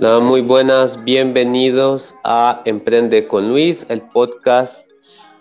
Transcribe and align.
Hola, 0.00 0.20
muy 0.20 0.42
buenas, 0.42 1.02
bienvenidos 1.02 2.14
a 2.22 2.62
Emprende 2.64 3.26
con 3.26 3.48
Luis, 3.48 3.84
el 3.88 4.00
podcast 4.00 4.88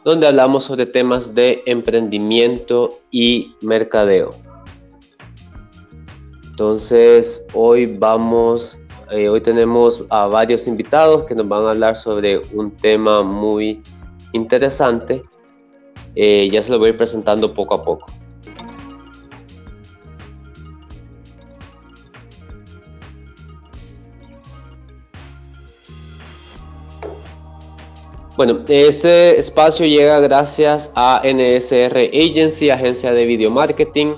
donde 0.04 0.26
hablamos 0.26 0.63
sobre 0.63 0.88
temas 0.88 1.36
de 1.36 1.62
emprendimiento 1.68 2.89
y 3.12 3.54
mercadeo. 3.62 4.31
Entonces, 6.49 7.43
hoy 7.54 7.85
vamos, 7.99 8.80
eh, 9.12 9.30
hoy 9.30 9.41
tenemos 9.41 10.04
a 10.09 10.25
varios 10.25 10.66
invitados 10.66 11.26
que 11.26 11.36
nos 11.36 11.48
van 11.48 11.66
a 11.68 11.70
hablar 11.70 11.96
sobre 11.96 12.42
un 12.55 12.76
tema 12.78 13.21
muy 13.21 13.84
interesante. 14.34 15.24
Eh, 16.16 16.50
ya 16.52 16.64
se 16.64 16.71
lo 16.71 16.80
voy 16.80 16.88
a 16.88 16.92
ir 16.94 16.98
presentando 16.98 17.54
poco 17.54 17.76
a 17.76 17.84
poco. 17.84 18.08
Bueno, 28.37 28.59
este 28.68 29.39
espacio 29.39 29.87
llega 29.87 30.19
gracias 30.19 30.91
a 30.93 31.23
NSR 31.23 32.11
Agency, 32.14 32.69
agencia 32.69 33.11
de 33.11 33.25
video 33.25 33.50
marketing, 33.50 34.14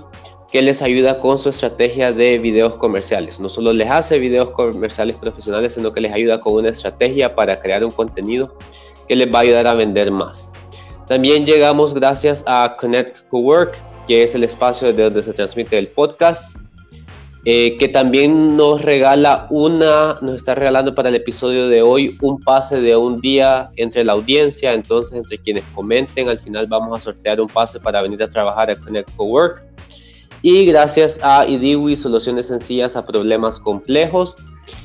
que 0.52 0.62
les 0.62 0.82
ayuda 0.82 1.18
con 1.18 1.40
su 1.40 1.48
estrategia 1.48 2.12
de 2.12 2.38
videos 2.38 2.76
comerciales. 2.76 3.40
No 3.40 3.48
solo 3.48 3.72
les 3.72 3.90
hace 3.90 4.20
videos 4.20 4.50
comerciales 4.50 5.16
profesionales, 5.16 5.76
sino 5.76 5.94
que 5.94 6.02
les 6.02 6.14
ayuda 6.14 6.42
con 6.42 6.56
una 6.56 6.68
estrategia 6.68 7.34
para 7.34 7.62
crear 7.62 7.86
un 7.86 7.92
contenido 7.92 8.58
que 9.08 9.16
les 9.16 9.34
va 9.34 9.40
a 9.40 9.42
ayudar 9.44 9.68
a 9.68 9.74
vender 9.74 10.12
más. 10.12 10.50
También 11.08 11.46
llegamos 11.46 11.94
gracias 11.94 12.44
a 12.46 12.76
Connect 12.76 13.16
to 13.32 13.38
Work, 13.38 13.78
que 14.06 14.24
es 14.24 14.36
el 14.36 14.44
espacio 14.44 14.90
desde 14.90 15.04
donde 15.04 15.24
se 15.24 15.32
transmite 15.32 15.78
el 15.78 15.88
podcast 15.88 16.59
eh, 17.46 17.78
que 17.78 17.88
también 17.88 18.58
nos 18.58 18.82
regala 18.82 19.48
una, 19.50 20.18
nos 20.22 20.36
está 20.36 20.56
regalando 20.56 20.94
para 20.94 21.10
el 21.10 21.16
episodio 21.16 21.70
de 21.70 21.82
hoy 21.82 22.18
un 22.22 22.40
pase 22.40 22.82
de 22.82 22.98
un 22.98 23.22
día 23.22 23.70
entre 23.78 24.04
la 24.04 24.14
audiencia, 24.14 24.74
entonces 24.74 25.14
entre 25.14 25.38
quienes 25.38 25.64
comenten, 25.74 26.28
al 26.28 26.40
final 26.40 26.68
vamos 26.68 27.00
a 27.00 27.02
sortear 27.02 27.40
un 27.40 27.48
pase 27.48 27.80
para 27.80 28.02
venir 28.02 28.22
a 28.24 28.30
trabajar 28.30 28.70
a 28.70 28.76
Connect 28.76 29.10
for 29.12 29.28
Work. 29.28 29.64
Y 30.42 30.66
gracias 30.66 31.18
a 31.22 31.46
IDIWI, 31.48 31.96
soluciones 31.96 32.48
sencillas 32.48 32.96
a 32.96 33.06
problemas 33.06 33.60
complejos. 33.60 34.36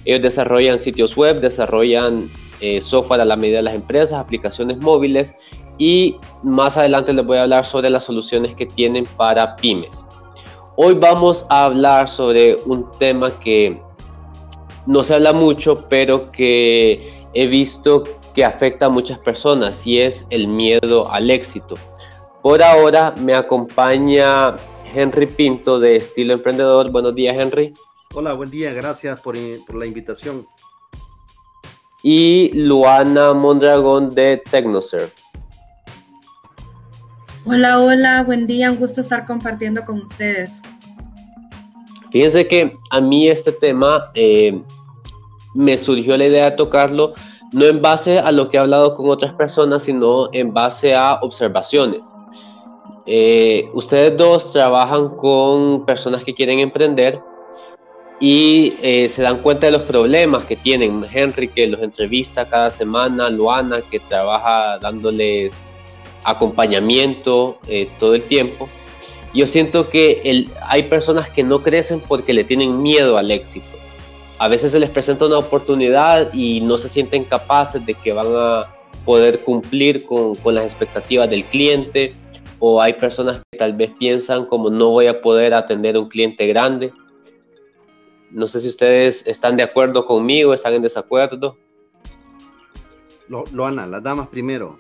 Ellos 0.05 0.23
desarrollan 0.23 0.79
sitios 0.79 1.17
web, 1.17 1.41
desarrollan 1.41 2.31
eh, 2.61 2.81
software 2.81 3.21
a 3.21 3.25
la 3.25 3.37
medida 3.37 3.59
de 3.59 3.63
las 3.65 3.75
empresas, 3.75 4.15
aplicaciones 4.15 4.79
móviles 4.79 5.33
y 5.79 6.17
más 6.43 6.77
adelante 6.77 7.13
les 7.13 7.27
voy 7.27 7.39
a 7.39 7.43
hablar 7.43 7.67
sobre 7.67 7.91
las 7.91 8.05
soluciones 8.05 8.55
que 8.55 8.67
tienen 8.67 9.05
para 9.17 9.57
pymes. 9.57 10.04
Hoy 10.77 10.95
vamos 10.95 11.47
a 11.51 11.67
hablar 11.67 12.11
sobre 12.11 12.57
un 12.67 12.91
tema 12.99 13.31
que 13.39 13.81
no 14.87 15.05
se 15.05 15.15
habla 15.15 15.33
mucho, 15.33 15.87
pero 15.89 16.33
que 16.33 17.15
he 17.33 17.47
visto 17.47 18.03
que 18.35 18.45
afecta 18.45 18.87
a 18.87 18.89
muchas 18.89 19.21
personas 19.21 19.87
y 19.87 20.01
es 20.01 20.27
el 20.31 20.49
miedo 20.49 21.09
al 21.13 21.31
éxito. 21.31 21.77
Por 22.43 22.61
ahora 22.61 23.15
me 23.21 23.37
acompaña 23.37 24.57
Henry 24.93 25.27
Pinto 25.27 25.79
de 25.79 25.95
Estilo 25.95 26.35
Emprendedor. 26.35 26.91
Buenos 26.91 27.15
días, 27.15 27.37
Henry. 27.39 27.73
Hola, 28.13 28.33
buen 28.33 28.51
día. 28.51 28.73
Gracias 28.73 29.21
por, 29.21 29.37
por 29.67 29.77
la 29.77 29.87
invitación. 29.87 30.45
Y 32.03 32.51
Luana 32.53 33.33
Mondragón 33.33 34.11
de 34.11 34.43
Tecnoserve. 34.51 35.13
Hola, 37.47 37.79
hola, 37.79 38.23
buen 38.23 38.47
día, 38.47 38.71
un 38.71 38.79
gusto 38.79 39.03
estar 39.03 39.27
compartiendo 39.27 39.85
con 39.85 40.01
ustedes. 40.01 40.63
Fíjense 42.11 42.49
que 42.49 42.75
a 42.91 43.01
mí 43.03 43.29
este 43.29 43.53
tema 43.53 44.11
eh, 44.15 44.63
me 45.55 45.77
surgió 45.77 46.17
la 46.17 46.25
idea 46.25 46.51
de 46.51 46.57
tocarlo 46.57 47.13
no 47.53 47.67
en 47.67 47.83
base 47.83 48.19
a 48.19 48.33
lo 48.33 48.49
que 48.49 48.57
he 48.57 48.61
hablado 48.61 48.95
con 48.95 49.11
otras 49.11 49.35
personas, 49.35 49.83
sino 49.83 50.33
en 50.33 50.55
base 50.55 50.95
a 50.95 51.17
observaciones. 51.21 52.07
Eh, 53.05 53.69
ustedes 53.75 54.17
dos 54.17 54.51
trabajan 54.51 55.11
con 55.11 55.85
personas 55.85 56.25
que 56.25 56.35
quieren 56.35 56.61
emprender 56.61 57.21
y 58.21 58.73
eh, 58.81 59.11
se 59.11 59.21
dan 59.21 59.43
cuenta 59.43 59.67
de 59.67 59.73
los 59.73 59.83
problemas 59.83 60.45
que 60.45 60.57
tienen. 60.57 61.05
Henry, 61.13 61.49
que 61.49 61.67
los 61.67 61.83
entrevista 61.83 62.49
cada 62.49 62.71
semana, 62.71 63.29
Luana, 63.29 63.83
que 63.83 64.01
trabaja 64.01 64.79
dándoles 64.79 65.53
acompañamiento 66.25 67.59
eh, 67.69 67.89
todo 67.99 68.15
el 68.15 68.23
tiempo. 68.25 68.69
Yo 69.35 69.47
siento 69.47 69.91
que 69.91 70.47
hay 70.63 70.85
personas 70.85 71.29
que 71.29 71.43
no 71.43 71.63
crecen 71.63 72.01
porque 72.01 72.33
le 72.33 72.45
tienen 72.45 72.83
miedo 72.83 73.19
al 73.19 73.31
éxito. 73.31 73.69
A 74.39 74.49
veces 74.49 74.73
se 74.73 74.79
les 74.79 74.91
presenta 74.91 75.27
una 75.27 75.39
oportunidad 75.39 76.33
y 76.33 76.61
no 76.61 76.79
se 76.79 76.89
sienten 76.89 77.25
capaces 77.25 77.85
de 77.85 77.95
que 77.95 78.13
van 78.13 78.29
a 78.35 78.75
poder 79.05 79.41
cumplir 79.41 80.07
con, 80.07 80.35
con 80.37 80.55
las 80.55 80.65
expectativas 80.65 81.29
del 81.29 81.45
cliente 81.45 82.13
o 82.59 82.81
hay 82.81 82.95
personas 82.95 83.43
que 83.51 83.59
tal 83.59 83.75
vez 83.75 83.91
piensan 83.99 84.47
como 84.47 84.71
no 84.71 84.91
voy 84.91 85.07
a 85.07 85.21
poder 85.21 85.53
atender 85.53 85.97
a 85.97 86.01
un 86.01 86.09
cliente 86.09 86.47
grande. 86.47 86.93
No 88.31 88.49
sé 88.49 88.61
si 88.61 88.69
ustedes 88.69 89.23
están 89.27 89.57
de 89.57 89.63
acuerdo 89.63 90.07
conmigo, 90.07 90.55
están 90.55 90.75
en 90.75 90.83
desacuerdo. 90.83 91.57
Lo, 93.29 93.45
Loana, 93.53 93.87
las 93.87 94.03
damas 94.03 94.29
primero. 94.29 94.79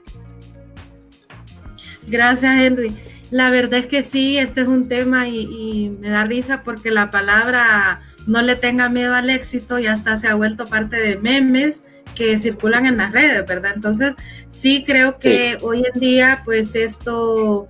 Gracias, 2.06 2.60
Henry. 2.60 2.96
La 3.30 3.50
verdad 3.50 3.80
es 3.80 3.86
que 3.86 4.02
sí, 4.02 4.38
este 4.38 4.60
es 4.60 4.68
un 4.68 4.88
tema 4.88 5.28
y, 5.28 5.96
me 6.00 6.10
da 6.10 6.24
risa 6.24 6.62
porque 6.62 6.90
la 6.90 7.10
palabra 7.10 8.02
no 8.26 8.42
le 8.42 8.54
tenga 8.54 8.88
miedo 8.88 9.14
al 9.14 9.30
éxito 9.30 9.78
y 9.78 9.86
hasta 9.86 10.16
se 10.16 10.28
ha 10.28 10.34
vuelto 10.34 10.66
parte 10.66 10.96
de 10.96 11.18
memes 11.18 11.82
que 12.14 12.38
circulan 12.38 12.86
en 12.86 12.96
las 12.96 13.12
redes, 13.12 13.44
¿verdad? 13.46 13.72
Entonces, 13.74 14.14
sí 14.48 14.84
creo 14.86 15.18
que 15.18 15.58
hoy 15.62 15.82
en 15.92 16.00
día, 16.00 16.42
pues 16.44 16.76
esto 16.76 17.66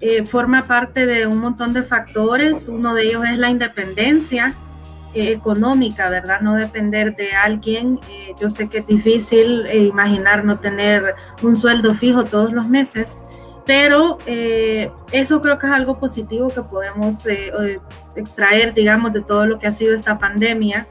eh, 0.00 0.24
forma 0.24 0.68
parte 0.68 1.06
de 1.06 1.26
un 1.26 1.38
montón 1.38 1.72
de 1.72 1.82
factores. 1.82 2.68
Uno 2.68 2.94
de 2.94 3.08
ellos 3.08 3.24
es 3.24 3.38
la 3.38 3.50
independencia 3.50 4.54
eh, 5.14 5.32
económica, 5.32 6.08
¿verdad? 6.10 6.42
No 6.42 6.54
depender 6.54 7.16
de 7.16 7.32
alguien. 7.32 7.98
Eh, 8.08 8.34
yo 8.40 8.50
sé 8.50 8.68
que 8.68 8.78
es 8.78 8.86
difícil 8.86 9.66
imaginar 9.72 10.44
no 10.44 10.60
tener 10.60 11.16
un 11.42 11.56
sueldo 11.56 11.92
fijo 11.94 12.24
todos 12.24 12.52
los 12.52 12.68
meses 12.68 13.18
pero 13.68 14.16
eh, 14.24 14.90
eso 15.12 15.42
creo 15.42 15.58
que 15.58 15.66
es 15.66 15.72
algo 15.74 15.98
positivo 16.00 16.48
que 16.48 16.62
podemos 16.62 17.26
eh, 17.26 17.78
extraer, 18.16 18.72
digamos, 18.72 19.12
de 19.12 19.20
todo 19.20 19.44
lo 19.44 19.58
que 19.58 19.66
ha 19.66 19.74
sido 19.74 19.94
esta 19.94 20.18
pandemia, 20.18 20.88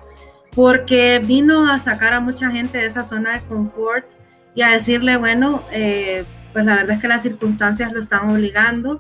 porque 0.54 1.20
vino 1.26 1.72
a 1.72 1.80
sacar 1.80 2.14
a 2.14 2.20
mucha 2.20 2.52
gente 2.52 2.78
de 2.78 2.86
esa 2.86 3.04
zona 3.04 3.34
de 3.34 3.42
confort 3.48 4.06
y 4.54 4.62
a 4.62 4.70
decirle, 4.70 5.18
bueno, 5.18 5.64
eh, 5.72 6.24
pues 6.54 6.66
la 6.66 6.76
verdad 6.76 6.98
es 6.98 7.02
que 7.02 7.08
las 7.08 7.24
circunstancias 7.24 7.92
lo 7.94 8.00
están 8.00 8.30
obligando 8.30 9.00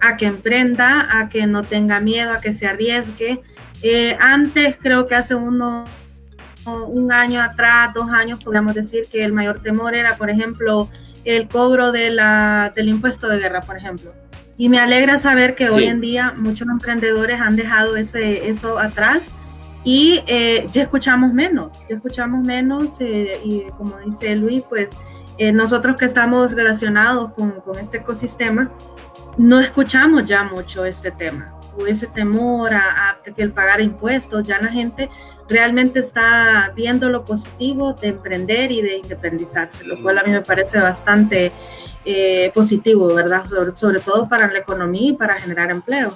a 0.00 0.16
que 0.16 0.24
emprenda, 0.24 1.20
a 1.20 1.28
que 1.28 1.46
no 1.46 1.64
tenga 1.64 2.00
miedo, 2.00 2.32
a 2.32 2.40
que 2.40 2.54
se 2.54 2.66
arriesgue. 2.66 3.42
antes, 4.20 4.78
creo 4.80 5.06
que 5.06 5.16
hace 5.16 5.34
uno, 5.34 5.84
un 6.86 7.12
año 7.12 7.40
atrás, 7.40 7.90
dos 7.94 8.10
años, 8.10 8.42
podríamos 8.42 8.74
decir 8.74 9.06
que 9.10 9.24
el 9.24 9.32
mayor 9.32 9.62
temor 9.62 9.94
era, 9.94 10.16
por 10.16 10.30
ejemplo, 10.30 10.88
el 11.24 11.48
cobro 11.48 11.92
de 11.92 12.10
la, 12.10 12.72
del 12.74 12.88
impuesto 12.88 13.28
de 13.28 13.38
guerra, 13.38 13.60
por 13.60 13.76
ejemplo. 13.76 14.14
Y 14.56 14.68
me 14.68 14.80
alegra 14.80 15.18
saber 15.18 15.54
que 15.54 15.68
hoy 15.68 15.84
en 15.84 16.00
día 16.00 16.34
muchos 16.36 16.66
emprendedores 16.68 17.40
han 17.40 17.54
dejado 17.54 17.96
ese, 17.96 18.48
eso 18.48 18.78
atrás 18.78 19.30
y 19.84 20.22
eh, 20.26 20.66
ya 20.72 20.82
escuchamos 20.82 21.32
menos, 21.32 21.86
ya 21.88 21.96
escuchamos 21.96 22.44
menos 22.44 23.00
eh, 23.00 23.40
y 23.44 23.62
como 23.76 23.96
dice 23.98 24.34
Luis, 24.34 24.62
pues 24.68 24.90
eh, 25.38 25.52
nosotros 25.52 25.96
que 25.96 26.04
estamos 26.04 26.50
relacionados 26.50 27.32
con, 27.32 27.60
con, 27.60 27.78
este 27.78 27.98
ecosistema, 27.98 28.72
no 29.36 29.60
escuchamos 29.60 30.26
ya 30.26 30.42
mucho 30.42 30.84
este 30.84 31.12
tema 31.12 31.54
o 31.78 31.86
ese 31.86 32.08
temor 32.08 32.74
a, 32.74 33.10
a 33.10 33.22
que 33.22 33.40
el 33.40 33.52
pagar 33.52 33.80
impuestos, 33.80 34.42
ya 34.42 34.60
la 34.60 34.68
gente 34.68 35.08
realmente 35.48 36.00
está 36.00 36.72
viendo 36.76 37.08
lo 37.08 37.24
positivo 37.24 37.94
de 37.94 38.08
emprender 38.08 38.70
y 38.70 38.82
de 38.82 38.98
independizarse, 38.98 39.84
lo 39.84 40.00
cual 40.02 40.18
a 40.18 40.22
mí 40.22 40.30
me 40.30 40.42
parece 40.42 40.80
bastante 40.80 41.52
eh, 42.04 42.50
positivo, 42.54 43.12
¿verdad? 43.14 43.46
Sobre, 43.74 44.00
todo 44.00 44.28
para 44.28 44.52
la 44.52 44.58
economía 44.58 45.10
y 45.10 45.12
para 45.14 45.40
generar 45.40 45.70
empleo. 45.70 46.12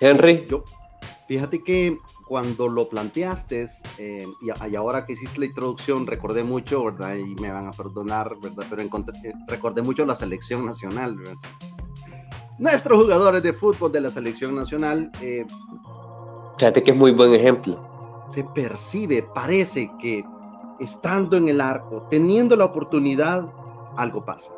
Henry. 0.00 0.46
Yo, 0.48 0.64
fíjate 1.26 1.62
que 1.62 1.98
cuando 2.26 2.68
lo 2.68 2.88
planteaste 2.88 3.66
eh, 3.98 4.26
y, 4.40 4.76
ahora 4.76 5.04
que 5.04 5.14
hiciste 5.14 5.40
la 5.40 5.46
introducción, 5.46 6.06
recordé 6.06 6.44
mucho, 6.44 6.84
¿verdad? 6.84 7.16
Y 7.16 7.34
me 7.36 7.50
van 7.50 7.66
a 7.66 7.72
perdonar, 7.72 8.36
¿verdad? 8.40 8.66
Pero 8.70 8.82
eh, 8.82 9.32
recordé 9.46 9.82
mucho 9.82 10.06
la 10.06 10.14
selección 10.14 10.64
nacional, 10.64 11.16
¿verdad? 11.16 11.36
Nuestros 12.58 13.02
jugadores 13.02 13.42
de 13.42 13.52
fútbol 13.52 13.92
de 13.92 14.00
la 14.00 14.10
selección 14.10 14.54
nacional 14.56 15.12
Fíjate 16.58 16.82
que 16.82 16.90
es 16.90 16.96
muy 16.96 17.12
buen 17.12 17.34
ejemplo. 17.34 17.78
Se 18.28 18.44
percibe, 18.44 19.22
parece 19.22 19.90
que 20.00 20.24
estando 20.80 21.36
en 21.36 21.48
el 21.48 21.60
arco, 21.60 22.06
teniendo 22.10 22.56
la 22.56 22.64
oportunidad, 22.64 23.46
algo 23.96 24.24
pasa. 24.24 24.52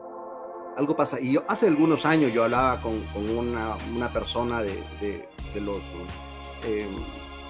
Algo 0.76 0.97
pasa. 0.97 1.20
Y 1.20 1.32
yo 1.32 1.43
hace 1.47 1.67
algunos 1.67 2.06
años 2.06 2.32
yo 2.32 2.44
hablaba 2.44 2.81
con, 2.81 3.00
una, 3.37 4.12
persona 4.12 4.62
de, 4.62 5.29
los, 5.56 5.79
em, 6.64 6.88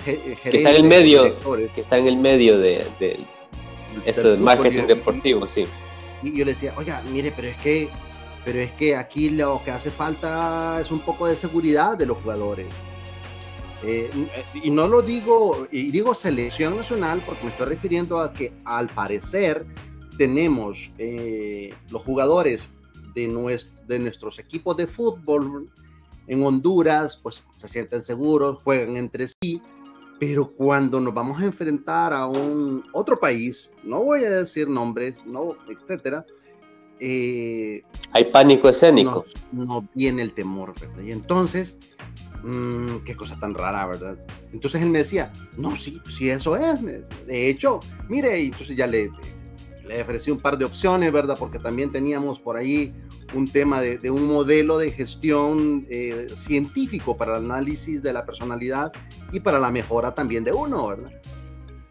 gerentes, 0.04 0.40
que 0.40 0.56
está 0.56 0.70
en 0.70 0.76
el 0.76 0.84
medio, 0.84 1.38
que 1.74 1.80
está 1.80 1.98
en 1.98 2.06
el 2.08 2.16
medio 2.16 2.58
de, 2.58 2.86
eso 4.04 4.22
del 4.22 4.40
marketing 4.40 4.86
deportivo, 4.86 5.46
sí. 5.46 5.64
Y 6.22 6.36
yo 6.36 6.44
le 6.44 6.52
decía, 6.52 6.74
oiga, 6.76 7.02
mire, 7.12 7.32
pero 7.34 7.48
es 7.48 7.56
que, 7.58 7.88
pero 8.44 8.58
es 8.58 8.72
que 8.72 8.96
aquí 8.96 9.30
lo 9.30 9.62
que 9.64 9.70
hace 9.70 9.90
falta 9.90 10.80
es 10.80 10.90
un 10.90 11.00
poco 11.00 11.26
de 11.26 11.36
seguridad 11.36 11.96
de 11.96 12.06
los 12.06 12.18
jugadores. 12.18 12.66
Eh, 13.82 14.10
y 14.54 14.70
no 14.70 14.88
lo 14.88 15.02
digo, 15.02 15.66
y 15.70 15.90
digo 15.90 16.14
selección 16.14 16.76
nacional 16.76 17.22
porque 17.24 17.44
me 17.44 17.50
estoy 17.50 17.66
refiriendo 17.66 18.20
a 18.20 18.32
que 18.32 18.52
al 18.64 18.88
parecer 18.90 19.66
tenemos 20.18 20.92
eh, 20.98 21.72
los 21.90 22.02
jugadores 22.02 22.74
de, 23.14 23.26
nuestro, 23.26 23.74
de 23.86 23.98
nuestros 23.98 24.38
equipos 24.38 24.76
de 24.76 24.86
fútbol 24.86 25.70
en 26.26 26.44
Honduras, 26.44 27.18
pues 27.22 27.42
se 27.56 27.68
sienten 27.68 28.02
seguros, 28.02 28.58
juegan 28.62 28.96
entre 28.96 29.26
sí, 29.28 29.62
pero 30.18 30.52
cuando 30.52 31.00
nos 31.00 31.14
vamos 31.14 31.40
a 31.40 31.46
enfrentar 31.46 32.12
a 32.12 32.26
un 32.26 32.84
otro 32.92 33.18
país, 33.18 33.72
no 33.82 34.04
voy 34.04 34.24
a 34.24 34.30
decir 34.30 34.68
nombres, 34.68 35.24
no, 35.24 35.56
etcétera, 35.68 36.26
eh, 37.00 37.82
hay 38.12 38.30
pánico 38.30 38.68
escénico. 38.68 39.24
No, 39.52 39.88
viene 39.94 40.22
el 40.22 40.34
temor, 40.34 40.74
¿verdad? 40.78 41.02
Y 41.02 41.12
entonces, 41.12 41.78
mmm, 42.42 42.98
qué 43.04 43.16
cosa 43.16 43.38
tan 43.38 43.54
rara, 43.54 43.86
¿verdad? 43.86 44.18
Entonces 44.52 44.82
él 44.82 44.90
me 44.90 44.98
decía, 44.98 45.32
no, 45.56 45.76
sí, 45.76 46.00
sí, 46.08 46.30
eso 46.30 46.56
es. 46.56 46.82
De 47.26 47.48
hecho, 47.48 47.80
mire, 48.08 48.40
y 48.40 48.46
entonces 48.46 48.76
ya 48.76 48.86
le, 48.86 49.10
le 49.86 50.02
ofrecí 50.02 50.30
un 50.30 50.38
par 50.38 50.56
de 50.56 50.64
opciones, 50.64 51.12
¿verdad? 51.12 51.36
Porque 51.38 51.58
también 51.58 51.90
teníamos 51.90 52.38
por 52.38 52.56
ahí 52.56 52.94
un 53.34 53.48
tema 53.48 53.80
de, 53.80 54.10
un 54.10 54.26
modelo 54.26 54.78
de 54.78 54.90
gestión 54.90 55.86
eh, 55.88 56.28
científico 56.34 57.16
para 57.16 57.36
el 57.36 57.44
análisis 57.44 58.02
de 58.02 58.12
la 58.12 58.24
personalidad 58.24 58.92
y 59.32 59.40
para 59.40 59.58
la 59.58 59.70
mejora 59.70 60.14
también 60.14 60.44
de 60.44 60.52
uno, 60.52 60.88
¿verdad? 60.88 61.10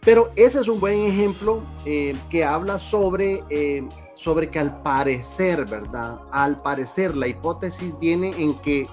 Pero 0.02 0.32
ese 0.36 0.62
es 0.62 0.68
un 0.68 0.80
buen 0.80 1.00
ejemplo 1.02 1.62
eh, 1.86 2.16
que 2.30 2.44
habla 2.44 2.80
sobre, 2.80 3.44
eh, 3.50 3.88
sobre 4.16 4.50
que 4.50 4.60
al 4.60 4.82
parecer, 4.82 5.66
¿verdad? 5.66 6.20
Al 6.32 6.62
parecer 6.62 7.16
la 7.16 7.28
hipótesis 7.28 7.94
viene 8.00 8.34
en 8.38 8.58
que 8.60 8.88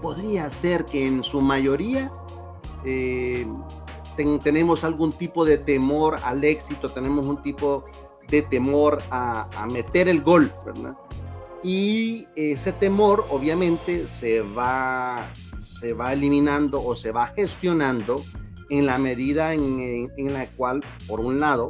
podría 0.00 0.48
ser 0.50 0.84
que 0.84 1.06
en 1.06 1.22
su 1.22 1.40
mayoría 1.40 2.12
tenemos 4.42 4.84
algún 4.84 5.12
tipo 5.12 5.44
de 5.44 5.58
temor 5.58 6.18
al 6.24 6.44
éxito, 6.44 6.88
tenemos 6.88 7.26
un 7.26 7.42
tipo 7.42 7.84
de 8.28 8.42
temor 8.42 9.02
a, 9.10 9.48
a 9.56 9.66
meter 9.66 10.08
el 10.08 10.22
gol, 10.22 10.52
¿verdad? 10.64 10.96
y 11.62 12.26
ese 12.36 12.72
temor 12.72 13.26
obviamente 13.30 14.08
se 14.08 14.40
va, 14.40 15.30
se 15.56 15.92
va 15.92 16.12
eliminando 16.12 16.82
o 16.82 16.96
se 16.96 17.12
va 17.12 17.28
gestionando 17.28 18.22
en 18.70 18.86
la 18.86 18.98
medida 18.98 19.52
en, 19.52 20.32
la 20.32 20.46
cual, 20.46 20.82
por 21.06 21.20
un 21.20 21.40
lado, 21.40 21.68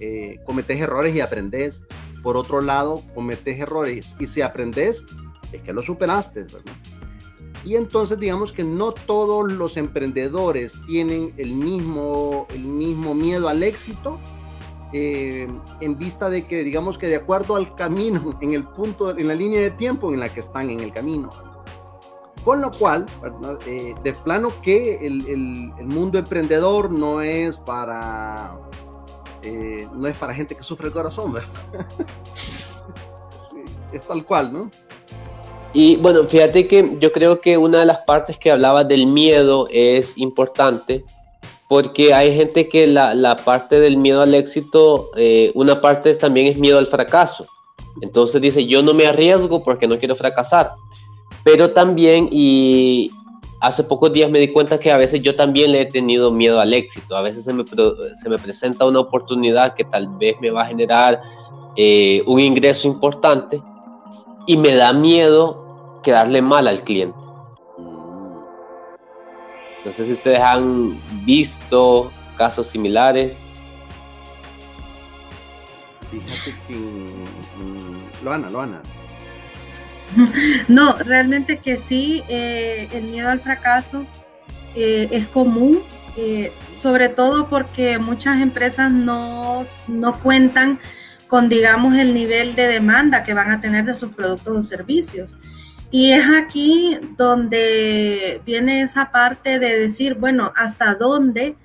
eh, 0.00 0.40
cometes 0.46 0.80
errores 0.80 1.14
y 1.14 1.20
aprendes, 1.20 1.82
por 2.22 2.36
otro 2.36 2.60
lado, 2.60 3.02
cometes 3.14 3.60
errores 3.60 4.16
y 4.18 4.26
si 4.26 4.40
aprendes, 4.40 5.04
es 5.52 5.62
que 5.62 5.72
lo 5.72 5.82
superaste, 5.82 6.44
¿verdad? 6.44 6.72
Y 7.68 7.76
entonces 7.76 8.18
digamos 8.18 8.54
que 8.54 8.64
no 8.64 8.92
todos 8.92 9.52
los 9.52 9.76
emprendedores 9.76 10.78
tienen 10.86 11.34
el 11.36 11.52
mismo, 11.52 12.46
el 12.48 12.62
mismo 12.62 13.14
miedo 13.14 13.46
al 13.46 13.62
éxito, 13.62 14.18
eh, 14.94 15.46
en 15.82 15.98
vista 15.98 16.30
de 16.30 16.46
que, 16.46 16.64
digamos 16.64 16.96
que 16.96 17.08
de 17.08 17.16
acuerdo 17.16 17.56
al 17.56 17.74
camino, 17.74 18.38
en 18.40 18.54
el 18.54 18.64
punto, 18.64 19.10
en 19.10 19.28
la 19.28 19.34
línea 19.34 19.60
de 19.60 19.70
tiempo 19.70 20.14
en 20.14 20.20
la 20.20 20.30
que 20.30 20.40
están 20.40 20.70
en 20.70 20.80
el 20.80 20.94
camino. 20.94 21.28
Con 22.42 22.62
lo 22.62 22.70
cual, 22.70 23.04
eh, 23.66 23.94
de 24.02 24.12
plano 24.14 24.50
que 24.62 25.06
el, 25.06 25.74
mundo 25.84 26.18
emprendedor 26.18 26.90
no 26.90 27.20
es 27.20 27.58
para, 27.58 28.58
eh, 29.42 29.86
no 29.92 30.08
es 30.08 30.16
para 30.16 30.32
gente 30.32 30.54
que 30.54 30.62
sufre 30.62 30.86
el 30.86 30.94
corazón, 30.94 31.34
¿verdad? 31.34 31.50
es 33.92 34.08
tal 34.08 34.24
cual, 34.24 34.54
¿no? 34.54 34.70
Y 35.72 35.96
bueno, 35.96 36.24
fíjate 36.24 36.66
que 36.66 36.96
yo 36.98 37.12
creo 37.12 37.40
que 37.40 37.58
una 37.58 37.80
de 37.80 37.86
las 37.86 37.98
partes 37.98 38.38
que 38.38 38.50
hablaba 38.50 38.84
del 38.84 39.06
miedo 39.06 39.66
es 39.70 40.16
importante 40.16 41.04
porque 41.68 42.14
hay 42.14 42.34
gente 42.34 42.68
que 42.68 42.86
la, 42.86 43.14
la 43.14 43.36
parte 43.36 43.78
del 43.78 43.98
miedo 43.98 44.22
al 44.22 44.34
éxito, 44.34 45.10
eh, 45.16 45.52
una 45.54 45.80
parte 45.80 46.14
también 46.14 46.46
es 46.46 46.56
miedo 46.56 46.78
al 46.78 46.86
fracaso. 46.86 47.44
Entonces 48.00 48.40
dice, 48.40 48.66
yo 48.66 48.82
no 48.82 48.94
me 48.94 49.06
arriesgo 49.06 49.62
porque 49.62 49.86
no 49.86 49.98
quiero 49.98 50.16
fracasar. 50.16 50.70
Pero 51.44 51.70
también, 51.70 52.28
y 52.32 53.10
hace 53.60 53.84
pocos 53.84 54.12
días 54.12 54.30
me 54.30 54.38
di 54.38 54.48
cuenta 54.48 54.80
que 54.80 54.90
a 54.90 54.96
veces 54.96 55.22
yo 55.22 55.36
también 55.36 55.72
le 55.72 55.82
he 55.82 55.86
tenido 55.86 56.32
miedo 56.32 56.58
al 56.58 56.72
éxito. 56.72 57.14
A 57.14 57.20
veces 57.20 57.44
se 57.44 57.52
me, 57.52 57.64
se 57.66 58.28
me 58.30 58.38
presenta 58.38 58.86
una 58.86 59.00
oportunidad 59.00 59.74
que 59.74 59.84
tal 59.84 60.08
vez 60.16 60.36
me 60.40 60.50
va 60.50 60.62
a 60.62 60.66
generar 60.66 61.20
eh, 61.76 62.22
un 62.26 62.40
ingreso 62.40 62.88
importante 62.88 63.62
y 64.48 64.56
me 64.56 64.74
da 64.74 64.92
miedo 64.94 66.00
quedarle 66.02 66.40
mal 66.40 66.66
al 66.66 66.82
cliente. 66.82 67.16
No 69.84 69.92
sé 69.94 70.06
si 70.06 70.12
ustedes 70.14 70.40
han 70.40 70.98
visto 71.24 72.10
casos 72.36 72.68
similares. 72.68 73.36
Fíjate 76.10 76.54
que. 76.66 78.24
Loana, 78.24 78.50
Loana. 78.50 78.82
No, 80.68 80.94
realmente 80.94 81.58
que 81.58 81.76
sí, 81.76 82.24
eh, 82.28 82.88
el 82.92 83.04
miedo 83.04 83.28
al 83.28 83.40
fracaso 83.40 84.06
eh, 84.74 85.08
es 85.10 85.26
común, 85.26 85.82
eh, 86.16 86.54
sobre 86.74 87.10
todo 87.10 87.48
porque 87.48 87.98
muchas 87.98 88.40
empresas 88.40 88.90
no, 88.90 89.66
no 89.86 90.18
cuentan 90.20 90.80
con, 91.28 91.48
digamos, 91.48 91.94
el 91.94 92.14
nivel 92.14 92.56
de 92.56 92.66
demanda 92.66 93.22
que 93.22 93.34
van 93.34 93.50
a 93.50 93.60
tener 93.60 93.84
de 93.84 93.94
sus 93.94 94.12
productos 94.12 94.56
o 94.56 94.62
servicios. 94.62 95.36
Y 95.90 96.10
es 96.12 96.24
aquí 96.28 96.98
donde 97.16 98.42
viene 98.44 98.82
esa 98.82 99.10
parte 99.10 99.58
de 99.58 99.78
decir, 99.78 100.14
bueno, 100.14 100.52
hasta 100.56 100.94
dónde, 100.94 101.56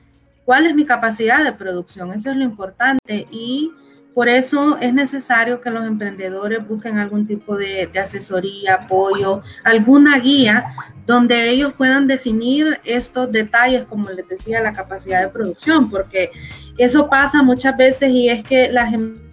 cuál 0.45 0.65
es 0.65 0.75
mi 0.75 0.85
capacidad 0.85 1.43
de 1.43 1.53
producción, 1.53 2.13
eso 2.13 2.29
es 2.29 2.37
lo 2.37 2.43
importante. 2.43 3.25
Y 3.31 3.71
por 4.13 4.29
eso 4.29 4.77
es 4.79 4.93
necesario 4.93 5.59
que 5.59 5.71
los 5.71 5.85
emprendedores 5.85 6.65
busquen 6.67 6.99
algún 6.99 7.25
tipo 7.25 7.57
de, 7.57 7.89
asesoría, 7.99 8.75
apoyo, 8.75 9.41
alguna 9.63 10.19
guía 10.19 10.65
donde 11.05 11.49
ellos 11.49 11.73
puedan 11.73 12.07
definir 12.07 12.79
estos 12.85 13.31
detalles, 13.31 13.83
como 13.83 14.09
les 14.09 14.27
decía, 14.27 14.61
la 14.61 14.71
capacidad 14.71 15.21
de 15.21 15.29
producción, 15.29 15.89
porque 15.89 16.31
eso 16.77 17.09
pasa 17.09 17.43
muchas 17.43 17.75
veces 17.75 18.11
y 18.11 18.29
es 18.29 18.43
que 18.43 18.71
las 18.71 18.93
empresas 18.93 19.32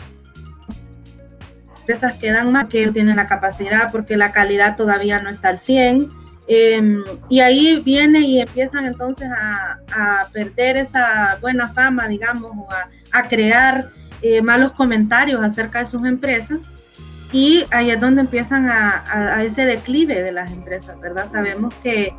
empresas 1.81 2.15
quedan 2.15 2.53
más 2.53 2.67
que 2.67 2.87
tienen 2.93 3.17
la 3.17 3.27
capacidad 3.27 3.91
porque 3.91 4.17
la 4.17 4.33
calidad 4.33 4.77
todavía 4.77 5.21
no 5.21 5.31
está 5.31 5.49
al 5.49 5.59
100. 5.59 6.11
Em, 6.53 7.05
y 7.29 7.41
ahí 7.41 7.81
viene 7.85 8.21
y 8.21 8.41
empiezan 8.41 8.85
entonces 8.85 9.29
a, 9.31 9.79
perder 10.33 10.77
esa 10.77 11.39
buena 11.41 11.73
fama, 11.73 12.09
digamos, 12.09 12.53
o 12.57 12.69
a, 13.13 13.29
crear 13.29 13.91
eh, 14.23 14.43
malos 14.43 14.73
comentarios 14.73 15.43
acerca 15.43 15.81
de 15.81 15.87
sus 15.87 16.05
empresas. 16.05 16.59
Y 17.33 17.65
ahí 17.71 17.91
es 17.91 18.01
donde 18.01 18.23
empiezan 18.23 18.69
a, 18.69 19.43
ese 19.45 19.65
declive 19.65 20.23
de 20.23 20.33
las 20.33 20.51
empresas, 20.51 20.99
¿verdad? 21.01 21.29
Sabemos 21.29 21.73
que 21.83 22.17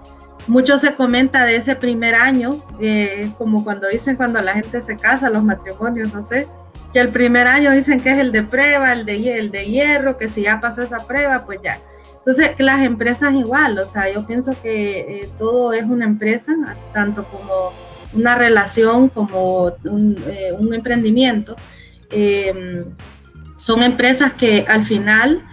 mucho 0.48 0.77
se 0.77 0.96
comenta 0.96 1.44
de 1.46 1.58
ese 1.58 1.75
primer 1.75 2.15
año, 2.15 2.63
eh, 2.80 3.32
como 3.38 3.63
cuando 3.63 3.89
dicen 3.89 4.15
cuando 4.15 4.41
la 4.41 4.53
gente 4.53 4.82
se 4.82 4.96
casa, 4.98 5.30
los 5.30 5.44
matrimonios, 5.44 6.13
no 6.13 6.25
sé, 6.25 6.48
que 6.91 7.00
el 7.00 7.10
primer 7.10 7.48
año 7.48 7.71
dicen 7.71 8.01
que 8.01 8.12
es 8.12 8.19
el 8.19 8.31
de 8.31 8.43
prueba, 8.43 8.93
el 8.93 9.05
de, 9.05 9.39
el 9.39 9.51
de 9.51 9.65
hierro, 9.65 10.17
que 10.17 10.29
si 10.29 10.43
ya 10.43 10.60
pasó 10.60 10.83
esa 10.83 11.05
prueba, 11.07 11.45
pues 11.45 11.60
ya. 11.63 11.79
Entonces, 12.17 12.51
las 12.60 12.81
empresas 12.81 13.33
igual, 13.33 13.79
o 13.79 13.86
sea, 13.88 14.12
yo 14.12 14.27
pienso 14.27 14.55
que 14.62 15.00
eh, 15.00 15.29
todo 15.39 15.74
es 15.74 15.83
una 15.83 16.05
empresa, 16.05 16.53
tanto 16.93 17.27
como 17.27 17.74
una 18.13 18.36
relación, 18.36 19.10
como 19.10 19.74
un, 19.86 20.17
eh, 20.27 20.55
emprendimiento. 20.74 21.55
Em, 22.12 22.86
son 23.55 23.81
empresas 23.81 24.33
que 24.33 24.65
al 24.67 24.86
final 24.86 25.43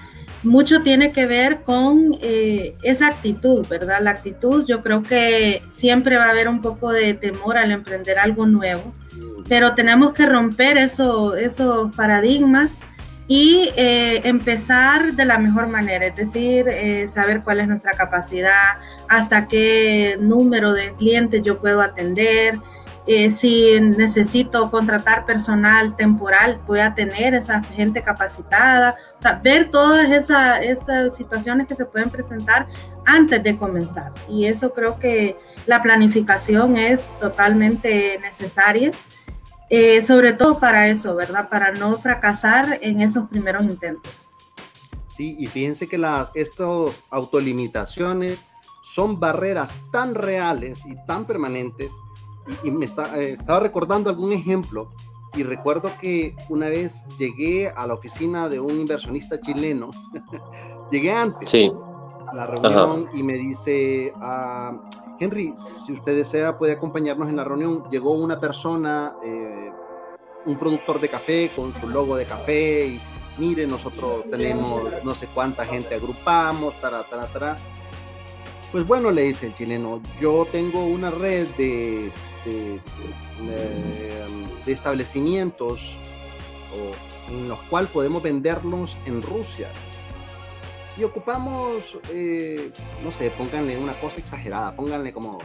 mucho 0.43 0.83
tiene 0.83 1.13
que 1.13 1.27
ver 1.27 1.63
con 1.63 2.17
eh, 2.21 2.75
esa 2.83 3.09
actitud, 3.09 3.67
¿verdad? 3.69 4.01
La 4.03 4.11
actitud, 4.11 4.65
yo 4.67 4.83
creo 4.83 5.03
que 5.03 5.63
siempre 5.67 6.17
va 6.17 6.27
a 6.27 6.31
haber 6.31 6.49
un 6.49 6.61
poco 6.61 6.93
de 6.93 7.15
temor 7.15 7.59
al 7.59 7.71
emprender 7.71 8.19
algo 8.19 8.47
nuevo 8.47 8.95
pero 9.49 9.75
tenemos 9.75 10.13
que 10.13 10.27
romper 10.27 10.79
eso, 10.79 11.35
esos 11.35 11.95
paradigmas 11.95 12.79
y 13.27 13.71
eh, 13.77 14.23
empezar 14.25 15.13
de 15.13 15.25
la 15.27 15.39
mejor 15.39 15.69
manera, 15.69 16.07
es 16.07 16.17
decir, 16.17 16.67
eh, 16.69 17.07
saber 17.09 17.43
cuál 17.43 17.61
es 17.61 17.69
nuestra 17.69 17.93
capacidad, 17.93 18.79
hasta 19.09 19.49
qué 19.49 20.17
número 20.21 20.73
de 20.73 20.95
clientes 20.97 21.43
yo 21.43 21.61
puedo 21.61 21.83
atender, 21.83 22.59
eh, 23.11 23.31
si 23.31 23.81
necesito 23.81 24.71
contratar 24.71 25.25
personal 25.25 25.97
temporal, 25.97 26.61
voy 26.67 26.81
a 26.81 26.95
tener 26.95 27.33
esa 27.33 27.63
gente 27.63 28.03
capacitada, 28.03 28.97
o 29.19 29.23
sea, 29.23 29.41
ver 29.43 29.71
todas 29.71 30.11
esas, 30.11 30.61
esas 30.61 31.17
situaciones 31.17 31.67
que 31.67 31.75
se 31.75 31.87
pueden 31.87 32.11
presentar 32.11 32.67
antes 33.07 33.43
de 33.43 33.57
comenzar. 33.57 34.13
Y 34.29 34.45
eso 34.45 34.75
creo 34.75 34.99
que 34.99 35.39
la 35.69 35.83
planificación 35.83 36.79
es 36.79 37.15
totalmente 37.21 38.19
necesaria, 38.21 38.91
eh, 39.69 40.01
sobre 40.01 40.33
todo 40.33 40.59
para 40.59 40.89
eso, 40.89 41.15
¿verdad? 41.15 41.51
Para 41.51 41.73
no 41.73 41.99
fracasar 41.99 42.79
en 42.81 43.03
esos 43.03 43.29
primeros 43.29 43.65
intentos. 43.65 44.31
Sí, 45.09 45.37
y 45.39 45.47
fíjense 45.47 45.87
que 45.87 45.99
las 45.99 46.31
estas 46.35 47.05
autolimitaciones 47.11 48.43
son 48.83 49.21
barreras 49.21 49.77
tan 49.93 50.15
reales 50.15 50.87
y 50.87 50.97
tan 51.07 51.27
permanentes. 51.27 51.93
Y, 52.63 52.71
me 52.71 52.87
eh, 52.87 53.37
estaba 53.39 53.61
recordando 53.61 54.09
algún 54.09 54.33
ejemplo 54.33 54.91
y 55.35 55.43
recuerdo 55.43 55.93
que 56.01 56.35
una 56.49 56.71
vez 56.71 57.05
llegué 57.19 57.69
a 57.69 57.87
la 57.87 57.93
oficina 57.93 58.49
de 58.49 58.59
un 58.59 58.81
inversionista 58.81 59.39
chileno, 59.39 59.91
llegué 60.91 61.13
antes 61.13 61.51
a 62.27 62.35
la 62.35 62.47
reunión 62.47 63.11
y 63.13 63.23
me 63.23 63.35
dice, 63.35 64.15
ah, 64.17 64.73
Henry, 65.21 65.55
si 65.57 65.93
usted 65.93 66.17
desea 66.17 66.57
puede 66.59 66.73
acompañarnos 66.73 67.29
en 67.29 67.37
la 67.37 67.45
reunión. 67.45 67.85
Llegó 67.91 68.13
una 68.13 68.39
persona, 68.39 69.17
eh, 69.25 69.73
un 70.47 70.57
productor 70.57 71.01
de 71.01 71.09
café 71.09 71.51
con 71.55 71.75
su 71.75 71.89
logo 71.89 72.17
de 72.17 72.25
café 72.25 72.87
y 72.87 73.01
mire, 73.37 73.67
nosotros 73.67 74.25
tenemos 74.31 74.83
no 75.03 75.15
sé 75.15 75.27
cuánta 75.29 75.65
gente 75.65 75.95
agrupamos, 75.95 76.81
tara, 76.81 77.03
tara, 77.09 77.27
tara. 77.27 77.57
Pues 78.71 78.87
bueno, 78.87 79.11
le 79.11 79.23
dice 79.23 79.47
el 79.47 79.55
chileno, 79.55 80.01
yo 80.21 80.47
tengo 80.53 80.85
una 80.85 81.11
red 81.11 81.49
de, 81.57 82.13
de, 82.45 82.81
establecimientos 84.67 85.81
en 87.29 87.49
los 87.49 87.59
cuales 87.65 87.91
podemos 87.91 88.23
venderlos 88.23 88.99
en 89.07 89.23
Rusia. 89.23 89.71
Y 90.99 91.05
ocupamos, 91.05 91.99
eh, 92.13 92.73
no 93.05 93.13
sé, 93.13 93.31
pónganle 93.31 93.79
una 93.79 93.99
cosa 94.01 94.19
exagerada, 94.19 94.75
pónganle 94.75 95.13
como 95.13 95.39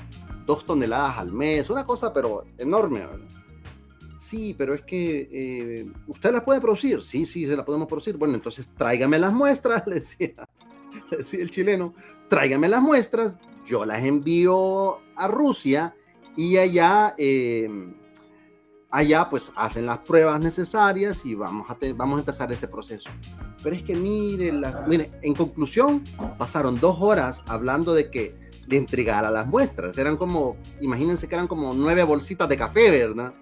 dos 0.47 0.65
toneladas 0.65 1.19
al 1.19 1.31
mes, 1.31 1.69
una 1.69 1.85
cosa 1.85 2.11
pero 2.11 2.43
enorme. 2.57 3.01
Sí, 4.19 4.55
pero 4.57 4.73
es 4.73 4.81
que 4.81 5.29
eh, 5.31 5.85
usted 6.07 6.31
las 6.31 6.43
puede 6.43 6.59
producir. 6.59 7.03
Sí, 7.03 7.25
sí, 7.25 7.45
se 7.45 7.55
la 7.55 7.63
podemos 7.63 7.87
producir. 7.87 8.17
Bueno, 8.17 8.33
entonces 8.33 8.67
tráigame 8.75 9.19
las 9.19 9.31
muestras, 9.31 9.83
le 9.87 9.95
decía, 9.95 10.33
le 11.11 11.17
decía 11.17 11.41
el 11.41 11.49
chileno 11.51 11.93
tráigame 12.33 12.67
las 12.67 12.81
muestras, 12.81 13.37
yo 13.63 13.85
las 13.85 14.03
envío 14.03 14.97
a 15.15 15.27
Rusia 15.27 15.95
y 16.35 16.57
allá, 16.57 17.13
em, 17.19 17.93
allá 18.93 19.27
pues 19.27 19.51
hacen 19.55 19.87
las 19.87 19.97
pruebas 19.99 20.39
necesarias 20.39 21.25
y 21.25 21.33
vamos 21.33 21.67
a, 21.67 21.75
vamos 21.95 22.17
a 22.17 22.19
empezar 22.19 22.51
este 22.51 22.67
proceso. 22.67 23.09
Pero 23.63 23.75
es 23.75 23.81
que 23.81 23.95
mire, 23.95 24.53
las, 24.53 24.87
mire, 24.87 25.09
en 25.23 25.33
conclusión, 25.33 26.03
pasaron 26.37 26.79
dos 26.79 26.97
horas 26.99 27.41
hablando 27.47 27.95
de 27.95 28.11
que 28.11 28.35
le 28.67 28.77
entregara 28.77 29.31
las 29.31 29.47
muestras. 29.47 29.97
Eran 29.97 30.15
como, 30.15 30.57
imagínense 30.79 31.27
que 31.27 31.33
eran 31.33 31.47
como 31.47 31.73
nueve 31.73 32.03
bolsitas 32.03 32.47
de 32.47 32.55
café, 32.55 32.91
¿verdad? 32.91 33.33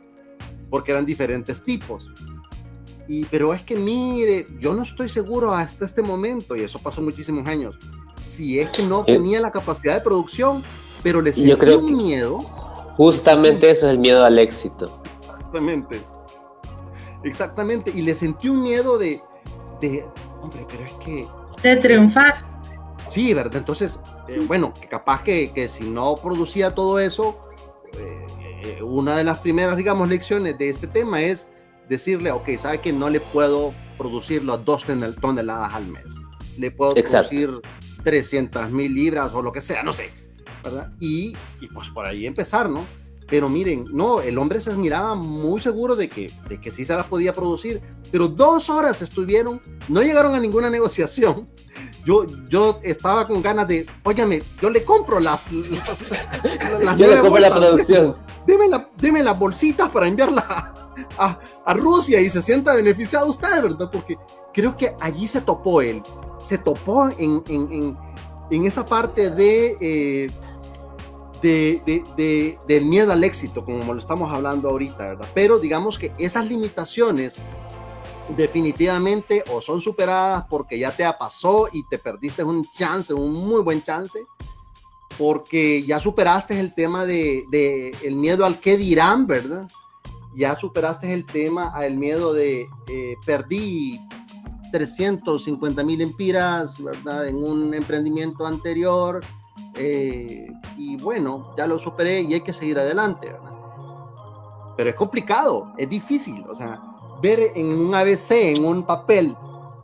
Porque 0.70 0.92
eran 0.94 1.06
diferentes 1.06 1.62
tipos. 1.62 2.10
Y, 3.10 3.26
pero 3.26 3.54
es 3.54 3.62
que 3.62 3.76
mire, 3.76 4.48
yo 4.62 4.74
no 4.74 4.84
estoy 4.84 5.10
seguro 5.10 5.54
hasta 5.54 5.84
este 5.84 6.02
momento, 6.02 6.56
y 6.56 6.62
eso 6.62 6.80
pasó 6.80 7.02
muchísimos 7.02 7.46
años, 7.46 7.76
si 8.26 8.58
es 8.58 8.70
que 8.70 8.84
no 8.84 9.04
tenía 9.04 9.42
la 9.42 9.52
capacidad 9.52 9.96
de 9.96 10.02
producción, 10.02 10.64
pero 11.04 11.22
le 11.22 11.34
sentí 11.34 11.70
un 11.72 11.98
miedo. 11.98 12.40
Justamente 12.96 13.70
eso 13.70 13.88
es 13.88 13.92
el 13.92 14.00
miedo 14.00 14.24
al 14.24 14.40
éxito. 14.40 15.02
Exactamente. 15.52 16.02
Exactamente. 17.24 17.92
Y 17.94 18.02
le 18.02 18.16
sentí 18.16 18.50
un 18.50 18.64
miedo 18.64 18.98
de, 18.98 19.22
de 19.82 20.06
hombre, 20.42 20.66
pero 20.70 20.86
es 20.86 20.92
que... 20.94 21.28
De 21.62 21.76
triunfar. 21.76 22.46
Sí, 23.08 23.34
¿verdad? 23.34 23.58
Entonces, 23.58 24.00
eh, 24.28 24.40
bueno, 24.48 24.74
capaz 24.90 25.24
que, 25.24 25.52
que, 25.54 25.68
si 25.68 25.84
no 25.84 26.16
producía 26.16 26.74
todo 26.74 27.00
eso, 27.00 27.38
eh, 27.98 28.26
eh, 28.64 28.84
una 28.84 29.18
de 29.18 29.24
las 29.24 29.40
primeras, 29.40 29.76
digamos, 29.76 30.08
lecciones 30.08 30.58
de 30.58 30.70
este 30.70 30.88
tema 30.88 31.22
es 31.22 31.52
decirle, 31.90 32.32
ok, 32.32 32.50
sabe 32.58 32.80
que 32.80 32.94
no 32.94 33.10
le 33.10 33.20
puedo 33.20 33.74
producir 33.98 34.44
las 34.46 34.64
dos 34.64 34.86
toneladas 35.20 35.74
al 35.74 35.88
mes. 35.88 36.06
Le 36.58 36.72
puedo 36.72 36.94
producir 36.94 37.60
300 38.04 38.72
mil 38.72 38.94
libras 38.94 39.34
o 39.34 39.42
lo 39.42 39.52
que 39.52 39.62
sea, 39.62 39.84
no 39.84 39.92
sé, 39.92 40.10
¿verdad? 40.64 40.92
Y, 41.00 41.36
y, 41.60 41.68
pues 41.74 41.90
por 41.90 42.06
ahí 42.06 42.26
empezar, 42.26 42.70
¿no? 42.70 42.86
Pero 43.32 43.50
miren, 43.50 43.86
no, 43.92 44.22
el 44.22 44.38
hombre 44.38 44.62
se 44.62 44.72
miraba 44.74 45.16
muy 45.16 45.60
seguro 45.60 45.96
de 45.96 46.08
que, 46.08 46.32
de 46.48 46.62
que 46.62 46.70
sí 46.70 46.86
se 46.86 46.94
las 46.94 47.08
podía 47.08 47.34
producir, 47.34 47.82
pero 48.12 48.28
dos 48.28 48.70
horas 48.70 49.02
estuvieron, 49.02 49.60
no 49.88 50.04
llegaron 50.04 50.36
a 50.36 50.40
ninguna 50.40 50.70
negociación. 50.70 51.50
Yo, 52.06 52.26
yo 52.50 52.80
estaba 52.84 53.28
con 53.28 53.42
ganas 53.42 53.68
de, 53.68 53.88
óyame, 54.04 54.44
yo 54.62 54.70
le 54.70 54.84
compro 54.84 55.20
las, 55.20 55.52
las, 55.52 56.06
las 56.82 56.98
yo 56.98 57.08
le 57.08 57.20
compro 57.22 57.40
la 57.40 57.50
producción. 57.50 58.18
Deme, 58.46 58.68
la, 58.68 58.90
deme 58.98 59.24
las 59.24 59.40
bolsitas 59.40 59.90
para 59.90 60.08
enviarla 60.08 60.46
a, 61.18 61.40
a, 61.66 61.74
Rusia 61.74 62.20
y 62.22 62.30
se 62.30 62.42
sienta 62.42 62.76
beneficiado 62.76 63.28
usted, 63.28 63.64
¿verdad? 63.64 63.90
Porque 63.92 64.18
creo 64.54 64.76
que 64.76 64.94
allí 65.00 65.28
se 65.28 65.42
topó 65.42 65.82
él 65.82 66.04
se 66.42 66.58
topó 66.58 67.10
en, 67.18 67.44
en, 67.48 67.98
en, 68.50 68.66
esa 68.66 68.86
parte 68.86 69.30
de, 69.30 69.78
eh, 69.80 70.28
de, 71.42 72.04
de, 72.16 72.60
del 72.68 72.86
miedo 72.86 73.12
al 73.12 73.24
éxito, 73.24 73.66
como 73.66 73.94
lo 73.94 74.00
estamos 74.00 74.32
hablando 74.32 74.70
ahorita, 74.70 75.10
¿verdad? 75.10 75.28
Pero 75.34 75.60
digamos 75.60 75.98
que 75.98 76.14
esas 76.18 76.48
limitaciones 76.48 77.38
definitivamente 78.36 79.44
o 79.52 79.62
son 79.62 79.82
superadas 79.82 80.46
porque 80.50 80.80
ya 80.80 80.92
te 80.92 81.04
pasó 81.20 81.68
y 81.72 81.84
te 81.88 81.98
perdiste 81.98 82.44
un 82.44 82.64
chance, 82.72 83.14
un 83.14 83.34
muy 83.34 83.62
buen 83.62 83.84
chance, 83.84 84.20
porque 85.18 85.84
ya 85.84 86.00
superaste 86.00 86.60
el 86.60 86.74
tema 86.74 87.06
de, 87.06 87.46
de 87.50 87.96
el 88.04 88.16
miedo 88.16 88.46
al 88.46 88.60
qué 88.60 88.78
dirán, 88.78 89.28
¿verdad? 89.28 89.68
Ya 90.36 90.56
superaste 90.56 91.14
el 91.14 91.26
tema, 91.26 91.74
el 91.84 91.98
miedo 91.98 92.34
de 92.34 92.70
eh, 92.88 93.16
perdí 93.26 94.00
350 94.72 95.84
mil 95.84 96.02
empiras, 96.02 96.82
¿verdad? 96.82 97.28
En 97.28 97.36
un 97.36 97.74
emprendimiento 97.74 98.46
anterior. 98.46 99.22
Eh, 99.76 100.52
y 100.78 100.98
bueno, 100.98 101.54
ya 101.58 101.68
lo 101.68 101.80
superé 101.80 102.22
y 102.22 102.34
hay 102.34 102.42
que 102.42 102.54
seguir 102.54 102.80
adelante, 102.80 103.28
¿verdad? 103.32 103.52
Pero 104.78 104.90
es 104.90 104.96
complicado, 104.96 105.74
es 105.78 105.90
difícil, 105.90 106.44
o 106.48 106.56
sea, 106.56 106.82
ver 107.22 107.52
en 107.56 107.68
un 107.68 107.94
ABC, 107.94 108.32
en 108.32 108.66
un 108.66 108.84
papel, 108.84 109.36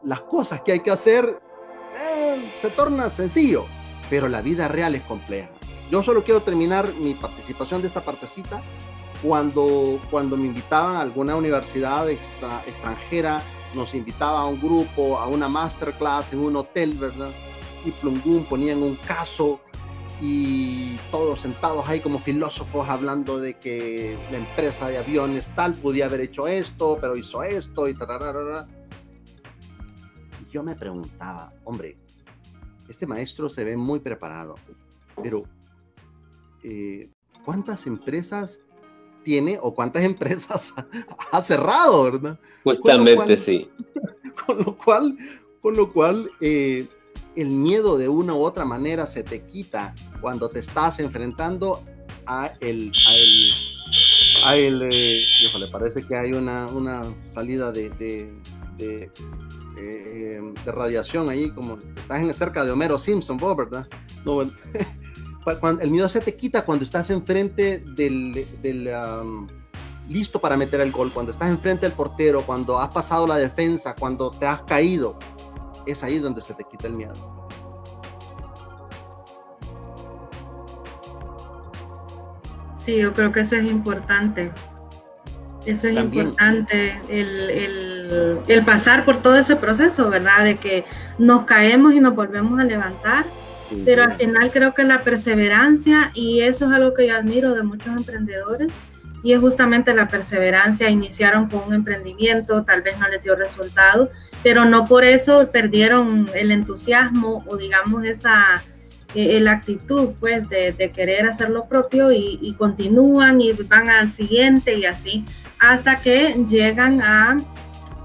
las 0.03 0.21
cosas 0.21 0.61
que 0.61 0.73
hay 0.73 0.79
que 0.79 0.91
hacer, 0.91 1.41
eh, 1.95 2.51
se 2.59 2.69
torna 2.69 3.09
sencillo, 3.09 3.65
pero 4.09 4.27
la 4.27 4.41
vida 4.41 4.67
real 4.67 4.95
es 4.95 5.03
compleja. 5.03 5.49
Yo 5.91 6.03
solo 6.03 6.23
quiero 6.23 6.41
terminar 6.41 6.93
mi 6.95 7.13
participación 7.13 7.81
de 7.81 7.87
esta 7.87 8.03
partecita 8.03 8.61
cuando, 9.21 9.99
cuando 10.11 10.35
me 10.37 10.47
invitaban 10.47 10.95
a 10.95 11.01
alguna 11.01 11.35
universidad 11.35 12.09
extranjera 12.09 13.41
nos 13.73 13.93
invitaba 13.93 14.41
a 14.41 14.45
un 14.45 14.59
grupo, 14.59 15.17
a 15.17 15.27
una 15.27 15.47
masterclass 15.47 16.33
en 16.33 16.39
un 16.39 16.55
hotel, 16.55 16.93
¿verdad? 16.93 17.29
Y 17.85 17.91
Plungún 17.91 18.45
ponían 18.45 18.81
un 18.81 18.95
caso 18.95 19.59
y 20.21 20.97
todos 21.11 21.41
sentados 21.41 21.87
ahí 21.87 21.99
como 21.99 22.19
filósofos 22.19 22.89
hablando 22.89 23.39
de 23.39 23.53
que 23.55 24.17
la 24.31 24.37
empresa 24.37 24.89
de 24.89 24.97
aviones 24.97 25.53
tal 25.55 25.73
podía 25.73 26.05
haber 26.05 26.21
hecho 26.21 26.47
esto, 26.47 26.97
pero 26.99 27.15
hizo 27.15 27.43
esto 27.43 27.87
y 27.87 27.93
tararara. 27.93 28.67
Y 30.41 30.51
yo 30.51 30.63
me 30.63 30.75
preguntaba, 30.75 31.53
hombre, 31.63 31.97
este 32.87 33.05
maestro 33.05 33.47
se 33.49 33.63
ve 33.63 33.77
muy 33.77 33.99
preparado, 33.99 34.55
pero 35.21 35.43
eh, 36.63 37.09
¿cuántas 37.45 37.85
empresas 37.85 38.61
tiene 39.23 39.59
o 39.61 39.73
cuántas 39.73 40.03
empresas 40.05 40.73
ha 41.31 41.41
cerrado, 41.41 42.03
¿verdad? 42.03 42.39
Justamente, 42.63 43.37
sí. 43.37 43.69
Con 44.45 44.59
lo 44.59 44.77
cual, 44.77 45.17
con 45.61 45.75
lo 45.75 45.91
cual 45.91 46.29
eh, 46.39 46.87
el 47.37 47.49
miedo 47.49 47.97
de 47.97 48.09
una 48.09 48.33
u 48.33 48.43
otra 48.43 48.65
manera 48.65 49.05
se 49.05 49.23
te 49.23 49.43
quita 49.43 49.93
cuando 50.21 50.49
te 50.49 50.59
estás 50.59 50.99
enfrentando 50.99 51.83
a 52.25 52.51
el, 52.59 52.91
a 54.43 54.55
el, 54.55 54.81
eh, 54.91 55.23
híjole, 55.43 55.67
parece 55.67 56.05
que 56.05 56.15
hay 56.15 56.33
una, 56.33 56.65
una 56.67 57.03
salida 57.27 57.71
de, 57.71 57.89
de, 57.91 58.33
de, 58.77 59.11
eh, 59.77 60.41
de 60.65 60.71
radiación 60.71 61.29
ahí, 61.29 61.51
como 61.51 61.77
estás 61.95 62.21
en, 62.21 62.33
cerca 62.33 62.65
de 62.65 62.71
Homero 62.71 62.97
Simpson, 62.97 63.37
¿verdad? 63.55 63.87
No, 64.25 64.41
el 65.79 65.91
miedo 65.91 66.09
se 66.09 66.19
te 66.19 66.35
quita 66.35 66.65
cuando 66.65 66.83
estás 66.83 67.09
enfrente 67.11 67.83
del, 67.95 68.45
del 68.61 68.89
listo 70.09 70.39
para 70.39 70.57
meter 70.57 70.81
el 70.81 70.91
gol, 70.91 71.11
cuando 71.13 71.31
estás 71.31 71.49
enfrente 71.49 71.85
del 71.85 71.93
portero, 71.93 72.43
cuando 72.45 72.79
has 72.79 72.89
pasado 72.89 73.27
la 73.27 73.37
defensa, 73.37 73.95
cuando 73.95 74.31
te 74.31 74.45
has 74.45 74.61
caído, 74.63 75.17
es 75.87 76.03
ahí 76.03 76.19
donde 76.19 76.41
se 76.41 76.53
te 76.53 76.63
quita 76.63 76.87
el 76.87 76.93
miedo. 76.93 77.13
Sí, 82.75 82.97
yo 82.97 83.13
creo 83.13 83.31
que 83.31 83.41
eso 83.41 83.55
es 83.55 83.65
importante. 83.65 84.51
Eso 85.65 85.89
es 85.89 85.97
importante, 85.97 86.97
el, 87.09 87.49
el, 87.49 88.39
el 88.47 88.63
pasar 88.63 89.03
por 89.03 89.17
todo 89.17 89.37
ese 89.37 89.57
proceso, 89.57 90.09
¿verdad? 90.09 90.45
De 90.45 90.55
que 90.55 90.85
nos 91.17 91.43
caemos 91.43 91.93
y 91.93 91.99
nos 91.99 92.15
volvemos 92.15 92.57
a 92.57 92.63
levantar 92.63 93.25
pero 93.85 94.03
al 94.03 94.13
final 94.13 94.51
creo 94.51 94.73
que 94.73 94.83
la 94.83 95.03
perseverancia, 95.03 96.11
y 96.13 96.41
eso 96.41 96.65
es 96.65 96.71
algo 96.71 96.93
que 96.93 97.07
yo 97.07 97.15
admiro 97.15 97.53
de 97.53 97.63
muchos 97.63 97.95
emprendedores, 97.95 98.73
y 99.23 99.33
es 99.33 99.39
justamente 99.39 99.93
la 99.93 100.07
perseverancia. 100.07 100.89
Iniciaron 100.89 101.49
con 101.49 101.63
un 101.67 101.73
emprendimiento, 101.73 102.63
tal 102.63 102.81
vez 102.81 102.97
no 102.97 103.07
les 103.09 103.21
dio 103.21 103.35
resultado, 103.35 104.09
pero 104.43 104.65
no 104.65 104.85
por 104.85 105.03
eso 105.03 105.49
perdieron 105.51 106.29
el 106.33 106.51
entusiasmo 106.51 107.43
o 107.47 107.57
digamos 107.57 108.05
esa 108.05 108.63
eh, 109.15 109.39
la 109.39 109.53
actitud 109.53 110.11
pues 110.19 110.49
de, 110.49 110.91
querer 110.93 111.25
hacer 111.25 111.49
lo 111.49 111.67
propio 111.67 112.11
y, 112.11 112.53
continúan 112.57 113.39
y 113.41 113.53
van 113.53 113.89
al 113.89 114.09
siguiente 114.09 114.75
y 114.77 114.85
así 114.85 115.25
hasta 115.59 115.97
que 116.01 116.35
llegan 116.47 117.01
a, 117.01 117.37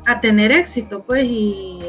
a 0.06 0.20
tener 0.20 0.52
éxito 0.52 1.02
pues 1.02 1.24
y, 1.24 1.80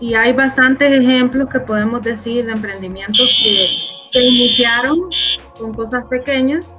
y, 0.00 0.14
hay 0.14 0.32
bastantes 0.32 0.92
ejemplos 0.92 1.48
que 1.50 1.60
podemos 1.60 2.02
decir 2.02 2.44
de 2.44 2.52
emprendimientos 2.52 3.30
que, 3.42 3.68
que 4.12 4.20
iniciaron 4.20 4.98
con 5.56 5.72
cosas 5.72 6.04
pequeñas 6.10 6.74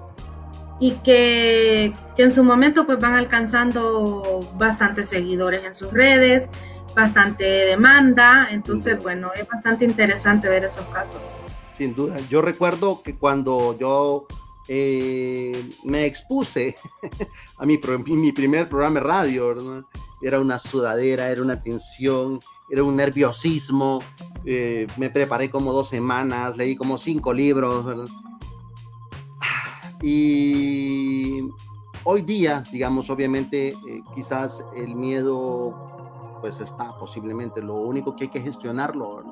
y 0.79 0.91
que, 1.03 1.93
que, 2.15 2.23
en 2.23 2.33
su 2.33 2.43
momento 2.43 2.85
pues 2.85 2.99
van 2.99 3.13
alcanzando 3.13 4.41
bastantes 4.57 5.07
seguidores 5.07 5.63
en 5.63 5.73
sus 5.73 5.93
redes, 5.93 6.49
bastante 6.95 7.43
demanda, 7.43 8.47
entonces 8.51 9.01
bueno, 9.01 9.31
es 9.35 9.47
bastante 9.47 9.85
interesante 9.85 10.49
ver 10.49 10.63
esos 10.63 10.85
casos. 10.87 11.35
Sin 11.71 11.95
duda, 11.95 12.17
yo 12.29 12.41
recuerdo 12.41 13.01
que 13.01 13.15
cuando 13.15 13.77
yo 13.79 14.27
eh, 14.67 15.69
me 15.83 16.05
expuse 16.05 16.75
a 17.57 17.65
mi, 17.65 17.79
mi, 18.07 18.31
primer 18.31 18.69
programa 18.69 18.99
de 18.99 19.05
radio, 19.05 19.85
era 20.21 20.39
una 20.39 20.59
sudadera, 20.59 21.29
era 21.29 21.41
una 21.41 21.61
tensión, 21.61 22.39
era 22.69 22.83
un 22.83 22.95
nerviosismo, 22.95 23.99
eh, 24.45 24.87
me 24.97 25.09
preparé 25.09 25.49
como 25.49 25.73
dos 25.73 25.89
semanas, 25.89 26.55
leí 26.55 26.75
como 26.75 26.97
cinco 26.97 27.33
libros, 27.33 28.09
y 30.03 31.49
hoy 32.03 32.21
día, 32.23 32.61
digamos, 32.71 33.09
obviamente, 33.09 33.69
eh, 33.69 34.01
quizás 34.13 34.61
el 34.75 34.95
miedo 34.95 35.92
pues 36.43 36.59
está 36.59 36.93
posiblemente. 36.97 37.61
Lo 37.61 37.75
único 37.75 38.17
que 38.17 38.25
hay 38.25 38.29
que 38.29 38.41
gestionarlo, 38.41 39.23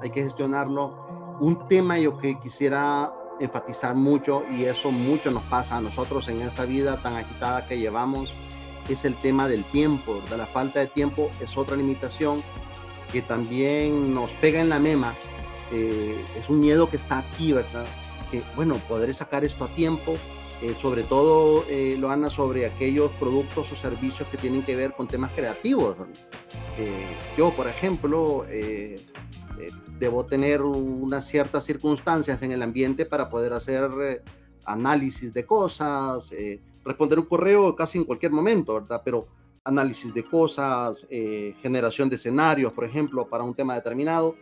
hay 0.00 0.10
que 0.10 0.22
gestionarlo. 0.22 1.36
Un 1.38 1.68
tema 1.68 1.98
yo 1.98 2.16
que 2.16 2.40
quisiera 2.40 3.12
enfatizar 3.38 3.94
mucho, 3.94 4.44
y 4.50 4.64
eso 4.64 4.90
mucho 4.90 5.30
nos 5.30 5.42
pasa 5.42 5.76
a 5.76 5.82
nosotros 5.82 6.28
en 6.28 6.40
esta 6.40 6.64
vida 6.64 6.96
tan 7.02 7.14
agitada 7.16 7.66
que 7.66 7.78
llevamos, 7.78 8.34
es 8.88 9.04
el 9.04 9.16
tema 9.16 9.48
del 9.48 9.64
tiempo, 9.64 10.22
de 10.30 10.38
la 10.38 10.46
falta 10.46 10.80
de 10.80 10.86
tiempo 10.86 11.28
es 11.40 11.58
otra 11.58 11.76
limitación 11.76 12.38
que 13.12 13.20
también 13.20 14.14
nos 14.14 14.30
pega 14.40 14.62
en 14.62 14.70
la 14.70 14.78
mema. 14.78 15.14
Eh, 15.70 16.24
es 16.38 16.48
un 16.48 16.60
miedo 16.60 16.88
que 16.88 16.96
está 16.96 17.18
aquí, 17.18 17.52
¿verdad? 17.52 17.84
Que, 18.30 18.42
bueno, 18.56 18.76
podré 18.88 19.12
sacar 19.12 19.44
esto 19.44 19.64
a 19.66 19.74
tiempo, 19.74 20.14
eh, 20.62 20.74
sobre 20.74 21.04
todo, 21.04 21.64
eh, 21.70 21.94
lo 21.94 22.08
Loana, 22.08 22.28
sobre 22.28 22.66
aquellos 22.66 23.10
productos 23.12 23.72
o 23.72 23.76
servicios 23.76 24.28
que 24.28 24.36
tienen 24.36 24.62
que 24.62 24.76
ver 24.76 24.92
con 24.92 25.08
temas 25.08 25.30
creativos. 25.32 25.96
Eh, 26.76 27.16
yo, 27.36 27.54
por 27.54 27.66
ejemplo, 27.66 28.44
debo 29.98 30.26
tener 30.26 30.62
unas 30.62 31.26
ciertas 31.26 31.64
circunstancias 31.64 32.42
en 32.42 32.52
el 32.52 32.62
ambiente 32.62 33.06
para 33.06 33.28
poder 33.30 33.54
hacer 33.54 34.22
análisis 34.64 35.32
de 35.32 35.46
cosas, 35.46 36.30
responder 36.84 37.18
un 37.18 37.26
correo 37.26 37.74
casi 37.74 37.98
en 37.98 38.04
cualquier 38.04 38.32
momento, 38.32 38.74
¿verdad? 38.74 39.00
Pero 39.04 39.28
análisis 39.64 40.12
de 40.12 40.24
cosas, 40.24 41.06
generación 41.62 42.08
de 42.08 42.16
escenarios, 42.16 42.72
por 42.72 42.84
ejemplo, 42.84 43.26
para 43.28 43.44
un 43.44 43.54
tema 43.54 43.74
determinado. 43.74 44.36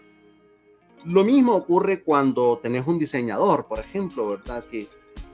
Lo 1.05 1.25
mismo 1.25 1.55
ocurre 1.55 2.03
cuando 2.03 2.59
tenés 2.59 2.87
un 2.87 2.99
diseñador, 2.99 3.67
por 3.67 3.79
ejemplo, 3.81 4.29
¿verdad? 4.29 4.65
Que 4.65 4.89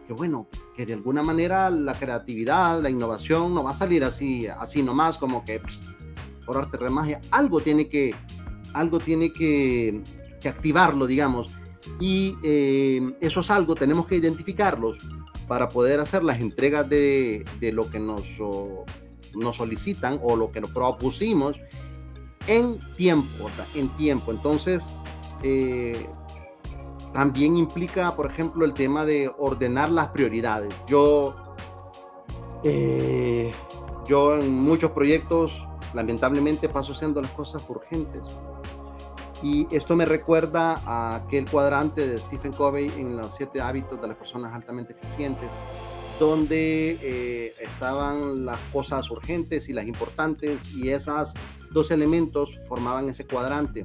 que 0.06 0.12
bueno, 0.12 0.48
que 0.76 0.86
de 0.86 0.94
alguna 0.94 1.22
manera 1.22 1.70
la 1.70 1.94
creatividad, 1.94 2.80
la 2.82 2.90
innovación 2.90 3.54
no 3.54 3.62
va 3.62 3.70
a 3.70 3.74
salir 3.74 4.04
así, 4.04 4.46
así 4.46 4.82
nomás 4.82 5.18
como 5.18 5.44
que 5.44 5.60
por 6.44 6.58
arte 6.58 6.76
de 6.76 6.90
magia, 6.90 7.20
algo 7.30 7.60
tiene 7.60 7.88
que, 7.88 8.14
algo 8.74 8.98
tiene 8.98 9.32
que, 9.32 10.02
activarlo, 10.46 11.06
digamos, 11.06 11.54
y 11.98 12.36
eh, 12.42 13.16
eso 13.22 13.40
es 13.40 13.50
algo, 13.50 13.74
tenemos 13.74 14.06
que 14.06 14.16
identificarlos 14.16 14.98
para 15.48 15.70
poder 15.70 16.00
hacer 16.00 16.22
las 16.22 16.38
entregas 16.38 16.86
de, 16.86 17.46
de 17.60 17.72
lo 17.72 17.88
que 17.88 17.98
nos, 17.98 18.22
nos 19.34 19.56
solicitan 19.56 20.18
o 20.22 20.36
lo 20.36 20.52
que 20.52 20.60
nos 20.60 20.70
propusimos 20.70 21.56
en 22.46 22.78
tiempo, 22.96 23.50
en 23.74 23.88
tiempo. 23.96 24.32
Entonces, 24.32 24.86
eh, 25.42 26.06
también 27.14 27.56
implica, 27.56 28.14
por 28.16 28.26
ejemplo, 28.26 28.64
el 28.64 28.74
tema 28.74 29.04
de 29.06 29.32
ordenar 29.38 29.88
las 29.88 30.08
prioridades. 30.08 30.74
Yo, 30.88 31.36
eh, 32.64 33.52
yo 34.04 34.34
en 34.34 34.52
muchos 34.52 34.90
proyectos, 34.90 35.64
lamentablemente, 35.94 36.68
paso 36.68 36.92
haciendo 36.92 37.22
las 37.22 37.30
cosas 37.30 37.64
urgentes. 37.68 38.20
Y 39.44 39.68
esto 39.70 39.94
me 39.94 40.04
recuerda 40.04 40.80
a 40.84 41.14
aquel 41.14 41.48
cuadrante 41.48 42.04
de 42.04 42.18
Stephen 42.18 42.52
Covey 42.52 42.90
en 42.98 43.16
los 43.16 43.36
siete 43.36 43.60
hábitos 43.60 44.00
de 44.00 44.08
las 44.08 44.16
personas 44.16 44.52
altamente 44.52 44.92
eficientes, 44.94 45.52
donde 46.18 46.98
eh, 47.00 47.54
estaban 47.60 48.44
las 48.44 48.58
cosas 48.72 49.08
urgentes 49.08 49.68
y 49.68 49.72
las 49.72 49.86
importantes, 49.86 50.74
y 50.74 50.88
esos 50.88 51.32
dos 51.70 51.92
elementos 51.92 52.58
formaban 52.68 53.08
ese 53.08 53.24
cuadrante. 53.24 53.84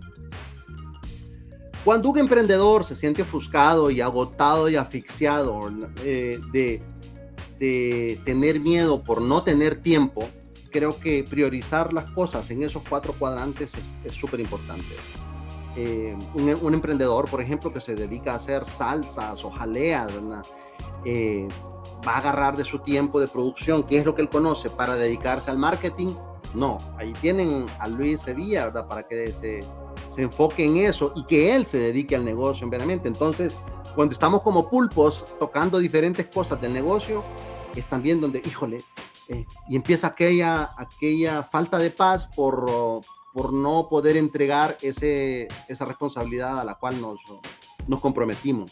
Cuando 1.84 2.10
un 2.10 2.18
emprendedor 2.18 2.84
se 2.84 2.96
siente 2.96 3.22
ofuscado 3.22 3.90
y 3.90 4.02
agotado 4.02 4.70
y 4.70 4.76
asfixiado 4.76 5.72
eh, 6.04 6.40
de, 6.52 8.20
tener 8.26 8.60
miedo 8.60 9.04
por 9.04 9.22
no 9.22 9.44
tener 9.44 9.82
tiempo, 9.82 10.28
creo 10.72 11.00
que 11.00 11.24
priorizar 11.24 11.94
las 11.94 12.10
cosas 12.12 12.50
en 12.52 12.64
esos 12.64 12.84
cuatro 12.88 13.14
cuadrantes 13.14 13.74
es 14.04 14.14
súper 14.14 14.40
importante. 14.40 14.86
Eh, 15.76 16.18
un, 16.34 16.74
emprendedor, 16.74 17.30
por 17.30 17.42
ejemplo, 17.42 17.72
que 17.72 17.80
se 17.80 17.96
dedica 17.96 18.34
a 18.34 18.36
hacer 18.36 18.66
salsas 18.66 19.44
o 19.44 19.52
jaleas, 19.52 20.12
eh, 21.06 21.48
va 22.06 22.14
a 22.14 22.18
agarrar 22.18 22.58
de 22.58 22.66
su 22.66 22.80
tiempo 22.80 23.20
de 23.20 23.28
producción, 23.28 23.84
que 23.84 23.98
es 23.98 24.06
lo 24.06 24.16
que 24.16 24.22
él 24.22 24.30
conoce, 24.30 24.70
para 24.70 24.96
dedicarse 24.96 25.52
al 25.52 25.58
marketing. 25.58 26.10
No, 26.54 26.78
ahí 26.98 27.14
tienen 27.22 27.66
a 27.80 27.88
Luis 27.88 28.22
Sevilla, 28.22 28.66
¿verdad? 28.66 28.88
Para 28.88 29.08
que 29.08 29.34
se 29.34 29.62
se 30.08 30.22
enfoque 30.22 30.66
en 30.66 30.78
eso 30.78 31.14
y 31.16 31.26
que 31.26 31.54
él 31.54 31.66
se 31.66 31.78
dedique 31.78 32.16
al 32.16 32.26
negocio, 32.26 32.68
obviamente. 32.68 33.08
Entonces, 33.08 33.56
cuando 33.96 34.14
estamos 34.14 34.42
como 34.42 34.70
pulpos 34.70 35.26
tocando 35.40 35.78
diferentes 35.80 36.28
cosas 36.28 36.62
del 36.62 36.74
negocio, 36.74 37.24
es 37.76 37.88
también 37.88 38.22
donde, 38.22 38.42
híjole, 38.46 38.82
eh, 39.28 39.46
y 39.68 39.76
empieza 39.76 40.08
aquella, 40.08 40.72
aquella 40.78 41.44
falta 41.44 41.78
de 41.78 41.92
paz 41.92 42.26
por, 42.36 42.66
por 43.34 43.54
no 43.54 43.88
poder 43.90 44.18
entregar 44.18 44.78
ese, 44.82 45.48
esa 45.68 45.86
responsabilidad 45.86 46.60
a 46.60 46.64
la 46.64 46.76
cual 46.76 47.00
nos, 47.00 47.20
nos 47.88 48.02
comprometimos. 48.02 48.72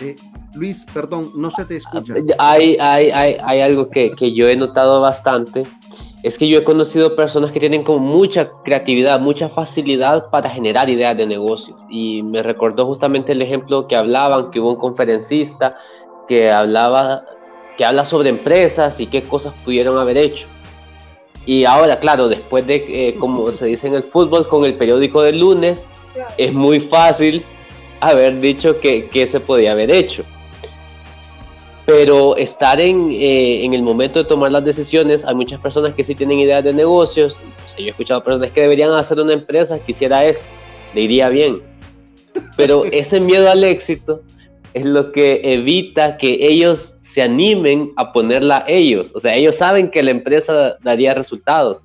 Eh, 0.00 0.16
Luis, 0.54 0.86
perdón, 0.92 1.32
no 1.36 1.50
se 1.50 1.64
te 1.64 1.76
escucha. 1.76 2.14
Hay, 2.38 2.76
hay, 2.80 3.10
hay, 3.10 3.34
hay 3.42 3.60
algo 3.60 3.90
que, 3.90 4.12
que 4.12 4.34
yo 4.34 4.48
he 4.48 4.56
notado 4.56 5.00
bastante 5.00 5.62
es 6.22 6.36
que 6.36 6.46
yo 6.46 6.58
he 6.58 6.64
conocido 6.64 7.16
personas 7.16 7.50
que 7.50 7.60
tienen 7.60 7.82
como 7.82 7.98
mucha 7.98 8.50
creatividad, 8.62 9.20
mucha 9.20 9.48
facilidad 9.48 10.28
para 10.30 10.50
generar 10.50 10.90
ideas 10.90 11.16
de 11.16 11.26
negocio. 11.26 11.74
Y 11.88 12.22
me 12.22 12.42
recordó 12.42 12.86
justamente 12.86 13.32
el 13.32 13.40
ejemplo 13.40 13.88
que 13.88 13.96
hablaban, 13.96 14.50
que 14.50 14.60
hubo 14.60 14.70
un 14.70 14.76
conferencista 14.76 15.76
que 16.28 16.50
hablaba, 16.50 17.24
que 17.76 17.84
habla 17.84 18.04
sobre 18.04 18.28
empresas 18.28 19.00
y 19.00 19.06
qué 19.06 19.22
cosas 19.22 19.54
pudieron 19.64 19.96
haber 19.96 20.18
hecho. 20.18 20.46
Y 21.46 21.64
ahora, 21.64 21.98
claro, 21.98 22.28
después 22.28 22.66
de, 22.66 23.08
eh, 23.08 23.14
como 23.18 23.50
se 23.52 23.66
dice 23.66 23.88
en 23.88 23.94
el 23.94 24.02
fútbol, 24.02 24.46
con 24.46 24.64
el 24.64 24.74
periódico 24.74 25.22
del 25.22 25.40
lunes, 25.40 25.80
es 26.36 26.52
muy 26.52 26.80
fácil 26.80 27.42
haber 28.00 28.40
dicho 28.40 28.78
que, 28.78 29.08
que 29.08 29.26
se 29.26 29.40
podía 29.40 29.72
haber 29.72 29.90
hecho 29.90 30.22
pero 31.90 32.36
estar 32.36 32.80
en, 32.80 33.10
eh, 33.10 33.64
en, 33.64 33.74
el 33.74 33.82
momento 33.82 34.20
de 34.20 34.24
tomar 34.24 34.52
las 34.52 34.64
decisiones, 34.64 35.24
hay 35.24 35.34
muchas 35.34 35.58
personas 35.58 35.92
que 35.92 36.04
sí 36.04 36.14
tienen 36.14 36.38
ideas 36.38 36.62
de 36.62 36.72
negocios, 36.72 37.42
yo 37.76 37.86
he 37.86 37.90
escuchado 37.90 38.22
personas 38.22 38.52
que 38.52 38.60
deberían 38.60 38.92
hacer 38.92 39.18
una 39.18 39.32
empresa, 39.32 39.76
quisiera 39.80 40.24
eso, 40.24 40.40
le 40.94 41.00
iría 41.00 41.28
bien, 41.30 41.60
pero 42.56 42.84
ese 42.92 43.18
miedo 43.18 43.50
al 43.50 43.64
éxito 43.64 44.22
es 44.72 44.84
lo 44.84 45.10
que 45.10 45.40
evita 45.42 46.16
que 46.16 46.38
ellos 46.40 46.94
se 47.12 47.22
animen 47.22 47.90
a 47.96 48.12
ponerla 48.12 48.64
ellos, 48.68 49.10
o 49.12 49.18
sea, 49.18 49.34
ellos 49.34 49.56
saben 49.56 49.90
que 49.90 50.04
la 50.04 50.12
empresa 50.12 50.76
daría 50.84 51.12
resultados, 51.12 51.80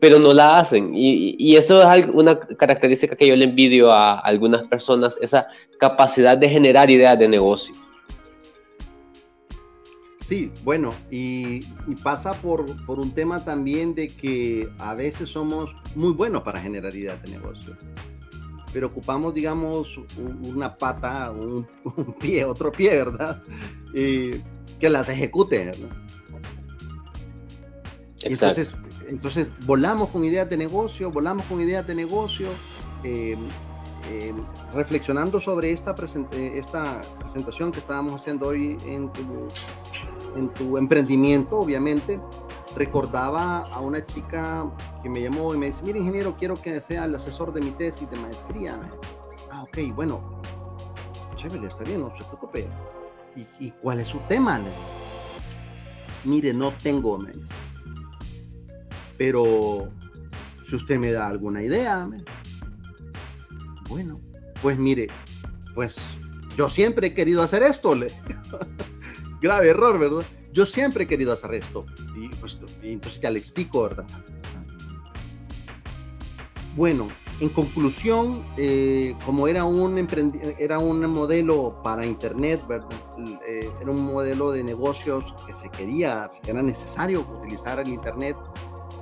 pero 0.00 0.18
no 0.18 0.32
la 0.32 0.60
hacen. 0.60 0.94
Y, 0.94 1.36
y, 1.38 1.56
eso 1.56 1.82
es 1.90 2.06
una 2.12 2.38
característica 2.38 3.16
que 3.16 3.26
yo 3.26 3.36
le 3.36 3.44
envidio 3.44 3.92
a 3.92 4.18
algunas 4.20 4.66
personas, 4.68 5.14
esa 5.20 5.46
capacidad 5.78 6.36
de 6.36 6.48
generar 6.48 6.90
ideas 6.90 7.18
de 7.18 7.28
negocio. 7.28 7.74
Sí, 10.20 10.52
bueno, 10.62 10.92
y, 11.10 11.60
pasa 12.02 12.34
por, 12.34 12.66
por, 12.84 13.00
un 13.00 13.12
tema 13.12 13.44
también 13.44 13.94
de 13.94 14.08
que 14.08 14.68
a 14.78 14.94
veces 14.94 15.30
somos 15.30 15.74
muy 15.94 16.12
buenos 16.12 16.42
para 16.42 16.60
generar 16.60 16.94
ideas 16.94 17.22
de 17.22 17.30
negocio, 17.30 17.74
pero 18.70 18.88
ocupamos, 18.88 19.32
digamos, 19.32 19.98
una 20.42 20.76
pata, 20.76 21.30
un, 21.32 21.66
pie, 22.20 22.44
otro 22.44 22.70
pie, 22.70 22.90
¿verdad? 22.90 23.42
que 23.94 24.88
las 24.90 25.08
ejecute, 25.08 25.64
¿verdad? 25.64 25.96
Entonces, 28.22 28.74
entonces, 29.08 29.48
volamos 29.64 30.10
con 30.10 30.24
ideas 30.24 30.48
de 30.48 30.56
negocio, 30.56 31.10
volamos 31.10 31.44
con 31.46 31.60
ideas 31.60 31.86
de 31.86 31.94
negocio, 31.94 32.48
eh, 33.02 33.36
eh, 34.10 34.34
reflexionando 34.74 35.40
sobre 35.40 35.72
esta, 35.72 35.94
eh, 36.32 36.52
esta 36.56 37.00
presentación 37.18 37.72
que 37.72 37.78
estábamos 37.78 38.20
haciendo 38.20 38.48
hoy 38.48 38.78
en 38.86 39.10
tu, 39.12 39.48
en 40.36 40.48
tu 40.50 40.76
emprendimiento, 40.76 41.58
obviamente, 41.58 42.20
recordaba 42.76 43.60
a 43.72 43.80
una 43.80 44.04
chica 44.04 44.70
que 45.02 45.08
me 45.08 45.22
llamó 45.22 45.54
y 45.54 45.58
me 45.58 45.66
dice, 45.66 45.82
mira 45.84 45.98
ingeniero, 45.98 46.36
quiero 46.38 46.54
que 46.54 46.78
sea 46.80 47.06
el 47.06 47.14
asesor 47.14 47.52
de 47.52 47.62
mi 47.62 47.70
tesis 47.70 48.10
de 48.10 48.16
maestría. 48.18 48.78
Ah, 49.50 49.62
ok, 49.62 49.94
bueno, 49.94 50.20
chévere, 51.34 51.66
está 51.66 51.82
bien, 51.82 52.00
no 52.02 52.12
se 52.18 52.24
preocupe. 52.24 52.68
¿Y, 53.34 53.66
y 53.66 53.70
cuál 53.70 54.00
es 54.00 54.08
su 54.08 54.18
tema? 54.28 54.60
Mire, 56.24 56.52
no 56.52 56.72
tengo, 56.72 57.16
me 57.16 57.32
pero 59.18 59.90
si 60.68 60.76
usted 60.76 60.98
me 60.98 61.12
da 61.12 61.26
alguna 61.26 61.62
idea, 61.62 62.08
bueno, 63.88 64.20
pues 64.62 64.78
mire, 64.78 65.08
pues 65.74 65.96
yo 66.56 66.70
siempre 66.70 67.08
he 67.08 67.14
querido 67.14 67.42
hacer 67.42 67.62
esto. 67.62 67.94
Grave 69.42 69.68
error, 69.68 69.98
¿verdad? 69.98 70.24
Yo 70.52 70.66
siempre 70.66 71.04
he 71.04 71.06
querido 71.06 71.32
hacer 71.32 71.54
esto. 71.54 71.84
Y, 72.16 72.28
pues, 72.36 72.58
entonces 72.82 73.20
ya 73.20 73.30
le 73.30 73.38
explico, 73.38 73.82
¿verdad? 73.82 74.06
Bueno, 76.74 77.08
en 77.40 77.48
conclusión, 77.50 78.44
eh, 78.56 79.14
como 79.24 79.46
era 79.46 79.64
un, 79.64 80.08
era 80.58 80.78
un 80.80 81.06
modelo 81.06 81.80
para 81.84 82.04
Internet, 82.04 82.64
¿verdad? 82.66 82.88
Eh, 83.46 83.70
era 83.80 83.90
un 83.90 84.04
modelo 84.04 84.50
de 84.50 84.64
negocios 84.64 85.24
que 85.46 85.52
se 85.54 85.68
quería, 85.70 86.28
que 86.42 86.50
era 86.50 86.62
necesario 86.62 87.20
utilizar 87.20 87.78
el 87.78 87.88
Internet 87.88 88.36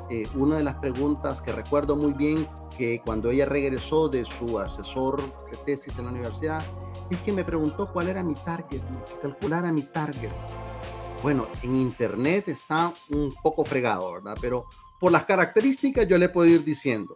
eh, 0.08 0.22
una 0.34 0.58
de 0.58 0.64
las 0.64 0.76
preguntas 0.76 1.42
que 1.42 1.52
recuerdo 1.52 1.96
muy 1.96 2.12
bien 2.12 2.46
que 2.76 3.00
cuando 3.04 3.30
ella 3.30 3.46
regresó 3.46 4.08
de 4.08 4.24
su 4.24 4.58
asesor 4.58 5.20
de 5.50 5.56
tesis 5.64 5.98
en 5.98 6.04
la 6.04 6.12
universidad, 6.12 6.62
es 7.10 7.18
que 7.20 7.32
me 7.32 7.44
preguntó 7.44 7.92
cuál 7.92 8.08
era 8.08 8.22
mi 8.22 8.34
target, 8.34 8.80
que 8.80 9.18
calculara 9.20 9.72
mi 9.72 9.82
target. 9.82 10.30
Bueno, 11.22 11.48
en 11.62 11.74
internet 11.74 12.48
está 12.48 12.92
un 13.10 13.34
poco 13.42 13.64
fregado, 13.64 14.12
¿verdad? 14.12 14.36
Pero 14.40 14.66
por 15.00 15.10
las 15.10 15.24
características 15.24 16.06
yo 16.06 16.18
le 16.18 16.28
puedo 16.28 16.48
ir 16.48 16.64
diciendo. 16.64 17.14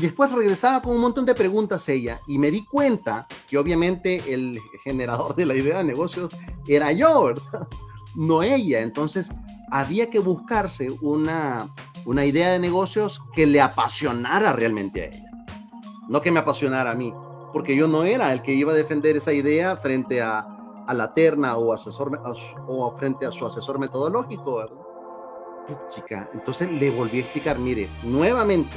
Después 0.00 0.32
regresaba 0.32 0.82
con 0.82 0.94
un 0.94 1.00
montón 1.00 1.26
de 1.26 1.34
preguntas 1.34 1.88
ella 1.88 2.20
y 2.26 2.38
me 2.38 2.50
di 2.50 2.64
cuenta 2.64 3.26
que 3.46 3.58
obviamente 3.58 4.22
el 4.32 4.58
generador 4.82 5.34
de 5.34 5.46
la 5.46 5.54
idea 5.54 5.78
de 5.78 5.84
negocios 5.84 6.34
era 6.66 6.92
yo, 6.92 7.24
¿verdad? 7.24 7.68
No 8.14 8.42
ella. 8.42 8.80
Entonces 8.80 9.30
había 9.70 10.10
que 10.10 10.18
buscarse 10.18 10.88
una, 11.00 11.68
una 12.04 12.24
idea 12.24 12.52
de 12.52 12.58
negocios 12.58 13.22
que 13.34 13.46
le 13.46 13.60
apasionara 13.60 14.52
realmente 14.52 15.02
a 15.02 15.06
ella. 15.06 15.30
No 16.08 16.20
que 16.20 16.32
me 16.32 16.40
apasionara 16.40 16.90
a 16.90 16.94
mí, 16.94 17.14
porque 17.52 17.76
yo 17.76 17.88
no 17.88 18.04
era 18.04 18.32
el 18.32 18.42
que 18.42 18.52
iba 18.52 18.72
a 18.72 18.74
defender 18.74 19.16
esa 19.16 19.32
idea 19.32 19.76
frente 19.76 20.20
a, 20.20 20.40
a 20.86 20.94
la 20.94 21.14
terna 21.14 21.56
o, 21.56 21.72
asesor, 21.72 22.20
o 22.66 22.96
frente 22.96 23.26
a 23.26 23.32
su 23.32 23.46
asesor 23.46 23.78
metodológico. 23.78 24.62
chica, 25.88 26.28
entonces 26.34 26.70
le 26.70 26.90
volví 26.90 27.18
a 27.18 27.20
explicar, 27.20 27.58
mire, 27.58 27.88
nuevamente, 28.02 28.76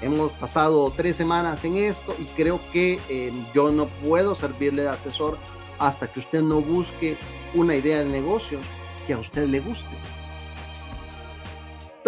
hemos 0.00 0.32
pasado 0.32 0.92
tres 0.96 1.16
semanas 1.16 1.64
en 1.64 1.76
esto 1.76 2.14
y 2.18 2.24
creo 2.26 2.60
que 2.72 3.00
eh, 3.08 3.32
yo 3.54 3.70
no 3.70 3.86
puedo 4.02 4.34
servirle 4.34 4.82
de 4.82 4.88
asesor 4.88 5.38
hasta 5.78 6.10
que 6.10 6.20
usted 6.20 6.42
no 6.42 6.60
busque 6.60 7.16
una 7.54 7.74
idea 7.74 7.98
de 7.98 8.06
negocio 8.06 8.58
que 9.06 9.12
a 9.14 9.18
usted 9.18 9.46
le 9.46 9.60
guste 9.60 9.96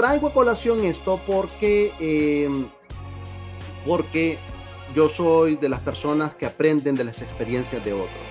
traigo 0.01 0.29
a 0.29 0.33
colación 0.33 0.83
esto 0.85 1.21
porque, 1.27 1.93
em, 2.01 2.67
porque 3.87 4.39
yo 4.95 5.11
soy 5.11 5.57
de 5.57 5.69
las 5.69 5.81
personas 5.81 6.35
que 6.35 6.47
aprenden 6.47 6.95
de 6.95 7.05
las 7.05 7.21
experiencias 7.21 7.85
de 7.85 7.93
otros. 7.93 8.25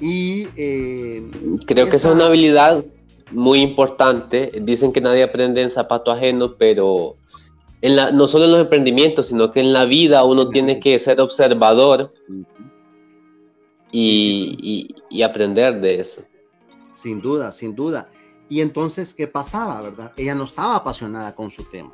Y 0.00 0.48
em, 0.56 1.30
creo 1.66 1.88
que 1.88 1.96
esa 1.96 2.08
es 2.08 2.14
una 2.14 2.26
habilidad 2.26 2.84
muy 3.30 3.60
importante. 3.60 4.50
Dicen 4.60 4.92
que 4.92 5.00
nadie 5.00 5.22
aprende 5.22 5.62
en 5.62 5.70
zapato 5.70 6.10
ajeno, 6.10 6.56
pero 6.58 7.14
en 7.80 7.94
la, 7.94 8.10
no 8.10 8.26
solo 8.26 8.46
en 8.46 8.50
los 8.50 8.60
emprendimientos, 8.60 9.28
sino 9.28 9.52
que 9.52 9.60
en 9.60 9.72
la 9.72 9.84
vida 9.84 10.24
uno 10.24 10.48
tiene 10.48 10.80
que 10.84 10.98
ser 10.98 11.20
observador 11.20 12.12
y, 13.90 14.94
y 15.10 15.22
aprender 15.22 15.80
de 15.80 16.00
eso. 16.00 16.22
Sin 16.92 17.20
duda, 17.20 17.52
sin 17.52 17.74
duda. 17.74 18.08
Y 18.48 18.60
entonces, 18.60 19.12
¿qué 19.14 19.26
pasaba, 19.26 19.80
verdad? 19.80 20.12
Ella 20.16 20.34
no 20.34 20.44
estaba 20.44 20.76
apasionada 20.76 21.34
con 21.34 21.50
su 21.50 21.64
tema. 21.64 21.90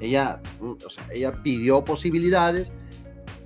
Ella, 0.00 0.40
o 0.60 0.90
sea, 0.90 1.06
ella 1.12 1.42
pidió 1.42 1.84
posibilidades, 1.84 2.72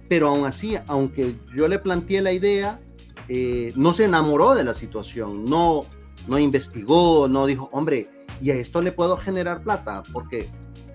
pero 0.08 0.28
aún 0.28 0.44
así, 0.44 0.76
aunque 0.86 1.34
yo 1.54 1.68
le 1.68 1.78
planteé 1.78 2.22
la 2.22 2.32
idea, 2.32 2.80
eh, 3.28 3.72
no 3.76 3.92
se 3.92 4.04
enamoró 4.04 4.54
de 4.54 4.64
la 4.64 4.74
situación, 4.74 5.44
no, 5.44 5.84
no 6.28 6.38
investigó, 6.38 7.26
no 7.28 7.46
dijo, 7.46 7.68
hombre, 7.72 8.08
y 8.40 8.50
a 8.50 8.54
esto 8.54 8.82
le 8.82 8.92
puedo 8.92 9.16
generar 9.16 9.62
plata, 9.62 10.02
porque, 10.12 10.48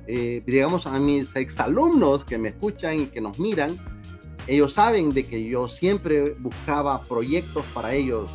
eh, 0.08 0.42
digamos, 0.46 0.88
a 0.88 1.00
mis 1.00 1.36
exalumnos 1.36 2.24
que 2.24 2.38
me 2.38 2.50
escuchan 2.50 3.02
y 3.02 3.06
que 3.08 3.20
nos 3.20 3.40
miran, 3.40 3.78
ellos 4.48 4.74
saben 4.74 5.10
de 5.10 5.26
que 5.28 5.44
yo 5.44 5.68
siempre 5.70 6.34
buscaba 6.40 7.04
proyectos 7.04 7.66
para 7.74 7.94
ellos 7.94 8.30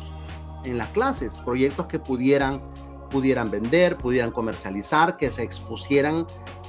en 0.63 0.77
las 0.77 0.89
clases, 0.89 1.33
proyectos 1.45 1.87
que 1.87 1.99
pudieran 1.99 2.61
pudieran 3.09 3.49
vender, 3.49 3.97
pudieran 3.97 4.31
comercializar, 4.31 5.17
que 5.17 5.31
se 5.31 5.43
expusieran 5.43 6.25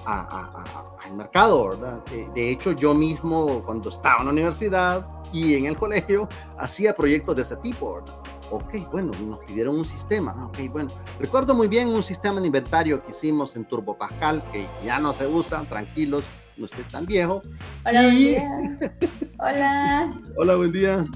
al 0.07 1.14
mercado, 1.14 1.68
¿verdad? 1.68 2.03
De, 2.35 2.51
hecho, 2.51 2.72
yo 2.72 2.94
mismo 2.94 3.62
cuando 3.64 3.90
estaba 3.90 4.20
en 4.20 4.27
la 4.27 4.33
universidad 4.33 5.07
y 5.33 5.55
en 5.55 5.66
el 5.66 5.77
colegio 5.77 6.29
hacía 6.59 6.94
proyectos 6.96 7.37
de 7.37 7.42
ese 7.42 7.57
tipo, 7.57 7.96
¿verdad? 7.96 8.14
Ok, 8.51 8.90
bueno, 8.90 9.12
nos 9.27 9.40
pidieron 9.40 9.77
un 9.77 9.85
sistema. 9.85 10.33
Ah, 10.35 10.46
ok, 10.46 10.59
bueno. 10.70 10.88
Recuerdo 11.20 11.53
muy 11.53 11.68
bien 11.68 11.88
un 11.88 12.03
sistema 12.03 12.40
de 12.40 12.46
inventario 12.46 13.05
que 13.05 13.11
hicimos 13.11 13.55
en 13.57 13.66
Turbo 13.66 13.98
Pascal, 13.98 14.42
que 14.51 14.66
ya 14.83 14.98
no 14.98 15.12
se 15.12 15.27
usa, 15.27 15.62
tranquilos, 15.68 16.24
no 16.57 16.64
estoy 16.64 16.85
tan 16.85 17.05
viejo. 17.05 17.42
Hola, 17.85 18.07
día. 18.09 18.81
Hola. 19.40 20.16
Hola, 20.37 20.57
buen 20.57 20.72
día. 20.72 21.07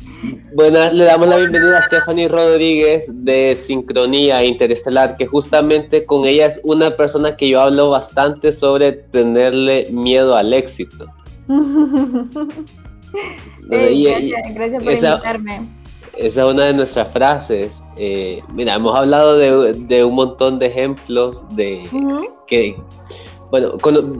Buenas, 0.54 0.92
le 0.94 1.06
damos 1.06 1.26
la 1.26 1.38
bienvenida 1.38 1.78
a 1.78 1.82
Stephanie 1.82 2.28
Rodríguez 2.28 3.04
de 3.08 3.58
Sincronía 3.66 4.44
Interestelar, 4.44 5.16
que 5.16 5.26
justamente 5.26 6.06
con 6.06 6.24
ella 6.24 6.46
es 6.46 6.60
una 6.62 6.92
persona 6.92 7.34
que 7.34 7.48
yo 7.48 7.60
hablo 7.60 7.90
bastante 7.90 8.52
sobre 8.52 8.92
tenerle 8.92 9.86
miedo 9.90 10.36
al 10.36 10.54
éxito. 10.54 11.06
gracias, 13.68 14.84
por 14.84 14.92
invitarme. 14.92 15.66
Esa 16.16 16.46
es 16.46 16.52
una 16.52 16.66
de 16.66 16.74
nuestras 16.74 17.12
frases. 17.12 17.72
Eh, 17.96 18.40
mira, 18.54 18.74
hemos 18.74 18.96
hablado 18.96 19.34
de, 19.34 20.04
un 20.04 20.14
montón 20.14 20.60
de 20.60 20.66
ejemplos 20.66 21.38
de 21.56 21.82
que 22.46 22.76
bueno, 23.50 23.72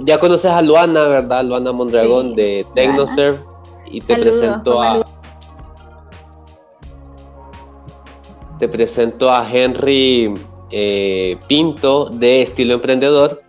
ya 0.04 0.18
conoces 0.18 0.50
a 0.50 0.60
Luana, 0.60 1.06
¿verdad? 1.06 1.44
Luana 1.44 1.70
Mondragón 1.70 2.34
de 2.34 2.66
Tecnoserve 2.74 3.51
y 3.92 4.00
te 4.00 4.16
presento 4.16 4.82
a 4.82 5.04
te 8.58 8.68
presento 8.68 9.28
a 9.28 9.48
Henry 9.50 10.32
eh, 10.70 11.38
Pinto 11.46 12.06
de 12.06 12.42
Estilo 12.42 12.74
Emprendedor 12.74 13.42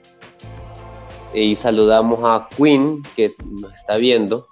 y 1.34 1.56
saludamos 1.56 2.20
a 2.24 2.48
Quinn 2.56 3.02
que 3.16 3.32
nos 3.50 3.74
está 3.74 3.98
viendo. 3.98 4.48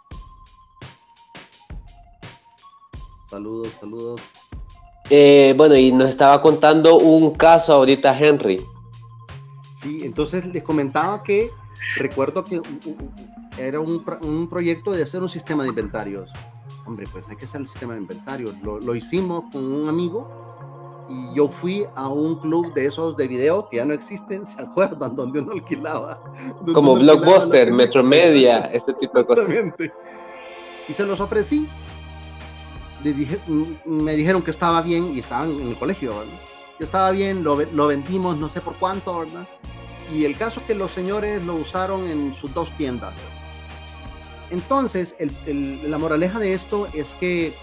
Saludos, 3.30 3.70
saludos. 3.80 4.22
Eh, 5.10 5.54
bueno, 5.58 5.76
y 5.76 5.92
nos 5.92 6.10
estaba 6.10 6.42
contando 6.42 6.98
un 6.98 7.34
caso 7.36 7.74
ahorita 7.74 8.18
Henry 8.18 8.64
Sí, 9.76 10.00
entonces 10.04 10.46
les 10.46 10.64
comentaba 10.64 11.24
que 11.24 11.50
recuerdo 11.96 12.46
que 12.46 12.62
era 13.66 13.80
un, 13.80 14.48
proyecto 14.50 14.92
de 14.92 15.04
hacer 15.04 15.22
un 15.22 15.30
sistema 15.30 15.64
de 15.64 15.70
inventarios. 15.70 16.32
Hombre, 16.86 17.06
pues 17.12 17.30
hay 17.30 17.36
que 17.36 17.46
hacer 17.46 17.62
el 17.62 17.68
sistema 17.68 17.94
de 17.94 18.02
inventarios. 18.02 18.56
Lo, 18.62 18.96
hicimos 18.96 19.46
con 19.52 19.64
un 19.64 19.88
amigo 19.88 21.06
y 21.10 21.36
yo 21.36 21.48
fui 21.48 21.86
a 21.96 22.08
un 22.08 22.36
club 22.40 22.74
de 22.74 22.86
esos 22.86 23.18
de 23.18 23.28
video 23.28 23.68
que 23.70 23.78
ya 23.78 23.86
no 23.86 23.94
existen, 23.94 24.48
¿se 24.48 24.62
acuerdan? 24.62 25.16
Donde 25.16 25.40
uno 25.40 25.54
alquilaba. 25.54 26.22
Como 26.74 26.96
Blockbuster, 26.96 27.72
Metromedia, 27.72 28.66
este 28.74 28.94
tipo 28.94 29.20
de 29.20 29.26
cosas. 29.26 29.48
Y 30.88 30.94
se 30.94 31.06
los 31.06 31.20
ofrecí. 31.20 31.68
Le 33.04 33.14
dije, 33.14 33.40
me 33.86 34.16
dijeron 34.16 34.44
que 34.44 34.52
estaba 34.52 34.82
bien 34.82 35.16
y 35.16 35.20
estaban 35.20 35.52
en 35.60 35.70
el 35.70 35.76
colegio. 35.76 36.14
estaba 36.80 37.12
bien, 37.12 37.44
lo, 37.44 37.60
lo 37.60 37.88
vendimos 37.88 38.38
no 38.38 38.48
sé 38.48 38.62
por 38.62 38.76
cuánto, 38.76 39.20
¿verdad? 39.20 39.48
Y 40.14 40.26
el 40.26 40.38
caso 40.38 40.60
es 40.60 40.66
que 40.66 40.76
los 40.76 40.92
señores 40.92 41.44
lo 41.44 41.56
usaron 41.56 42.08
en 42.08 42.34
sus 42.34 42.54
dos 42.54 42.70
tiendas. 42.78 43.14
Entonces, 44.52 45.16
la 45.46 45.98
moraleja 45.98 46.40
de 46.40 46.54
esto 46.54 46.88
es 46.94 47.16
que 47.16 47.54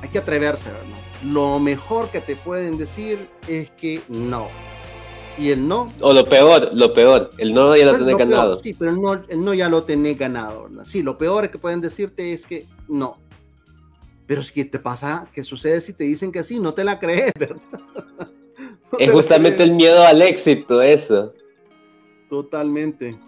hay 0.00 0.08
que 0.08 0.18
atreverse, 0.18 0.70
¿verdad? 0.70 0.86
Lo 1.24 1.58
mejor 1.58 2.08
que 2.10 2.20
te 2.20 2.36
pueden 2.36 2.78
decir 2.78 3.28
es 3.48 3.70
que 3.72 4.00
no. 4.08 4.46
Y 5.36 5.50
el 5.50 5.66
no. 5.66 5.88
O 6.00 6.12
lo 6.12 6.24
peor, 6.24 6.70
lo 6.72 6.94
peor, 6.94 7.30
el 7.38 7.52
no 7.52 7.76
ya 7.76 7.86
lo 7.86 7.98
tenés 7.98 8.16
ganado. 8.16 8.54
sí, 8.56 8.74
pero 8.74 8.92
el 8.92 9.00
no, 9.00 9.14
el 9.14 9.44
no 9.44 9.54
ya 9.54 9.68
lo 9.68 9.82
tenés 9.82 10.18
ganado, 10.18 10.64
¿verdad? 10.64 10.84
Sí, 10.84 11.02
lo 11.02 11.18
peor 11.18 11.50
que 11.50 11.58
pueden 11.58 11.80
decirte 11.80 12.32
es 12.32 12.46
que 12.46 12.66
no. 12.88 13.16
Pero 14.26 14.42
si 14.42 14.64
te 14.64 14.78
pasa, 14.78 15.28
¿qué 15.32 15.42
sucede 15.42 15.80
si 15.80 15.92
te 15.92 16.04
dicen 16.04 16.30
que 16.30 16.44
sí? 16.44 16.60
No 16.60 16.74
te 16.74 16.84
la 16.84 17.00
crees, 17.00 17.32
¿verdad? 17.38 17.60
es 18.98 19.10
justamente 19.10 19.62
el 19.62 19.72
miedo 19.72 20.02
al 20.04 20.22
éxito, 20.22 20.80
eso. 20.80 21.34
Totalmente. 22.28 23.18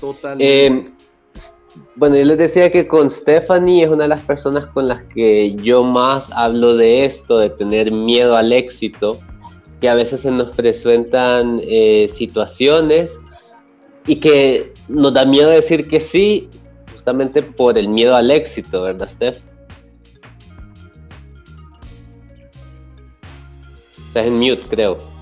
Totalmente. 0.00 0.66
Eh, 0.66 0.90
bueno, 1.94 2.16
yo 2.16 2.24
les 2.24 2.38
decía 2.38 2.70
que 2.70 2.86
con 2.86 3.10
Stephanie 3.10 3.84
es 3.84 3.90
una 3.90 4.04
de 4.04 4.08
las 4.08 4.22
personas 4.22 4.66
con 4.66 4.88
las 4.88 5.02
que 5.04 5.54
yo 5.56 5.82
más 5.82 6.26
hablo 6.32 6.76
de 6.76 7.04
esto, 7.04 7.38
de 7.38 7.50
tener 7.50 7.90
miedo 7.90 8.36
al 8.36 8.52
éxito, 8.52 9.18
que 9.80 9.88
a 9.88 9.94
veces 9.94 10.20
se 10.20 10.30
nos 10.30 10.54
presentan 10.56 11.60
eh, 11.62 12.10
situaciones 12.14 13.10
y 14.06 14.16
que 14.16 14.72
nos 14.88 15.14
da 15.14 15.24
miedo 15.24 15.50
decir 15.50 15.88
que 15.88 16.00
sí, 16.00 16.48
justamente 16.92 17.42
por 17.42 17.76
el 17.76 17.88
miedo 17.88 18.14
al 18.14 18.30
éxito, 18.30 18.82
¿verdad, 18.82 19.08
Steph? 19.08 19.38
Estás 24.08 24.26
en 24.26 24.38
mute, 24.38 24.62
creo. 24.68 25.15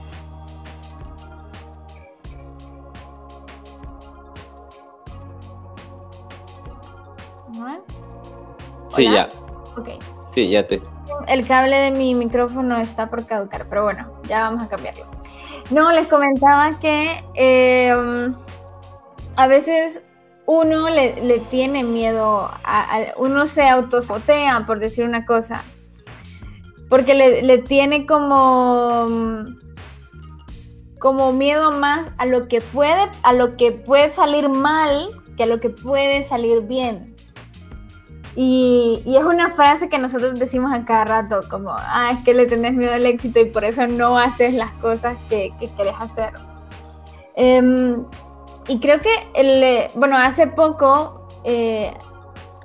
Sí, 8.96 9.04
ya. 9.04 9.28
Ok. 9.76 9.88
Sí, 10.34 10.48
ya 10.48 10.66
te. 10.66 10.82
El 11.28 11.46
cable 11.46 11.76
de 11.76 11.90
mi 11.90 12.14
micrófono 12.14 12.76
está 12.78 13.08
por 13.08 13.26
caducar, 13.26 13.66
pero 13.68 13.84
bueno, 13.84 14.20
ya 14.28 14.40
vamos 14.42 14.62
a 14.62 14.68
cambiarlo. 14.68 15.06
No, 15.70 15.92
les 15.92 16.06
comentaba 16.08 16.78
que 16.78 17.22
em, 17.34 18.34
a 19.36 19.46
veces 19.46 20.02
uno 20.46 20.90
le, 20.90 21.40
tiene 21.50 21.84
miedo, 21.84 22.50
a, 22.64 22.98
uno 23.16 23.46
se 23.46 23.68
autosabotea, 23.68 24.66
por 24.66 24.78
decir 24.78 25.04
una 25.04 25.24
cosa, 25.24 25.62
porque 26.88 27.14
le, 27.14 27.42
le, 27.42 27.58
tiene 27.58 28.06
como, 28.06 29.06
como 30.98 31.32
miedo 31.32 31.72
más 31.72 32.10
a 32.18 32.26
lo 32.26 32.48
que 32.48 32.60
puede, 32.60 33.10
a 33.22 33.32
lo 33.32 33.56
que 33.56 33.72
puede 33.72 34.10
salir 34.10 34.48
mal 34.48 35.08
que 35.36 35.44
a 35.44 35.46
lo 35.46 35.60
que 35.60 35.70
puede 35.70 36.22
salir 36.22 36.62
bien. 36.62 37.13
Y, 38.36 39.02
es 39.06 39.24
una 39.24 39.50
frase 39.50 39.88
que 39.88 39.98
nosotros 39.98 40.38
decimos 40.38 40.72
a 40.72 40.84
cada 40.84 41.04
rato, 41.04 41.42
como, 41.48 41.70
ah, 41.70 42.10
es 42.12 42.24
que 42.24 42.34
le 42.34 42.46
tenés 42.46 42.74
miedo 42.74 42.92
al 42.92 43.06
éxito 43.06 43.40
y 43.40 43.46
por 43.46 43.64
eso 43.64 43.86
no 43.86 44.18
haces 44.18 44.54
las 44.54 44.72
cosas 44.74 45.16
que, 45.28 45.54
que 45.58 45.68
querés 45.68 45.94
hacer. 46.00 46.32
Em, 47.36 48.04
y 48.66 48.80
creo 48.80 49.00
que, 49.00 49.10
el, 49.34 49.90
bueno, 49.94 50.16
hace 50.16 50.48
poco, 50.48 51.28
eh, 51.44 51.92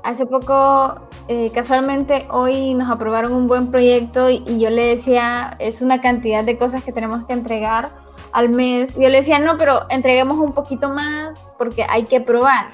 hace 0.03 0.25
poco, 0.25 1.07
eh, 1.27 1.51
casualmente 1.53 2.25
hoy 2.31 2.73
nos 2.73 2.89
aprobaron 2.89 3.33
un 3.33 3.47
buen 3.47 3.69
proyecto 3.69 4.29
y, 4.29 4.43
y, 4.47 4.59
yo 4.59 4.71
le 4.71 4.87
decía, 4.87 5.55
es 5.59 5.83
una 5.83 6.01
cantidad 6.01 6.43
de 6.43 6.57
cosas 6.57 6.83
que 6.83 6.91
tenemos 6.91 7.25
que 7.25 7.33
entregar 7.33 7.91
al 8.31 8.49
mes. 8.49 8.95
Yo 8.95 9.09
le 9.09 9.17
decía, 9.17 9.37
no, 9.39 9.57
pero 9.57 9.85
entreguemos 9.89 10.37
un 10.37 10.53
poquito 10.53 10.89
más 10.89 11.37
porque 11.57 11.85
hay 11.87 12.05
que 12.05 12.21
probar. 12.21 12.73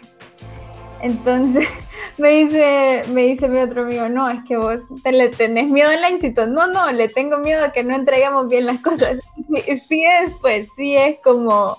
Entonces, 1.01 1.67
me 2.17 2.29
dice, 2.29 3.03
me 3.09 3.23
dice 3.23 3.47
mi 3.47 3.59
otro 3.59 3.83
amigo, 3.83 4.07
no, 4.09 4.29
es 4.29 4.43
que 4.45 4.57
vos 4.57 4.81
te 5.03 5.11
le 5.11 5.29
tenés 5.29 5.69
miedo 5.69 5.89
al 5.89 6.13
éxito. 6.13 6.47
No, 6.47 6.67
no, 6.67 6.91
le 6.91 7.09
tengo 7.09 7.39
miedo 7.39 7.65
a 7.65 7.71
que 7.71 7.83
no 7.83 7.95
entreguemos 7.95 8.47
bien 8.47 8.65
las 8.65 8.79
cosas. 8.81 9.17
Sí, 9.87 10.03
es, 10.03 10.33
pues, 10.41 10.67
sí 10.75 10.97
es 10.97 11.17
como, 11.23 11.77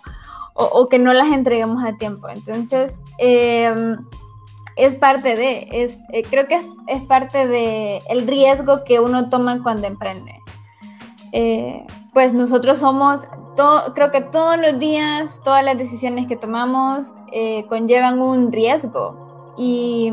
o, 0.55 0.88
que 0.88 0.99
no 0.99 1.12
las 1.12 1.29
entreguemos 1.29 1.85
a 1.85 1.96
tiempo. 1.96 2.29
Entonces, 2.29 2.94
em, 3.18 3.99
es 4.77 4.94
parte 4.94 5.37
de, 5.37 5.68
es, 5.70 5.99
eh, 6.12 6.22
creo 6.22 6.46
que 6.46 6.61
es, 6.87 7.03
parte 7.03 7.46
de 7.46 8.01
el 8.09 8.27
riesgo 8.27 8.85
que 8.85 9.01
uno 9.01 9.29
toma 9.29 9.62
cuando 9.62 9.87
emprende. 9.87 10.40
Eh, 11.33 11.85
pues 12.14 12.33
nosotros 12.33 12.79
somos, 12.79 13.29
creo 13.94 14.11
que 14.11 14.22
todos 14.22 14.57
los 14.59 14.79
días, 14.79 15.40
todas 15.44 15.62
las 15.62 15.77
decisiones 15.77 16.27
que 16.27 16.37
tomamos 16.37 17.14
eh, 17.33 17.66
conllevan 17.68 18.20
un 18.20 18.53
riesgo 18.53 19.26
y, 19.57 20.12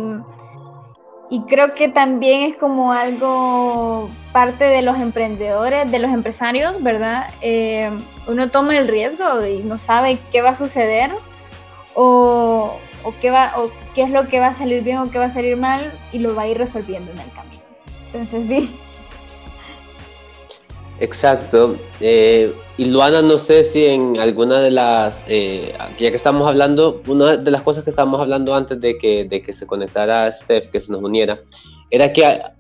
creo 1.48 1.74
que 1.74 1.88
también 1.88 2.52
es 2.52 2.56
como 2.58 2.94
algo 2.94 4.10
parte 4.32 4.66
de 4.66 4.82
los 4.84 5.00
emprendedores, 5.00 5.92
de 5.92 6.00
los 6.00 6.12
empresarios, 6.12 6.82
¿verdad? 6.82 7.28
Eh, 7.42 7.92
uno 8.28 8.52
toma 8.52 8.78
el 8.78 8.88
riesgo 8.88 9.46
y 9.46 9.64
no 9.64 9.78
sabe 9.78 10.20
qué 10.32 10.42
va 10.42 10.50
a 10.50 10.56
suceder 10.56 11.12
o, 11.96 12.78
qué 13.20 13.32
va, 13.32 13.54
o 13.58 13.72
qué 13.96 14.04
es 14.04 14.12
lo 14.12 14.28
que 14.28 14.40
va 14.40 14.48
a 14.48 14.54
salir 14.54 14.84
bien 14.84 15.00
o 15.00 15.10
qué 15.10 15.18
va 15.18 15.26
a 15.26 15.30
salir 15.30 15.58
mal 15.58 15.92
y 16.12 16.20
lo 16.20 16.36
va 16.36 16.44
a 16.44 16.48
ir 16.48 16.58
resolviendo 16.58 17.12
en 17.12 17.20
el 17.20 17.32
camino. 17.32 17.64
Entonces, 18.06 18.46
sí. 18.48 18.80
Exacto. 21.04 21.74
Eh, 22.00 22.54
y 22.78 22.86
Luana, 22.86 23.22
no 23.22 23.38
sé 23.38 23.66
si 23.66 23.86
en 23.86 24.18
alguna 24.22 24.62
de 24.62 24.72
las, 24.72 25.14
eh, 25.28 25.76
ya 26.00 26.10
que 26.10 26.16
estamos 26.16 26.48
hablando, 26.48 27.02
una 27.08 27.36
de 27.36 27.52
las 27.52 27.62
cosas 27.62 27.84
que 27.84 27.90
estábamos 27.90 28.22
hablando 28.22 28.56
antes 28.56 28.80
de 28.80 28.98
que, 28.98 29.26
de 29.26 29.42
que 29.42 29.52
se 29.52 29.68
conectara 29.68 30.32
Steph, 30.32 30.72
que 30.72 30.80
se 30.80 30.94
nos 30.94 31.02
uniera, 31.02 31.42
era 31.92 32.14
que 32.14 32.26
ah, 32.26 32.54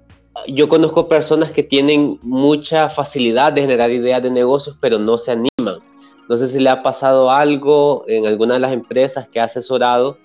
yo 0.45 0.67
conozco 0.67 1.07
personas 1.07 1.53
que 1.53 1.63
tienen 1.63 2.19
mucha 2.21 2.89
facilidad 2.89 3.53
de 3.53 3.61
generar 3.61 3.91
ideas 3.91 4.21
de 4.21 4.29
negocios, 4.29 4.75
pero 4.81 4.99
no 4.99 5.17
se 5.17 5.31
animan. 5.31 5.79
No 6.27 6.37
sé 6.37 6.49
si 6.49 6.59
le 6.59 6.69
ha 6.69 6.83
pasado 6.83 7.31
algo 7.31 8.03
en 8.09 8.27
alguna 8.27 8.55
de 8.55 8.59
las 8.59 8.73
empresas 8.73 9.25
que 9.29 9.39
ha 9.39 9.45
asesorado, 9.45 10.17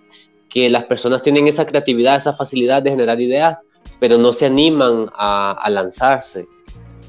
que 0.51 0.69
las 0.69 0.87
personas 0.87 1.23
tienen 1.23 1.47
esa 1.47 1.67
creatividad, 1.67 2.17
esa 2.17 2.33
facilidad 2.33 2.83
de 2.83 2.91
generar 2.91 3.21
ideas, 3.21 3.59
pero 4.01 4.19
no 4.19 4.33
se 4.33 4.47
animan 4.47 5.09
a, 5.15 5.53
a 5.53 5.71
lanzarse 5.71 6.49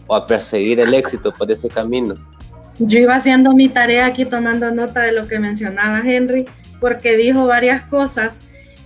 o 0.09 0.15
a 0.15 0.25
perseguir 0.25 0.79
el 0.79 0.93
éxito 0.93 1.31
por 1.31 1.49
ese 1.51 1.69
camino. 1.69 2.15
Yo 2.79 2.99
iba 2.99 3.15
haciendo 3.15 3.53
mi 3.53 3.69
tarea 3.69 4.07
aquí 4.07 4.25
tomando 4.25 4.71
nota 4.71 5.01
de 5.01 5.11
lo 5.11 5.27
que 5.27 5.37
mencionaba 5.37 6.01
Henry, 6.03 6.47
porque 6.79 7.15
dijo 7.15 7.45
varias 7.45 7.83
cosas. 7.83 8.41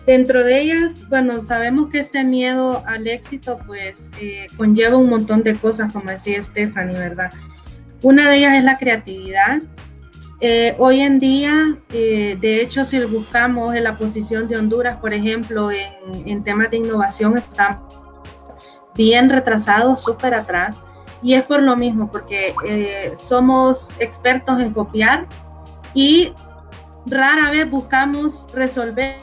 Dentro 0.06 0.44
de 0.44 0.60
ellas, 0.60 1.08
bueno, 1.08 1.46
sabemos 1.46 1.90
que 1.90 2.00
este 2.00 2.26
miedo 2.26 2.84
al 2.86 3.08
éxito 3.08 3.60
pues 3.66 4.12
eh, 4.20 4.48
conlleva 4.58 4.98
un 4.98 5.10
montón 5.10 5.44
de 5.44 5.56
cosas, 5.56 5.94
como 5.94 6.12
decía 6.12 6.44
Stephanie, 6.44 6.98
¿verdad? 6.98 7.32
Una 8.02 8.30
de 8.30 8.38
ellas 8.38 8.56
es 8.56 8.66
la 8.66 8.78
creatividad. 8.78 9.62
Eh, 10.42 10.76
hoy 10.78 11.00
en 11.00 11.20
día, 11.20 11.78
eh, 11.94 12.38
de 12.42 12.62
hecho, 12.62 12.84
si 12.84 13.00
buscamos 13.06 13.76
en 13.76 13.86
la 13.86 13.98
posición 13.98 14.50
de 14.50 14.58
Honduras, 14.58 14.98
por 14.98 15.14
ejemplo, 15.14 15.72
en, 15.72 16.28
en 16.28 16.44
temas 16.44 16.70
de 16.70 16.78
innovación, 16.78 17.38
estamos 17.38 17.96
bien 18.94 19.30
retrasados, 19.30 20.04
súper 20.04 20.34
atrás. 20.34 20.82
Y 21.24 21.34
es 21.36 21.44
por 21.44 21.64
lo 21.64 21.76
mismo, 21.76 22.12
porque 22.12 22.54
eh, 22.66 23.14
somos 23.18 23.96
expertos 24.00 24.60
en 24.60 24.74
copiar 24.74 25.26
y 25.94 26.34
rara 27.06 27.50
vez 27.50 27.70
buscamos 27.70 28.46
resolver 28.54 29.16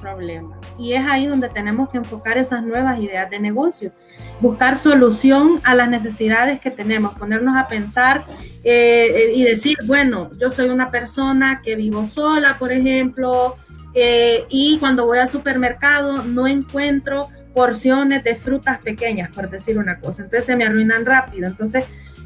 problemas. 0.00 0.58
Y 0.78 0.94
es 0.94 1.06
ahí 1.06 1.26
donde 1.26 1.48
tenemos 1.48 1.90
que 1.90 1.98
enfocar 1.98 2.38
esas 2.38 2.64
nuevas 2.64 2.98
ideas 2.98 3.30
de 3.30 3.38
negocio, 3.38 3.92
buscar 4.40 4.76
solución 4.76 5.60
a 5.62 5.74
las 5.74 5.88
necesidades 5.90 6.58
que 6.58 6.70
tenemos, 6.70 7.14
ponernos 7.14 7.56
a 7.56 7.68
pensar 7.68 8.24
eh, 8.64 9.32
y 9.34 9.44
decir, 9.44 9.76
bueno, 9.86 10.30
yo 10.38 10.50
soy 10.50 10.70
una 10.70 10.90
persona 10.90 11.60
que 11.62 11.76
vivo 11.76 12.06
sola, 12.06 12.58
por 12.58 12.72
ejemplo, 12.72 13.56
eh, 13.94 14.44
y 14.48 14.78
cuando 14.78 15.06
voy 15.06 15.18
al 15.18 15.30
supermercado 15.30 16.22
no 16.22 16.46
encuentro 16.46 17.28
porciones 17.54 18.24
de 18.24 18.34
frutas 18.34 18.78
pequeñas, 18.78 19.30
por 19.30 19.50
decir 19.50 19.78
una 19.78 20.00
cosa. 20.00 20.24
Entonces 20.24 20.46
se 20.46 20.56
me 20.56 20.64
arruinan 20.64 21.04
rápido. 21.04 21.46
Entonces, 21.46 21.84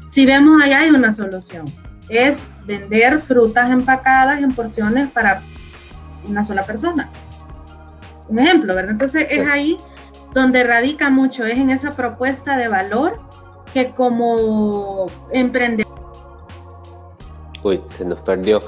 si 0.09 0.25
vemos 0.25 0.61
ahí 0.61 0.73
hay 0.73 0.89
una 0.89 1.11
solución. 1.11 1.65
Es 2.09 2.49
vender 2.65 3.19
frutas 3.21 3.71
empacadas 3.71 4.41
en 4.41 4.51
porciones 4.53 5.09
para 5.09 5.41
una 6.27 6.45
sola 6.45 6.63
persona. 6.63 7.09
Un 8.27 8.39
ejemplo, 8.39 8.75
¿verdad? 8.75 8.91
Entonces 8.91 9.27
es 9.29 9.47
ahí 9.47 9.77
donde 10.33 10.63
radica 10.63 11.09
mucho, 11.09 11.45
es 11.45 11.57
en 11.57 11.69
esa 11.69 11.95
propuesta 11.95 12.57
de 12.57 12.67
valor 12.67 13.19
que 13.73 13.91
como 13.91 15.07
emprendedor... 15.31 15.85
Uy, 17.63 17.81
se 17.97 18.05
nos 18.05 18.19
perdió. 18.21 18.59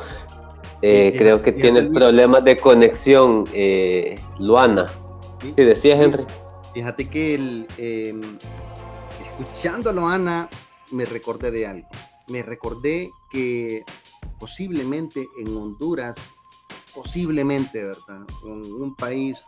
Eh, 0.81 1.13
creo 1.17 1.41
que 1.41 1.51
tiene 1.51 1.83
problemas 1.83 2.43
de 2.43 2.57
conexión, 2.57 3.45
eh, 3.53 4.15
Luana. 4.39 4.85
Sí, 5.41 5.53
decías, 5.57 5.99
Henry. 5.99 6.23
Fíjate 6.77 7.09
que 7.09 7.33
el, 7.33 7.67
em, 7.79 8.21
escuchándolo, 9.25 10.07
Ana, 10.07 10.47
me 10.91 11.05
recordé 11.05 11.49
de 11.49 11.65
algo. 11.65 11.87
Me 12.27 12.43
recordé 12.43 13.09
que 13.31 13.83
posiblemente 14.39 15.27
en 15.39 15.57
Honduras, 15.57 16.15
posiblemente, 16.93 17.83
¿verdad? 17.83 18.27
En 18.45 18.71
un 18.73 18.95
país 18.95 19.39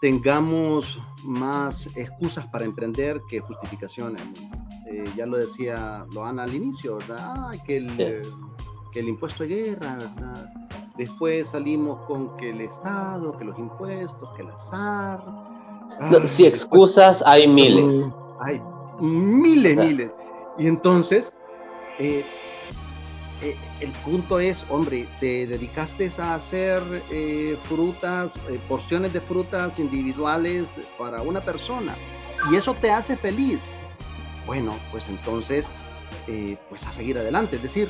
tengamos 0.00 1.00
más 1.22 1.86
excusas 1.96 2.44
para 2.48 2.64
emprender 2.64 3.20
que 3.30 3.38
justificaciones. 3.38 4.20
Eh, 4.90 5.04
ya 5.14 5.26
lo 5.26 5.38
decía 5.38 6.04
Loana 6.12 6.42
al 6.42 6.56
inicio, 6.56 6.96
¿verdad? 6.96 7.52
que, 7.64 7.76
el, 7.76 8.22
que 8.90 8.98
el 8.98 9.08
impuesto 9.10 9.44
de 9.44 9.48
guerra, 9.48 9.94
¿verdad? 9.94 10.52
Después 10.96 11.50
salimos 11.50 12.04
con 12.06 12.36
que 12.36 12.50
el 12.50 12.62
Estado, 12.62 13.38
que 13.38 13.44
los 13.44 13.56
impuestos, 13.56 14.34
que 14.34 14.42
el 14.42 14.50
azar. 16.00 16.28
si 16.28 16.46
excusas 16.46 17.22
hay 17.26 17.46
miles. 17.46 18.06
Hay 18.40 18.60
miles, 19.00 19.76
miles. 19.76 20.10
Y 20.58 20.66
entonces, 20.66 21.32
eh, 21.98 22.24
eh, 23.42 23.56
el 23.80 23.92
punto 24.04 24.40
es, 24.40 24.66
hombre, 24.68 25.08
te 25.20 25.46
dedicaste 25.46 26.10
a 26.18 26.34
hacer 26.34 26.82
eh, 27.10 27.56
frutas, 27.64 28.34
porciones 28.68 29.12
de 29.12 29.20
frutas 29.20 29.78
individuales 29.78 30.80
para 30.98 31.22
una 31.22 31.40
persona 31.44 31.96
y 32.50 32.56
eso 32.56 32.74
te 32.74 32.90
hace 32.90 33.16
feliz. 33.16 33.70
Bueno, 34.46 34.74
pues 34.90 35.08
entonces, 35.08 35.66
pues 36.68 36.86
a 36.86 36.92
seguir 36.92 37.18
adelante. 37.18 37.56
Es 37.56 37.62
decir, 37.62 37.88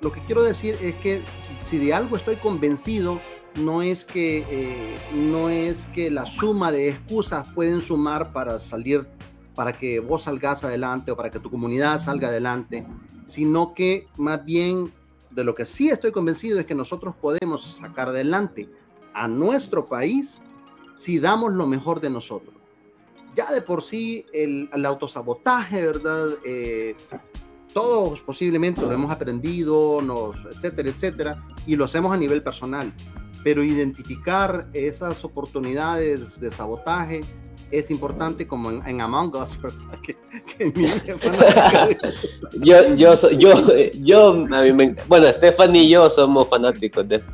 lo 0.00 0.12
que 0.12 0.20
quiero 0.24 0.42
decir 0.42 0.78
es 0.80 0.94
que 0.96 1.22
si 1.60 1.78
de 1.78 1.92
algo 1.92 2.16
estoy 2.16 2.36
convencido, 2.36 3.18
no 3.56 3.82
es 3.82 4.04
que 4.04 4.96
no 5.14 5.48
es 5.48 5.86
que 5.94 6.10
la 6.10 6.26
suma 6.26 6.72
de 6.72 6.90
excusas 6.90 7.48
pueden 7.54 7.80
sumar 7.80 8.32
para 8.32 8.58
salir 8.58 9.06
para 9.54 9.76
que 9.76 10.00
vos 10.00 10.24
salgas 10.24 10.62
adelante 10.62 11.10
o 11.10 11.16
para 11.16 11.30
que 11.30 11.40
tu 11.40 11.50
comunidad 11.50 11.98
salga 11.98 12.28
adelante, 12.28 12.86
sino 13.24 13.74
que 13.74 14.06
más 14.16 14.44
bien 14.44 14.92
de 15.30 15.44
lo 15.44 15.54
que 15.54 15.66
sí 15.66 15.88
estoy 15.88 16.12
convencido 16.12 16.60
es 16.60 16.66
que 16.66 16.74
nosotros 16.74 17.14
podemos 17.20 17.64
sacar 17.74 18.08
adelante 18.08 18.68
a 19.14 19.26
nuestro 19.26 19.86
país 19.86 20.42
si 20.94 21.18
damos 21.18 21.52
lo 21.52 21.66
mejor 21.66 22.00
de 22.00 22.10
nosotros. 22.10 22.54
Ya 23.34 23.50
de 23.50 23.60
por 23.60 23.82
sí 23.82 24.24
el, 24.32 24.68
autosabotaje, 24.84 25.84
¿verdad? 25.84 26.28
Eh, 26.44 26.96
todos 27.72 28.20
posiblemente 28.20 28.80
lo 28.80 28.92
hemos 28.92 29.10
aprendido, 29.10 30.00
nos, 30.00 30.36
etcétera, 30.54 30.88
etcétera, 30.88 31.44
y 31.66 31.76
lo 31.76 31.84
hacemos 31.84 32.12
a 32.12 32.16
nivel 32.16 32.42
personal. 32.42 32.92
Pero 33.46 33.62
identificar 33.62 34.66
esas 34.72 35.24
oportunidades 35.24 36.40
de 36.40 36.50
sabotaje, 36.50 37.20
es 37.70 37.92
importante 37.92 38.44
como 38.44 38.72
en, 38.72 39.00
Among 39.00 39.36
Us, 39.36 39.56
¿verdad? 39.62 40.00
Que, 40.02 40.16
yo, 42.60 42.96
yo, 42.96 43.30
yo, 43.30 43.52
yo, 44.02 44.30
a 44.52 44.62
mí 44.62 44.72
me, 44.72 44.96
bueno, 45.06 45.32
Stephanie 45.32 45.84
y 45.84 45.90
yo 45.90 46.10
somos 46.10 46.48
fanáticos 46.48 47.08
de 47.08 47.16
eso. 47.16 47.28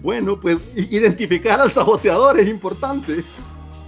Bueno, 0.00 0.38
pues 0.38 0.58
identificar 0.76 1.60
al 1.60 1.72
saboteador 1.72 2.38
es 2.38 2.46
importante 2.46 3.24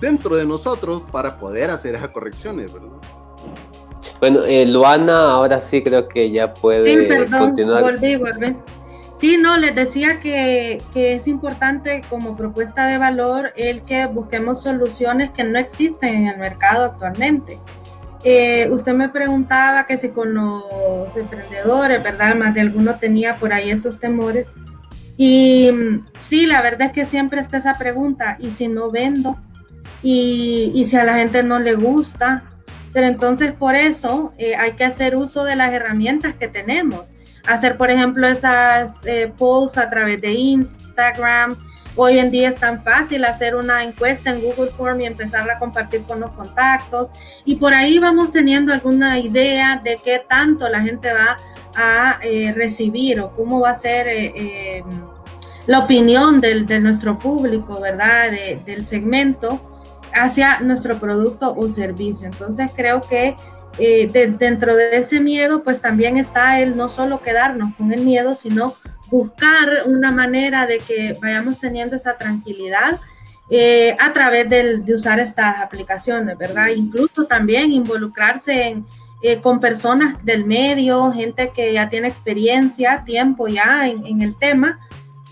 dentro 0.00 0.34
de 0.34 0.44
nosotros 0.44 1.04
para 1.12 1.38
poder 1.38 1.70
hacer 1.70 1.94
esas 1.94 2.08
correcciones, 2.08 2.72
¿verdad? 2.72 2.88
Bueno, 4.18 4.42
eh, 4.46 4.66
Luana, 4.66 5.30
ahora 5.30 5.60
sí 5.60 5.80
creo 5.80 6.08
que 6.08 6.28
ya 6.28 6.52
puede 6.52 6.82
sí, 6.82 7.06
perdón, 7.06 7.50
continuar. 7.50 7.82
Volví, 7.82 8.16
volví. 8.16 8.56
Sí, 9.22 9.36
no, 9.36 9.56
les 9.56 9.72
decía 9.72 10.18
que, 10.18 10.82
es 10.96 11.28
importante 11.28 12.02
como 12.10 12.36
propuesta 12.36 12.88
de 12.88 12.98
valor 12.98 13.52
el 13.54 13.82
que 13.82 14.06
busquemos 14.06 14.60
soluciones 14.64 15.30
que 15.30 15.44
no 15.44 15.60
existen 15.60 16.16
en 16.16 16.26
el 16.26 16.38
mercado 16.38 16.86
actualmente. 16.86 17.60
Eh, 18.24 18.68
usted 18.72 18.94
me 18.94 19.10
preguntaba 19.10 19.86
que 19.86 19.96
si 19.96 20.08
con 20.08 20.34
los 20.34 21.16
emprendedores, 21.16 22.02
¿verdad? 22.02 22.34
Más 22.34 22.52
de 22.52 22.62
alguno 22.62 22.96
tenía 22.96 23.36
por 23.36 23.52
ahí 23.52 23.70
esos 23.70 24.00
temores. 24.00 24.48
Y 25.16 25.70
mm, 25.70 26.06
sí, 26.16 26.46
la 26.46 26.60
verdad 26.60 26.88
es 26.88 26.92
que 26.92 27.06
siempre 27.06 27.40
está 27.40 27.58
esa 27.58 27.78
pregunta, 27.78 28.36
¿y 28.40 28.50
si 28.50 28.66
no 28.66 28.90
vendo? 28.90 29.38
¿Y, 30.02 30.72
y 30.74 30.84
si 30.84 30.96
a 30.96 31.04
la 31.04 31.14
gente 31.14 31.44
no 31.44 31.60
le 31.60 31.74
gusta? 31.74 32.50
Pero 32.92 33.06
entonces 33.06 33.52
por 33.52 33.76
eso 33.76 34.34
eh, 34.36 34.56
hay 34.56 34.72
que 34.72 34.84
hacer 34.84 35.14
uso 35.14 35.44
de 35.44 35.54
las 35.54 35.72
herramientas 35.72 36.34
que 36.34 36.48
tenemos 36.48 37.12
hacer, 37.46 37.76
por 37.76 37.90
ejemplo, 37.90 38.26
esas 38.26 39.04
eh, 39.06 39.32
polls 39.36 39.78
a 39.78 39.90
través 39.90 40.20
de 40.20 40.32
Instagram. 40.32 41.56
Hoy 41.94 42.18
en 42.18 42.30
día 42.30 42.48
es 42.48 42.58
tan 42.58 42.82
fácil 42.82 43.24
hacer 43.24 43.54
una 43.54 43.84
encuesta 43.84 44.30
en 44.30 44.40
Google 44.40 44.70
Form 44.70 45.00
y 45.00 45.06
empezarla 45.06 45.54
a 45.54 45.58
compartir 45.58 46.02
con 46.04 46.20
los 46.20 46.30
contactos. 46.32 47.10
Y 47.44 47.56
por 47.56 47.74
ahí 47.74 47.98
vamos 47.98 48.32
teniendo 48.32 48.72
alguna 48.72 49.18
idea 49.18 49.80
de 49.84 49.98
qué 50.02 50.24
tanto 50.26 50.68
la 50.68 50.80
gente 50.80 51.12
va 51.12 51.38
a 51.74 52.18
eh, 52.22 52.52
recibir 52.56 53.20
o 53.20 53.34
cómo 53.34 53.60
va 53.60 53.70
a 53.70 53.78
ser 53.78 54.06
eh, 54.08 54.82
la 55.66 55.80
opinión 55.80 56.40
del, 56.40 56.66
de 56.66 56.80
nuestro 56.80 57.18
público, 57.18 57.78
¿verdad? 57.80 58.30
del 58.64 58.86
segmento 58.86 59.60
hacia 60.14 60.60
nuestro 60.60 60.98
producto 60.98 61.54
o 61.56 61.68
servicio. 61.68 62.26
Entonces 62.26 62.70
creo 62.74 63.00
que 63.00 63.36
eh, 63.78 64.08
dentro 64.38 64.76
de 64.76 64.96
ese 64.96 65.20
miedo, 65.20 65.62
pues 65.62 65.80
también 65.80 66.16
está 66.16 66.60
el 66.60 66.76
no 66.76 66.88
solo 66.88 67.22
quedarnos 67.22 67.74
con 67.76 67.92
el 67.92 68.02
miedo, 68.02 68.34
sino 68.34 68.74
buscar 69.10 69.84
una 69.86 70.10
manera 70.10 70.66
de 70.66 70.78
que 70.78 71.16
vayamos 71.20 71.58
teniendo 71.58 71.96
esa 71.96 72.16
tranquilidad 72.16 73.00
eh, 73.50 73.96
a 74.00 74.12
través 74.12 74.48
de 74.48 74.94
usar 74.94 75.20
estas 75.20 75.60
aplicaciones, 75.60 76.38
¿verdad? 76.38 76.68
Incluso 76.74 77.24
también 77.24 77.72
involucrarse 77.72 78.82
eh, 79.22 79.40
con 79.40 79.60
personas 79.60 80.24
del 80.24 80.46
medio, 80.46 81.12
gente 81.12 81.50
que 81.54 81.72
ya 81.72 81.88
tiene 81.88 82.08
experiencia, 82.08 83.04
tiempo 83.04 83.48
ya 83.48 83.88
en 83.88 84.22
el 84.22 84.36
tema, 84.36 84.80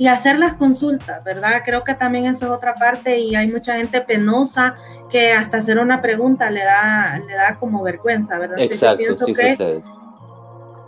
y 0.00 0.06
hacer 0.06 0.38
las 0.38 0.54
consultas, 0.54 1.22
¿verdad? 1.22 1.60
Creo 1.62 1.84
que 1.84 1.92
también 1.92 2.24
eso 2.24 2.46
es 2.46 2.52
otra 2.52 2.74
parte 2.74 3.18
y 3.18 3.36
hay 3.36 3.48
mucha 3.48 3.76
gente 3.76 4.00
penosa 4.00 4.74
que 5.10 5.34
hasta 5.34 5.58
hacer 5.58 5.78
una 5.78 6.00
pregunta 6.00 6.50
le 6.50 6.64
da, 6.64 7.20
le 7.28 7.34
da 7.34 7.58
como 7.58 7.82
vergüenza, 7.82 8.38
¿verdad? 8.38 8.60
Exacto, 8.60 8.96
pienso 8.96 9.26
que 9.26 9.82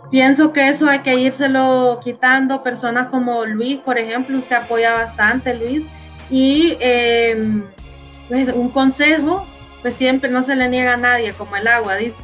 pienso 0.09 0.51
que 0.51 0.67
eso 0.67 0.89
hay 0.89 1.01
que 1.01 1.13
írselo 1.13 1.99
quitando. 2.03 2.63
Personas 2.63 3.05
como 3.05 3.45
Luis, 3.45 3.77
por 3.77 3.99
ejemplo, 3.99 4.35
usted 4.35 4.55
apoya 4.55 4.93
bastante, 4.93 5.53
Luis, 5.53 5.85
y 6.31 6.75
em, 6.79 7.67
pues 8.27 8.51
un 8.51 8.71
consejo, 8.71 9.45
pues 9.83 9.93
siempre 9.93 10.31
no 10.31 10.41
se 10.41 10.55
le 10.55 10.67
niega 10.69 10.95
a 10.95 10.97
nadie, 10.97 11.33
como 11.33 11.55
el 11.55 11.67
agua, 11.67 11.97
dice, 11.97 12.15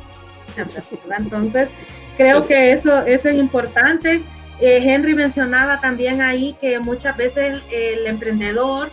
Entonces, 1.19 1.69
creo 2.17 2.47
que 2.47 2.71
eso, 2.71 3.05
eso 3.05 3.29
es 3.29 3.35
importante 3.35 4.23
eh, 4.61 4.81
Henry 4.83 5.15
mencionaba 5.15 5.79
también 5.79 6.21
ahí 6.21 6.55
que 6.59 6.79
muchas 6.79 7.15
veces 7.15 7.61
el, 7.71 8.05
emprendedor 8.05 8.91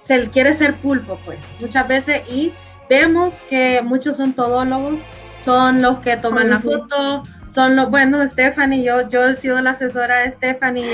se 0.00 0.28
quiere 0.30 0.52
ser 0.54 0.76
pulpo, 0.76 1.18
pues, 1.24 1.38
muchas 1.60 1.86
veces, 1.86 2.22
y 2.30 2.52
vemos 2.88 3.42
que 3.42 3.82
muchos 3.82 4.16
son 4.16 4.32
todólogos, 4.32 5.02
son 5.36 5.82
los 5.82 6.00
que 6.00 6.16
toman 6.16 6.50
la 6.50 6.60
foto, 6.60 7.22
son 7.46 7.76
los, 7.76 7.90
bueno, 7.90 8.26
Stephanie, 8.26 8.82
yo, 8.82 9.08
yo 9.08 9.28
he 9.28 9.36
sido 9.36 9.60
la 9.60 9.70
asesora 9.70 10.18
de 10.20 10.32
Stephanie 10.32 10.86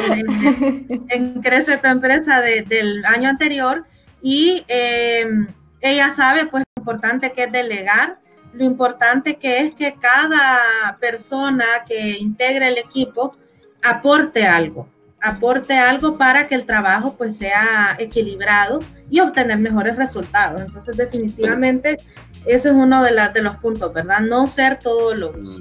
en, 1.09 1.41
Crece 1.43 1.79
tu 1.79 1.89
empresa 1.89 2.41
del 2.41 3.05
año 3.07 3.29
anterior, 3.29 3.87
y 4.21 4.65
em, 4.69 5.47
ella 5.81 6.13
sabe, 6.15 6.47
pues, 6.47 6.65
lo 6.75 6.81
importante 6.81 7.33
que 7.33 7.45
es 7.45 7.53
delegar, 7.53 8.19
lo 8.53 8.65
importante 8.65 9.37
que 9.37 9.61
es 9.61 9.75
que 9.75 9.95
cada 9.95 10.99
persona 11.01 11.65
que 11.87 12.19
integra 12.19 12.69
el 12.69 12.79
equipo, 12.79 13.37
aporte 13.83 14.47
algo, 14.47 14.89
aporte 15.21 15.75
algo 15.77 16.17
para 16.17 16.47
que 16.47 16.55
el 16.55 16.67
trabajo 16.67 17.15
pues 17.17 17.37
sea 17.37 17.97
equilibrado 17.99 18.81
y 19.11 19.21
obtener 19.21 19.59
mejores 19.59 19.97
resultados. 19.97 20.63
Entonces 20.63 20.97
definitivamente 20.97 21.99
ese 22.45 22.69
es 22.69 22.75
uno 22.75 23.03
de, 23.03 23.11
de 23.35 23.43
los 23.43 23.57
puntos, 23.57 23.93
¿verdad? 23.93 24.21
No 24.21 24.47
ser 24.47 24.79
todos 24.79 25.19
los... 25.19 25.61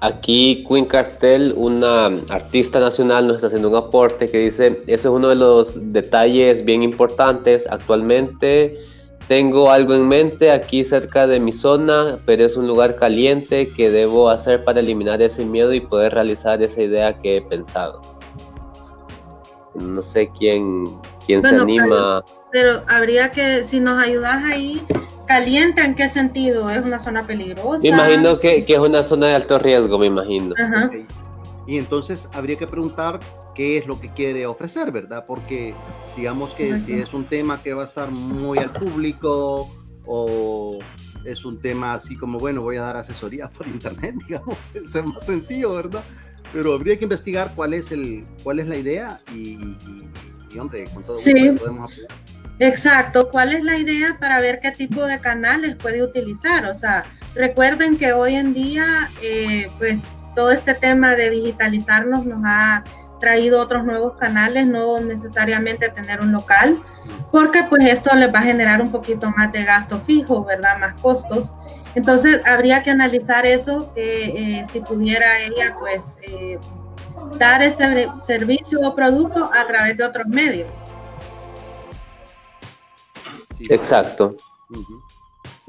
Aquí 0.00 0.64
Queen 0.68 0.84
Cartel, 0.84 1.54
una 1.56 2.06
artista 2.28 2.78
nacional, 2.78 3.26
nos 3.26 3.36
está 3.36 3.46
haciendo 3.46 3.70
un 3.70 3.76
aporte 3.76 4.26
que 4.26 4.38
dice, 4.38 4.82
ese 4.86 4.94
es 4.94 5.06
uno 5.06 5.28
de 5.28 5.36
los 5.36 5.72
detalles 5.92 6.62
bien 6.62 6.82
importantes 6.82 7.64
actualmente 7.70 8.84
tengo 9.28 9.70
algo 9.70 9.94
en 9.94 10.06
mente 10.06 10.50
aquí 10.50 10.84
cerca 10.84 11.26
de 11.26 11.40
mi 11.40 11.52
zona, 11.52 12.18
pero 12.26 12.44
es 12.44 12.56
un 12.56 12.66
lugar 12.66 12.96
caliente 12.96 13.68
que 13.68 13.90
debo 13.90 14.28
hacer 14.28 14.64
para 14.64 14.80
eliminar 14.80 15.22
ese 15.22 15.44
miedo 15.44 15.72
y 15.72 15.80
poder 15.80 16.12
realizar 16.12 16.62
esa 16.62 16.82
idea 16.82 17.20
que 17.20 17.38
he 17.38 17.42
pensado. 17.42 18.00
No 19.74 20.02
sé 20.02 20.30
quién, 20.38 20.84
quién 21.26 21.42
se 21.42 21.56
anima. 21.56 22.24
Pero, 22.52 22.82
habría 22.86 23.30
que, 23.30 23.64
si 23.64 23.80
nos 23.80 24.02
ayudas 24.02 24.44
ahí, 24.44 24.82
caliente 25.26 25.82
en 25.82 25.94
qué 25.94 26.08
sentido? 26.08 26.70
¿Es 26.70 26.84
una 26.84 26.98
zona 26.98 27.26
peligrosa? 27.26 27.80
Me 27.82 27.88
imagino 27.88 28.38
que, 28.38 28.64
es 28.68 28.78
una 28.78 29.02
zona 29.02 29.28
de 29.28 29.34
alto 29.34 29.58
riesgo, 29.58 29.98
me 29.98 30.06
imagino. 30.06 30.54
Y 31.66 31.78
entonces 31.78 32.28
habría 32.34 32.56
que 32.56 32.66
preguntar 32.66 33.18
qué 33.54 33.78
es 33.78 33.86
lo 33.86 34.00
que 34.00 34.12
quiere 34.12 34.46
ofrecer, 34.46 34.92
¿verdad? 34.92 35.24
Porque 35.26 35.74
digamos 36.16 36.52
que 36.54 36.78
si 36.78 36.92
es 36.94 37.12
un 37.12 37.24
tema 37.24 37.62
que 37.62 37.74
va 37.74 37.82
a 37.82 37.86
estar 37.86 38.10
muy 38.10 38.58
al 38.58 38.70
público 38.70 39.70
o 40.06 40.78
es 41.24 41.44
un 41.44 41.60
tema 41.60 41.94
así 41.94 42.16
como, 42.16 42.38
bueno, 42.38 42.62
voy 42.62 42.76
a 42.76 42.82
dar 42.82 42.96
asesoría 42.96 43.48
por 43.56 43.66
internet, 43.66 44.14
digamos, 44.26 44.56
ser 44.86 45.04
más 45.04 45.24
sencillo, 45.24 45.74
¿verdad? 45.74 46.02
Pero 46.52 46.74
habría 46.74 46.96
que 46.96 47.04
investigar 47.04 47.52
cuál 47.56 47.74
es, 47.74 47.90
el, 47.90 48.24
cuál 48.42 48.60
es 48.60 48.68
la 48.68 48.76
idea 48.76 49.20
y, 49.34 49.76
hombre, 50.58 50.84
con 50.92 51.02
todo 51.02 51.16
sí. 51.16 51.50
podemos 51.58 51.90
apoyar. 51.90 52.08
Exacto, 52.60 53.30
¿cuál 53.30 53.52
es 53.52 53.64
la 53.64 53.76
idea 53.76 54.16
para 54.20 54.40
ver 54.40 54.60
qué 54.60 54.70
tipo 54.70 55.04
de 55.06 55.18
canales 55.18 55.74
puede 55.74 56.04
utilizar? 56.04 56.66
O 56.66 56.74
sea, 56.74 57.04
recuerden 57.34 57.98
que 57.98 58.12
hoy 58.12 58.36
en 58.36 58.54
día, 58.54 59.10
eh, 59.20 59.66
pues 59.78 60.30
todo 60.36 60.52
este 60.52 60.74
tema 60.74 61.16
de 61.16 61.30
digitalizarnos 61.30 62.24
nos 62.24 62.42
ha 62.44 62.84
traído 63.20 63.60
otros 63.60 63.84
nuevos 63.84 64.16
canales, 64.16 64.66
no 64.66 65.00
necesariamente 65.00 65.88
tener 65.88 66.20
un 66.20 66.32
local, 66.32 66.78
porque 67.30 67.64
pues 67.68 67.84
esto 67.86 68.14
les 68.14 68.32
va 68.32 68.40
a 68.40 68.42
generar 68.42 68.80
un 68.80 68.90
poquito 68.90 69.30
más 69.36 69.52
de 69.52 69.64
gasto 69.64 70.00
fijo, 70.00 70.44
¿verdad? 70.44 70.78
Más 70.78 70.94
costos. 71.00 71.52
Entonces 71.94 72.40
habría 72.44 72.82
que 72.82 72.90
analizar 72.90 73.46
eso, 73.46 73.92
eh, 73.94 74.64
si 74.68 74.80
pudiera 74.80 75.38
ella 75.40 75.76
pues 75.78 76.18
eh, 76.22 76.58
dar 77.38 77.62
este 77.62 78.08
servicio 78.22 78.80
o 78.80 78.94
producto 78.94 79.50
a 79.54 79.66
través 79.66 79.96
de 79.96 80.04
otros 80.04 80.26
medios. 80.26 80.76
Exacto. 83.60 84.34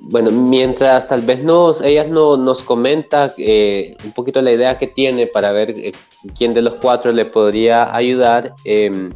Bueno, 0.07 0.29
mientras 0.29 1.07
tal 1.07 1.21
vez 1.21 1.43
nos, 1.43 1.81
ellas 1.81 2.07
no, 2.07 2.37
nos 2.37 2.61
comenta 2.61 3.27
eh, 3.39 3.97
un 4.05 4.11
poquito 4.11 4.39
la 4.39 4.51
idea 4.51 4.77
que 4.77 4.85
tiene 4.85 5.25
para 5.25 5.51
ver 5.51 5.71
eh, 5.71 5.93
quién 6.37 6.53
de 6.53 6.61
los 6.61 6.75
cuatro 6.75 7.11
le 7.11 7.25
podría 7.25 7.93
ayudar. 7.95 8.53
Em, 8.65 9.11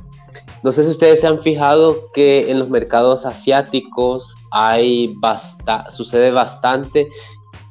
no 0.64 0.72
sé 0.72 0.84
si 0.84 0.90
ustedes 0.90 1.22
se 1.22 1.28
han 1.28 1.44
fijado 1.44 2.12
que 2.12 2.50
en 2.50 2.58
los 2.58 2.72
mercados 2.72 3.24
asiáticos 3.24 4.34
hay 4.50 5.14
basta, 5.18 5.92
sucede 5.92 6.32
bastante 6.32 7.08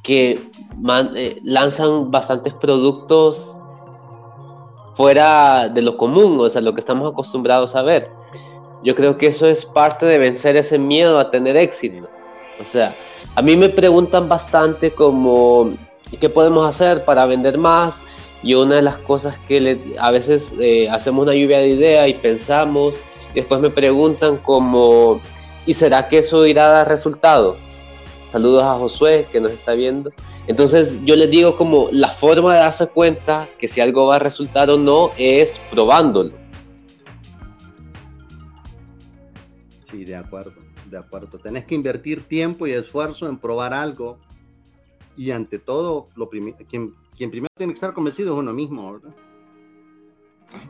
que 0.05 0.39
eh, 1.17 1.41
lanzan 1.43 2.13
bastantes 2.13 2.55
productos 2.55 3.53
fuera 4.95 5.69
de 5.69 5.83
lo 5.83 5.97
común, 5.97 6.39
o 6.39 6.49
sea, 6.49 6.61
lo 6.61 6.73
que 6.73 6.81
estamos 6.81 7.11
acostumbrados 7.11 7.75
a 7.75 7.83
ver. 7.83 8.13
Yo 8.85 8.95
creo 8.95 9.19
que 9.19 9.27
eso 9.27 9.49
es 9.49 9.65
parte 9.65 10.07
de 10.07 10.19
vencer 10.19 10.57
ese 10.57 10.79
miedo 10.79 11.19
a 11.19 11.33
tener 11.33 11.57
éxito. 11.57 12.09
O 12.61 12.65
sea, 12.73 12.95
a 13.35 13.43
mí 13.43 13.57
me 13.57 13.69
preguntan 13.69 14.29
bastante 14.29 14.91
como, 14.91 15.71
¿qué 16.21 16.29
podemos 16.29 16.69
hacer 16.69 17.05
para 17.05 17.27
vender 17.27 17.59
más? 17.59 17.95
Y 18.43 18.55
una 18.55 18.77
de 18.77 18.83
las 18.83 18.99
cosas 18.99 19.37
que 19.49 19.79
a 19.99 20.11
veces 20.11 20.45
eh, 20.61 20.89
hacemos 20.89 21.25
una 21.25 21.35
lluvia 21.35 21.59
de 21.59 21.69
ideas 21.69 22.09
y 22.09 22.15
pensamos, 22.15 22.95
después 23.35 23.61
me 23.61 23.71
preguntan 23.71 24.39
como, 24.39 25.21
¿y 25.67 25.75
será 25.75 26.09
que 26.09 26.19
eso 26.19 26.47
irá 26.47 26.67
a 26.67 26.71
dar 26.71 26.89
resultado? 26.89 27.57
Saludos 28.33 28.63
a 28.63 28.77
Josué 28.77 29.27
que 29.33 29.41
nos 29.41 29.53
está 29.53 29.73
viendo. 29.73 30.13
Entonces 30.47 30.93
yo 31.05 31.15
les 31.17 31.31
digo 31.31 31.57
como 31.57 31.89
la 31.93 32.11
forma 32.15 32.55
de 32.55 32.61
darse 32.61 32.87
cuenta 32.87 33.49
que 33.59 33.69
si 33.69 33.81
algo 33.81 34.07
va 34.07 34.17
a 34.17 34.19
resultar 34.19 34.71
o 34.71 34.77
no 34.77 35.11
es 35.19 35.51
probándolo. 35.71 36.33
Sí, 39.83 40.05
de 40.05 40.17
acuerdo, 40.17 40.53
de 40.91 40.99
acuerdo. 40.99 41.39
Tenés 41.39 41.65
que 41.65 41.75
invertir 41.75 42.23
tiempo 42.23 42.67
y 42.67 42.73
esfuerzo 42.73 43.29
en 43.29 43.39
probar 43.39 43.73
algo. 43.73 44.19
Y 45.17 45.31
ante 45.31 45.59
todo, 45.59 46.09
lo 46.15 46.29
quien, 46.29 46.55
quien 47.17 47.31
primero 47.31 47.49
tiene 47.57 47.73
que 47.73 47.77
estar 47.77 47.93
convencido 47.93 48.35
es 48.35 48.39
uno 48.39 48.53
mismo, 48.53 48.93
¿verdad? 48.93 49.15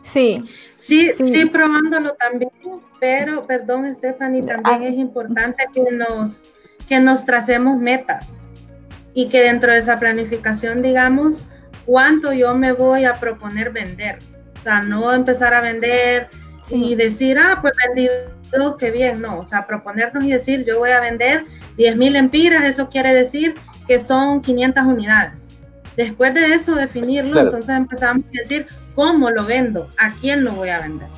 Sí. 0.02 0.42
sí. 0.74 1.10
Sí, 1.12 1.44
probándolo 1.46 2.14
también, 2.14 2.50
pero, 2.98 3.46
perdón, 3.46 3.94
Stephanie, 3.94 4.42
también 4.42 4.82
es 4.82 4.98
importante 4.98 5.64
que 5.72 5.82
nos, 5.92 6.44
que 6.88 6.98
nos 7.00 7.24
tracemos 7.24 7.78
metas 7.78 8.48
y 9.14 9.28
que 9.28 9.40
dentro 9.40 9.72
de 9.72 9.78
esa 9.78 9.98
planificación 9.98 10.82
digamos 10.82 11.44
cuánto 11.86 12.32
yo 12.32 12.54
me 12.54 12.72
voy 12.72 13.04
a 13.04 13.18
proponer 13.20 13.70
vender. 13.70 14.18
O 14.56 14.60
sea, 14.60 14.82
no 14.82 15.12
empezar 15.12 15.54
a 15.54 15.60
vender 15.60 16.28
y 16.70 16.94
decir, 16.94 17.38
ah, 17.38 17.58
pues 17.60 17.72
vendido 18.50 18.76
qué 18.76 18.90
bien, 18.90 19.20
no, 19.20 19.40
o 19.40 19.44
sea, 19.44 19.66
proponernos 19.66 20.24
y 20.24 20.32
decir, 20.32 20.64
yo 20.64 20.78
voy 20.78 20.90
a 20.90 21.00
vender 21.00 21.44
10 21.76 21.96
mil 21.96 22.16
empiras, 22.16 22.64
eso 22.64 22.88
quiere 22.88 23.14
decir 23.14 23.54
que 23.86 24.00
son 24.00 24.40
500 24.40 24.84
unidades. 24.84 25.50
Después 25.96 26.32
de 26.34 26.54
eso, 26.54 26.74
definirlo, 26.74 27.40
entonces 27.40 27.76
empezamos 27.76 28.24
a 28.26 28.38
decir, 28.38 28.66
¿cómo 28.94 29.30
lo 29.30 29.44
vendo? 29.44 29.90
¿A 29.98 30.12
quién 30.20 30.44
lo 30.44 30.52
voy 30.52 30.68
a 30.68 30.80
vender? 30.80 31.08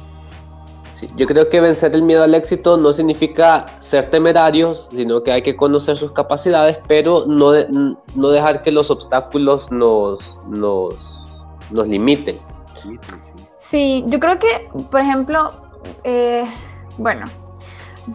yo 1.17 1.27
creo 1.27 1.49
que 1.49 1.61
vencer 1.61 1.95
el 1.95 2.03
miedo 2.03 2.23
al 2.23 2.35
éxito 2.35 2.77
no 2.77 2.93
significa 2.93 3.67
ser 3.81 4.11
temerarios, 4.11 4.89
sino 4.91 5.23
que 5.23 5.33
hay 5.33 5.43
que 5.43 5.57
conocer 5.57 5.97
sus 5.97 6.13
capacidades, 6.13 6.79
pero 6.87 7.27
no, 7.27 7.53
no 8.15 8.29
dejar 8.31 8.63
que 8.63 8.71
los 8.71 8.91
obstáculos 8.91 9.71
nos, 9.71 10.39
nos, 10.49 10.95
nos 11.71 11.89
limiten. 11.89 12.37
Sí, 13.57 14.05
yo 14.07 14.19
creo 14.19 14.39
que, 14.39 14.69
por 14.91 15.01
ejemplo, 15.01 15.53
eh, 16.05 16.45
bueno, 17.01 17.25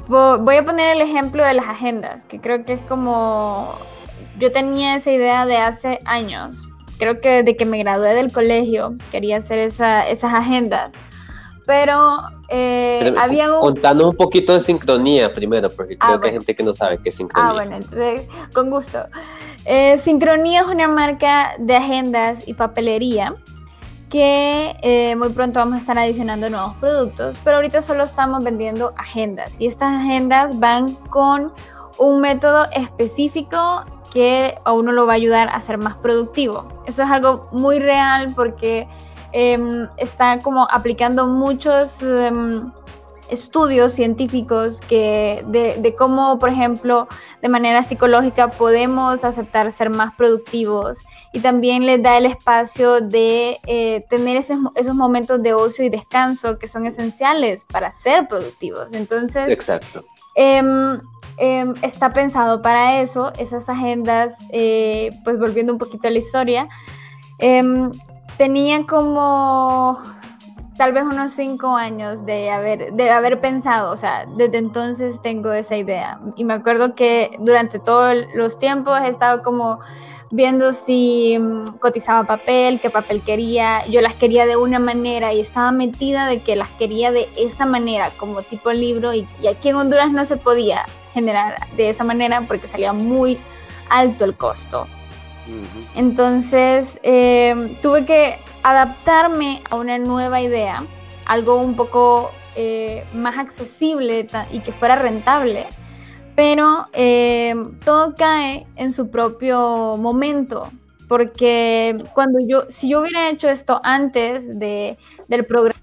voy 0.08 0.56
a 0.56 0.64
poner 0.64 0.96
el 0.96 1.02
ejemplo 1.02 1.44
de 1.44 1.56
las 1.56 1.68
agendas, 1.68 2.26
que 2.26 2.40
creo 2.40 2.64
que 2.66 2.74
es 2.74 2.82
como, 2.82 3.76
yo 4.40 4.52
tenía 4.52 4.96
esa 4.96 5.12
idea 5.12 5.46
de 5.46 5.58
hace 5.58 6.02
años, 6.06 6.68
creo 7.00 7.20
que 7.20 7.44
desde 7.44 7.58
que 7.58 7.66
me 7.66 7.80
gradué 7.80 8.14
del 8.14 8.32
colegio 8.32 8.96
quería 9.12 9.38
hacer 9.38 9.60
esas 9.60 10.24
agendas, 10.24 10.94
pero, 11.66 12.20
eh, 12.50 13.16
había 13.18 13.52
un... 13.52 13.60
Contanos 13.62 14.12
un 14.12 14.18
poquito 14.18 14.54
de 14.54 14.62
sincronía 14.62 15.34
primero, 15.34 15.68
porque 15.72 15.98
ah, 16.00 16.10
creo 16.10 16.22
que 16.22 16.28
hay 16.28 16.34
gente 16.34 16.56
que 16.56 16.64
no 16.64 16.76
sabe 16.76 17.00
qué 17.02 17.10
es 17.10 17.16
sincronía. 17.16 17.50
Ah, 17.50 17.54
bueno, 17.54 17.76
entonces, 17.76 18.28
con 18.54 18.70
gusto. 18.70 19.00
Eh, 19.66 19.98
sincronía 19.98 20.62
es 20.62 20.68
una 20.68 20.88
marca 20.88 21.56
de 21.58 21.76
agendas 21.76 22.48
y 22.48 22.54
papelería 22.54 23.34
que 24.10 24.76
eh, 24.82 25.16
muy 25.16 25.30
pronto 25.30 25.60
vamos 25.60 25.76
a 25.76 25.78
estar 25.80 25.98
adicionando 25.98 26.50
nuevos 26.50 26.76
productos, 26.76 27.40
pero 27.44 27.58
ahorita 27.58 27.82
solo 27.82 28.04
estamos 28.04 28.44
vendiendo 28.44 28.94
agendas 28.98 29.54
y 29.60 29.68
estas 29.68 30.02
agendas 30.02 30.60
van 30.60 30.94
con 31.10 31.54
un 31.98 32.22
método 32.22 32.68
específico 32.72 33.84
que 34.14 34.58
a 34.64 34.72
uno 34.74 34.92
lo 34.92 35.06
va 35.06 35.14
a 35.14 35.16
ayudar 35.16 35.50
a 35.50 35.60
ser 35.60 35.78
más 35.78 35.96
productivo. 35.96 36.68
Eso 36.86 37.04
es 37.04 37.10
algo 37.10 37.50
muy 37.52 37.80
real 37.80 38.34
porque 38.36 38.88
eh, 39.34 39.88
está 39.98 40.40
como 40.40 40.68
aplicando 40.70 41.28
muchos... 41.28 42.02
Em, 42.02 42.72
estudios 43.30 43.94
científicos 43.94 44.82
que 44.82 45.44
de, 45.48 45.96
cómo, 45.98 46.40
por 46.40 46.50
ejemplo, 46.50 47.08
de 47.42 47.50
manera 47.50 47.84
psicológica 47.84 48.52
podemos 48.52 49.24
aceptar 49.24 49.72
ser 49.72 49.90
más 49.90 50.14
productivos 50.16 50.98
y 51.34 51.40
también 51.40 51.86
les 51.86 52.02
da 52.02 52.18
el 52.18 52.26
espacio 52.26 53.02
de 53.02 53.60
eh, 53.68 54.06
tener 54.10 54.38
esos, 54.38 54.58
esos, 54.76 54.96
momentos 54.96 55.42
de 55.44 55.54
ocio 55.54 55.84
y 55.86 55.90
descanso 55.90 56.58
que 56.58 56.68
son 56.68 56.86
esenciales 56.86 57.66
para 57.66 57.92
ser 57.92 58.28
productivos. 58.28 58.94
Entonces, 58.94 59.50
Exacto. 59.50 60.06
Em, 60.36 61.00
em, 61.38 61.74
está 61.82 62.12
pensado 62.12 62.62
para 62.62 63.00
eso, 63.00 63.32
esas 63.38 63.70
agendas, 63.70 64.38
eh, 64.50 65.12
pues 65.24 65.40
volviendo 65.40 65.72
un 65.72 65.80
poquito 65.80 66.10
a 66.10 66.12
la 66.12 66.20
historia, 66.20 66.68
em, 67.40 67.90
tenían 68.38 68.84
como 68.84 69.98
tal 70.78 70.92
vez 70.92 71.04
unos 71.04 71.32
cinco 71.32 71.76
años 71.76 72.26
de 72.26 72.50
haber, 72.50 72.94
de 72.94 73.10
haber 73.10 73.40
pensado, 73.40 73.92
o 73.92 73.98
sea, 73.98 74.26
desde 74.38 74.58
entonces 74.58 75.22
tengo 75.22 75.52
esa 75.52 75.78
idea. 75.78 76.20
Y 76.36 76.44
me 76.44 76.54
acuerdo 76.54 76.96
que 76.96 77.32
durante 77.40 77.80
todos 77.80 78.16
los 78.34 78.58
tiempos 78.60 79.00
he 79.02 79.08
estado 79.08 79.42
como 79.44 79.80
viendo 80.32 80.74
si 80.74 81.38
mm, 81.40 81.78
cotizaba 81.80 82.26
papel, 82.26 82.80
qué 82.82 82.90
papel 82.90 83.22
quería, 83.22 83.86
yo 83.88 84.02
las 84.02 84.16
quería 84.16 84.46
de 84.46 84.58
una 84.58 84.80
manera 84.80 85.34
y 85.34 85.40
estaba 85.40 85.72
metida 85.72 86.28
de 86.28 86.42
que 86.42 86.56
las 86.56 86.70
quería 86.72 87.12
de 87.12 87.30
esa 87.38 87.66
manera, 87.66 88.12
como 88.18 88.42
tipo 88.42 88.72
libro, 88.72 89.14
y, 89.14 89.28
aquí 89.48 89.70
en 89.70 89.76
Honduras 89.76 90.12
no 90.12 90.26
se 90.26 90.38
podía 90.38 90.86
generar 91.14 91.56
de 91.78 91.90
esa 91.90 92.04
manera 92.04 92.42
porque 92.48 92.68
salía 92.68 92.92
muy 92.92 93.40
alto 93.90 94.26
el 94.26 94.36
costo. 94.36 94.88
Entonces 95.96 97.00
eh, 97.04 97.78
tuve 97.82 98.06
que 98.06 98.40
adaptarme 98.64 99.62
a 99.70 99.76
una 99.76 99.98
nueva 99.98 100.42
idea, 100.42 100.84
algo 101.26 101.62
un 101.62 101.76
poco 101.76 102.32
eh, 102.56 103.06
más 103.14 103.38
accesible 103.38 104.28
y 104.52 104.60
que 104.60 104.72
fuera 104.72 104.96
rentable, 104.96 105.68
pero 106.36 106.88
eh, 106.94 107.56
todo 107.84 108.16
cae 108.16 108.68
en 108.76 108.92
su 108.92 109.10
propio 109.10 109.98
momento, 109.98 110.72
porque 111.08 112.04
cuando 112.14 112.40
yo, 112.46 112.64
si 112.70 112.90
yo 112.90 113.02
hubiera 113.02 113.30
hecho 113.30 113.50
esto 113.50 113.80
antes 113.84 114.58
de, 114.60 114.98
del 115.28 115.46
programa, 115.46 115.80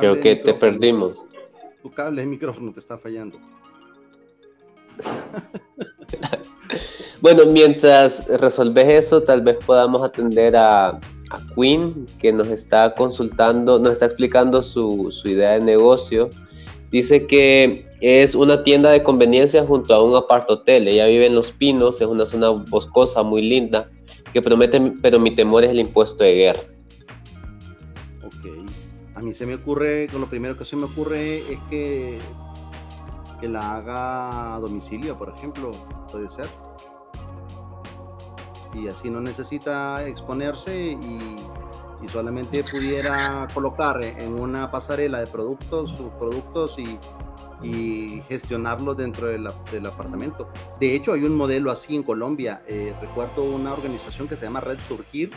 Creo 0.00 0.20
que 0.20 0.36
te 0.36 0.54
perdimos. 0.54 1.16
Tu 1.82 1.90
cable 1.92 2.22
de 2.22 2.26
micrófono 2.26 2.72
te 2.72 2.80
está 2.80 2.98
fallando. 2.98 3.38
bueno, 7.20 7.44
mientras 7.46 8.26
resolves 8.26 9.04
eso, 9.04 9.22
tal 9.22 9.42
vez 9.42 9.56
podamos 9.64 10.02
atender 10.02 10.56
a, 10.56 10.98
Queen, 11.54 12.06
que 12.18 12.32
nos 12.32 12.48
está 12.48 12.94
consultando, 12.94 13.78
nos 13.78 13.92
está 13.92 14.06
explicando 14.06 14.62
su, 14.62 15.12
idea 15.24 15.52
de 15.52 15.60
negocio. 15.60 16.30
Dice 16.90 17.26
que 17.26 17.84
es 18.00 18.34
una 18.34 18.64
tienda 18.64 18.90
de 18.90 19.02
conveniencia 19.02 19.66
junto 19.66 19.94
a 19.94 20.02
un 20.02 20.16
apartotel. 20.16 20.88
Ella 20.88 21.06
vive 21.06 21.26
en 21.26 21.34
Los 21.34 21.52
Pinos, 21.52 22.00
es 22.00 22.06
una 22.06 22.24
zona 22.24 22.48
boscosa 22.48 23.22
muy 23.22 23.42
linda, 23.42 23.90
que 24.32 24.40
promete, 24.40 24.80
pero 25.02 25.18
mi 25.18 25.34
temor 25.34 25.64
es 25.64 25.70
el 25.70 25.80
impuesto 25.80 26.24
de 26.24 26.34
guerra. 26.34 26.60
Ok. 28.24 28.66
A 29.14 29.20
mí 29.20 29.34
se 29.34 29.44
me 29.44 29.56
ocurre, 29.56 30.06
con 30.10 30.22
lo 30.22 30.28
primero 30.28 30.56
que 30.56 30.64
se 30.64 30.76
me 30.76 30.84
ocurre 30.84 31.40
es 31.40 31.58
que, 31.68 32.18
que 33.40 33.48
la 33.48 33.76
haga 33.76 34.54
a 34.54 34.60
domicilio, 34.60 35.16
por 35.16 35.30
ejemplo, 35.30 35.70
puede 36.10 36.28
ser. 36.28 36.48
Y 38.74 38.88
así 38.88 39.08
no 39.10 39.20
necesita 39.20 40.06
exponerse 40.06 40.92
y 40.92 41.36
solamente 42.08 42.62
pudiera 42.64 43.48
colocar 43.52 44.02
en 44.02 44.34
una 44.34 44.70
pasarela 44.70 45.20
de 45.20 45.26
productos, 45.26 45.96
sus 45.96 46.10
productos 46.10 46.76
y, 46.78 46.98
gestionarlos 48.28 48.96
dentro 48.96 49.26
del 49.26 49.86
apartamento. 49.86 50.48
De 50.78 50.94
hecho, 50.94 51.12
hay 51.12 51.24
un 51.24 51.36
modelo 51.36 51.72
así 51.72 51.96
en 51.96 52.04
Colombia. 52.04 52.62
Eh, 52.68 52.94
recuerdo 53.00 53.42
una 53.42 53.72
organización 53.72 54.28
que 54.28 54.36
se 54.36 54.44
llama 54.44 54.60
Red 54.60 54.78
Surgir. 54.86 55.32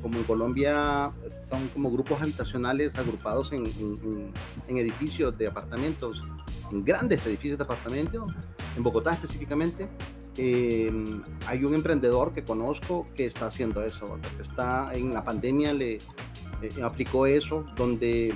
Como 0.00 0.16
en 0.16 0.24
Colombia 0.24 1.10
son 1.50 1.66
como 1.68 1.90
grupos 1.90 2.22
habitacionales 2.22 2.96
agrupados 2.96 3.52
en, 3.52 3.64
edificios 4.68 5.36
de 5.36 5.48
apartamentos, 5.48 6.22
en 6.22 6.59
grandes 6.70 7.26
edificios 7.26 7.58
de 7.58 7.64
apartamentos, 7.64 8.32
en 8.76 8.82
Bogotá 8.82 9.12
específicamente, 9.12 9.88
Em, 10.36 11.22
hay 11.46 11.64
un 11.64 11.74
emprendedor 11.74 12.32
que 12.32 12.44
conozco 12.44 13.06
que 13.14 13.26
está 13.26 13.46
haciendo 13.46 13.82
eso, 13.82 14.18
está 14.40 14.94
en 14.94 15.12
la 15.12 15.24
pandemia 15.24 15.72
le 15.74 15.96
eh, 15.96 16.82
aplicó 16.82 17.26
eso, 17.26 17.66
donde, 17.76 18.34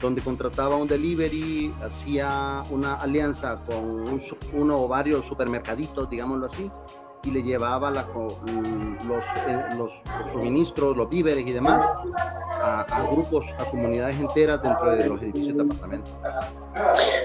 donde 0.00 0.22
contrataba 0.22 0.76
un 0.76 0.88
delivery, 0.88 1.72
hacía 1.82 2.64
una 2.70 2.96
alianza 2.96 3.62
con 3.64 4.20
uno 4.52 4.82
o 4.82 4.88
varios 4.88 5.24
supermercaditos, 5.24 6.10
digámoslo 6.10 6.46
así, 6.46 6.70
y 7.24 7.30
le 7.30 7.42
llevaba 7.42 7.90
la, 7.90 8.06
los, 8.14 9.24
eh, 9.46 9.64
los, 9.76 9.90
suministros, 10.32 10.96
los 10.96 11.08
víveres 11.08 11.46
y 11.46 11.52
demás 11.52 11.86
a, 12.62 13.08
grupos, 13.10 13.46
a 13.58 13.64
comunidades 13.66 14.18
enteras 14.18 14.62
dentro 14.62 14.90
de 14.96 15.08
los 15.08 15.22
edificios 15.22 15.54
de 15.56 15.62
apartamentos. 15.62 16.12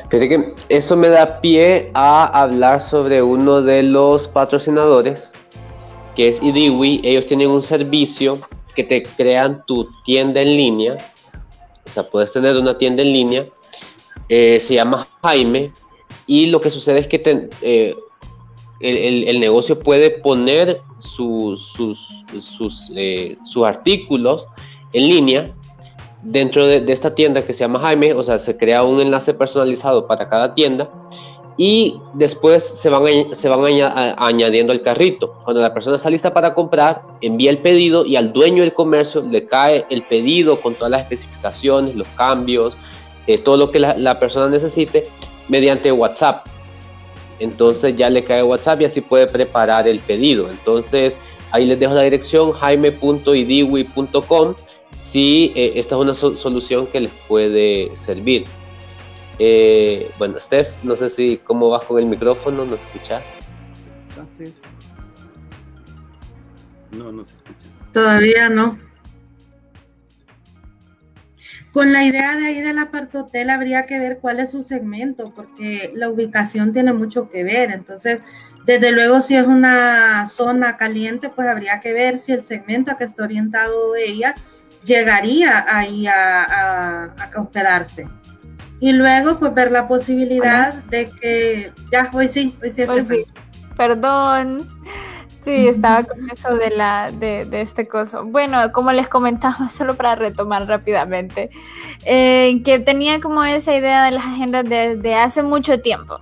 Fíjate 0.10 0.30
que 0.30 0.56
eso 0.70 0.98
me 0.98 1.10
da 1.10 1.39
pie 1.39 1.91
a 1.93 2.41
hablar 2.41 2.82
sobre 2.82 3.22
uno 3.22 3.62
de 3.62 3.84
los 3.84 4.28
patrocinadores, 4.28 5.30
que 6.16 6.30
es 6.30 6.41
IDIWI. 6.41 7.02
Ellos 7.04 7.28
tienen 7.28 7.50
un 7.50 7.64
servicio 7.64 8.34
que 8.76 8.84
te 8.84 9.04
crean 9.04 9.64
tu 9.66 9.89
tienda 10.04 10.41
en 10.41 10.58
línea. 10.58 10.98
O 11.86 11.89
sea, 11.89 12.04
puedes 12.04 12.32
tener 12.34 12.58
una 12.58 12.78
tienda 12.78 13.02
en 13.02 13.14
línea. 13.14 13.46
Eh, 14.28 14.60
se 14.66 14.74
llama 14.74 15.08
Jaime. 15.22 15.72
Y 16.28 16.48
lo 16.48 16.60
que 16.60 16.72
sucede 16.72 17.00
es 17.00 17.08
que 17.08 17.20
te, 17.20 17.50
eh, 17.62 17.96
el, 18.80 19.40
negocio 19.40 19.80
puede 19.80 20.10
poner 20.10 20.82
sus, 20.98 21.72
sus, 21.74 22.90
eh, 22.96 23.38
sus, 23.46 23.66
artículos 23.66 24.46
en 24.94 25.08
línea 25.08 25.54
dentro 26.24 26.68
de, 26.68 26.84
esta 26.92 27.16
tienda 27.16 27.42
que 27.42 27.54
se 27.54 27.60
llama 27.60 27.80
Jaime, 27.80 28.14
o 28.14 28.24
sea, 28.24 28.40
se 28.40 28.58
crea 28.58 28.84
un 28.84 29.00
enlace 29.00 29.34
personalizado 29.34 30.08
para 30.08 30.28
cada 30.28 30.54
tienda 30.54 30.90
y 31.58 31.96
después 32.14 32.66
se 32.82 32.90
van, 32.90 33.04
se 33.34 33.48
van 33.48 33.62
añadiendo 34.18 34.74
al 34.74 34.82
carrito. 34.82 35.40
Cuando 35.46 35.62
la 35.62 35.74
persona 35.74 35.96
está 35.96 36.10
lista 36.10 36.34
para 36.34 36.54
comprar, 36.54 37.02
envía 37.22 37.50
el 37.50 37.60
pedido 37.60 38.06
y 38.06 38.18
al 38.18 38.34
dueño 38.34 38.64
del 38.64 38.74
comercio 38.74 39.22
le 39.22 39.46
cae 39.46 39.86
el 39.90 40.04
pedido 40.04 40.60
con 40.60 40.74
todas 40.74 40.92
las 40.92 41.02
especificaciones, 41.04 41.96
los 41.96 42.08
cambios, 42.10 42.76
eh, 43.28 43.38
todo 43.38 43.56
lo 43.56 43.72
que 43.72 43.80
la 43.80 44.20
persona 44.20 44.50
necesite 44.50 45.04
mediante 45.48 45.92
WhatsApp 45.92 46.46
entonces 47.40 47.98
ya 47.98 48.10
le 48.10 48.24
cae 48.24 48.44
WhatsApp 48.44 48.82
y 48.82 48.86
así 48.86 49.02
puede 49.02 49.28
preparar 49.28 49.88
el 49.88 50.00
pedido. 50.00 50.50
Entonces 50.50 51.16
ahí 51.52 51.66
les 51.66 51.80
dejo 51.80 51.94
la 51.94 52.02
dirección 52.04 52.52
jaime.idiwi.com 52.52 54.56
si 55.12 55.52
eh, 55.56 55.74
esta 55.76 55.96
es 55.96 56.02
una 56.02 56.14
solución 56.14 56.88
que 56.88 57.02
les 57.02 57.12
puede 57.28 57.92
servir. 57.98 58.46
Eh, 59.40 60.12
bueno, 60.18 60.40
Steph, 60.40 60.70
no 60.84 60.96
sé 60.96 61.10
si 61.10 61.38
cómo 61.38 61.70
vas 61.70 61.84
con 61.86 62.00
el 62.00 62.06
micrófono, 62.06 62.66
¿no 62.66 62.76
escuchas? 62.76 63.24
No, 66.92 67.12
no 67.12 67.26
se 67.26 67.36
escucha. 67.36 67.70
Todavía 67.92 68.50
no. 68.50 68.78
Con 71.76 71.92
la 71.92 72.06
idea 72.06 72.38
de 72.38 72.48
ahí 72.48 72.62
del 72.62 72.80
apartotel 72.80 73.50
habría 73.50 73.86
que 73.86 74.00
ver 74.00 74.20
cuál 74.20 74.40
es 74.40 74.52
su 74.52 74.64
segmento, 74.64 75.34
porque 75.36 75.92
la 75.94 76.08
ubicación 76.08 76.72
tiene 76.72 76.94
mucho 76.94 77.30
que 77.30 77.44
ver. 77.44 77.70
Entonces, 77.70 78.22
desde 78.66 78.94
luego, 78.94 79.20
si 79.20 79.36
es 79.36 79.46
una 79.46 80.26
zona 80.30 80.78
caliente, 80.78 81.28
pues 81.28 81.50
habría 81.50 81.82
que 81.82 81.92
ver 81.92 82.18
si 82.18 82.32
el 82.32 82.46
segmento 82.46 82.92
a 82.92 82.98
que 82.98 83.04
está 83.04 83.26
orientado 83.26 83.94
ella 83.98 84.36
llegaría 84.86 85.66
ahí 85.68 86.08
a, 86.08 87.14
hospedarse. 87.36 88.08
Y 88.80 88.94
luego, 88.94 89.38
pues 89.38 89.54
ver 89.54 89.70
la 89.70 89.86
posibilidad 89.86 90.76
de 90.86 91.10
que, 91.10 91.74
ya, 91.92 92.10
hoy 92.14 92.30
sí, 92.30 92.56
hoy 92.64 92.72
sí. 92.72 92.84
Hoy 92.84 93.04
sí. 93.04 93.26
Perdón. 93.76 94.66
Sí, 95.46 95.68
estaba 95.68 96.04
con 96.04 96.28
eso 96.32 96.56
de, 96.56 96.72
la, 96.72 97.12
de, 97.12 97.48
este 97.62 97.88
coso. 97.88 98.26
Bueno, 98.26 98.72
como 98.74 98.91
les 98.91 99.08
comentaba, 99.08 99.70
solo 99.72 99.96
para 99.96 100.16
retomar 100.16 100.68
rápidamente, 100.68 101.52
eh, 102.04 102.62
que 102.66 102.80
tenía 102.80 103.22
como 103.22 103.43
esa 103.43 103.76
idea 103.76 104.06
de 104.06 104.12
las 104.12 104.26
agendas 104.26 104.66
desde 104.68 105.14
hace 105.14 105.43
mucho 105.43 105.80
tiempo. 105.80 106.20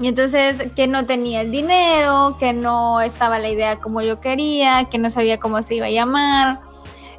Y 0.00 0.08
entonces 0.08 0.68
que 0.76 0.86
no 0.86 1.06
tenía 1.06 1.40
el 1.40 1.50
dinero, 1.50 2.36
que 2.38 2.52
no 2.52 3.00
estaba 3.00 3.40
la 3.40 3.48
idea 3.48 3.80
como 3.80 4.00
yo 4.00 4.20
quería, 4.20 4.84
que 4.88 4.98
no 4.98 5.10
sabía 5.10 5.40
cómo 5.40 5.60
se 5.62 5.74
iba 5.74 5.86
a 5.86 5.90
llamar. 5.90 6.60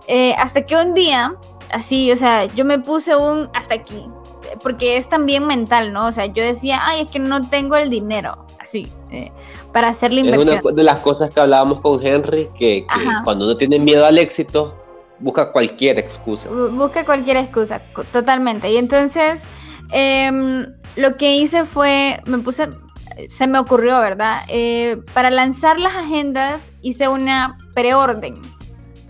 Eh, 0.07 0.34
hasta 0.36 0.66
que 0.66 0.78
un 0.78 0.93
día, 0.93 1.36
así, 1.74 2.09
o 2.12 2.16
sea, 2.16 2.45
yo 2.45 2.64
me 2.64 2.80
puse 2.80 3.18
un 3.18 3.49
hasta 3.53 3.76
aquí, 3.76 4.07
porque 4.62 4.97
es 4.97 5.10
también 5.10 5.45
mental, 5.45 5.93
¿no? 5.93 6.08
O 6.08 6.12
sea, 6.12 6.26
yo 6.26 6.43
decía, 6.43 6.80
ay, 6.84 7.02
es 7.02 7.12
que 7.12 7.20
no 7.20 7.47
tengo 7.49 7.76
el 7.76 7.89
dinero, 7.89 8.45
así. 8.60 8.91
Eh, 9.10 9.32
para 9.72 9.89
hacer 9.89 10.12
la 10.14 10.22
inversión. 10.22 10.58
Es 10.58 10.66
una 10.66 10.76
de 10.76 10.84
las 10.84 10.99
cosas 10.99 11.34
que 11.34 11.39
hablábamos 11.39 11.82
con 11.82 12.06
Henry, 12.06 12.49
que, 12.58 12.86
cuando 13.24 13.45
uno 13.45 13.58
tiene 13.58 13.80
miedo 13.80 14.06
al 14.06 14.18
éxito, 14.18 14.76
busca 15.20 15.52
cualquier 15.52 15.99
excusa. 15.99 16.49
Busca 16.49 17.06
cualquier 17.06 17.38
excusa, 17.38 17.82
totalmente. 18.12 18.72
Y 18.72 18.78
entonces, 18.78 19.47
em, 19.91 20.66
lo 20.95 21.18
que 21.18 21.36
hice 21.36 21.66
fue, 21.66 22.22
me 22.26 22.39
puse, 22.39 22.70
se 23.30 23.47
me 23.47 23.60
ocurrió, 23.60 23.99
¿verdad? 23.99 24.39
Eh, 24.49 25.02
para 25.14 25.30
lanzar 25.30 25.80
las 25.80 25.95
agendas 25.95 26.70
hice 26.82 27.08
una 27.08 27.58
preorden, 27.74 28.41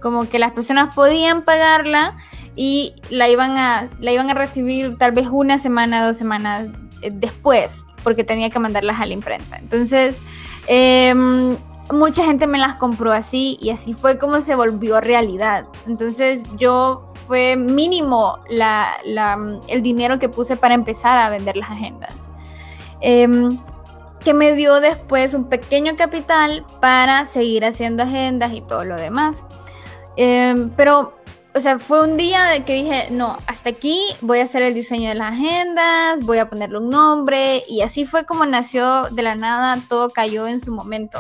como 0.02 0.28
que 0.30 0.40
las 0.40 0.52
personas 0.52 0.94
podían 0.96 1.44
pagarla 1.44 2.18
y 2.62 2.94
la 3.10 3.28
iban 3.28 3.58
a, 3.58 3.88
la 4.00 4.12
iban 4.12 4.30
a 4.30 4.34
recibir 4.34 4.98
tal 4.98 5.14
vez 5.14 5.28
una 5.32 5.58
semana, 5.58 6.06
dos 6.06 6.18
semanas 6.18 6.68
eh, 7.02 7.10
después, 7.12 7.86
porque 8.04 8.24
tenía 8.24 8.50
que 8.50 8.60
mandarlas 8.60 9.00
a 9.00 9.06
la 9.06 9.14
imprenta. 9.14 9.58
Entonces, 9.58 10.22
Em, 10.68 11.58
mucha 11.92 12.24
gente 12.24 12.48
me 12.48 12.58
las 12.58 12.76
compró 12.76 13.12
así 13.12 13.58
y 13.60 13.70
así 13.72 13.94
fue 13.94 14.18
como 14.18 14.42
se 14.42 14.56
volvió 14.56 15.02
realidad. 15.02 15.66
Entonces 15.88 16.44
yo 16.58 17.04
fue 17.28 17.56
mínimo 17.56 18.40
el 19.68 19.82
dinero 19.82 20.20
que 20.20 20.30
puse 20.30 20.56
para 20.58 20.74
empezar 20.74 21.18
a 21.18 21.30
vender 21.30 21.58
las 21.58 21.72
agendas. 21.72 22.14
Em, 23.02 23.58
que 24.24 24.34
me 24.36 24.54
dio 24.54 24.80
después 24.80 25.34
un 25.34 25.46
pequeño 25.46 25.96
capital 25.96 26.64
para 26.80 27.26
seguir 27.26 27.66
haciendo 27.66 28.04
agendas 28.04 28.54
y 28.54 28.62
todo 28.62 28.86
lo 28.86 28.96
demás. 28.96 29.44
Em, 30.16 30.70
pero 30.72 31.14
o 31.54 31.60
sea, 31.60 31.80
fue 31.80 32.08
un 32.08 32.18
día 32.18 32.64
que 32.66 32.74
dije, 32.74 33.10
no, 33.12 33.38
hasta 33.48 33.72
aquí 33.72 34.00
voy 34.22 34.40
a 34.40 34.44
hacer 34.44 34.62
el 34.62 34.74
diseño 34.74 35.10
de 35.10 35.16
las 35.16 35.34
agendas, 35.34 36.22
voy 36.24 36.38
a 36.38 36.50
ponerle 36.50 36.78
un 36.78 36.90
nombre 36.90 37.64
y 37.68 37.82
así 37.82 38.06
fue 38.06 38.26
como 38.26 38.46
nació 38.46 39.04
de 39.12 39.22
la 39.22 39.36
nada, 39.36 39.82
todo 39.90 40.10
cayó 40.10 40.48
en 40.48 40.62
su 40.62 40.72
momento. 40.72 41.20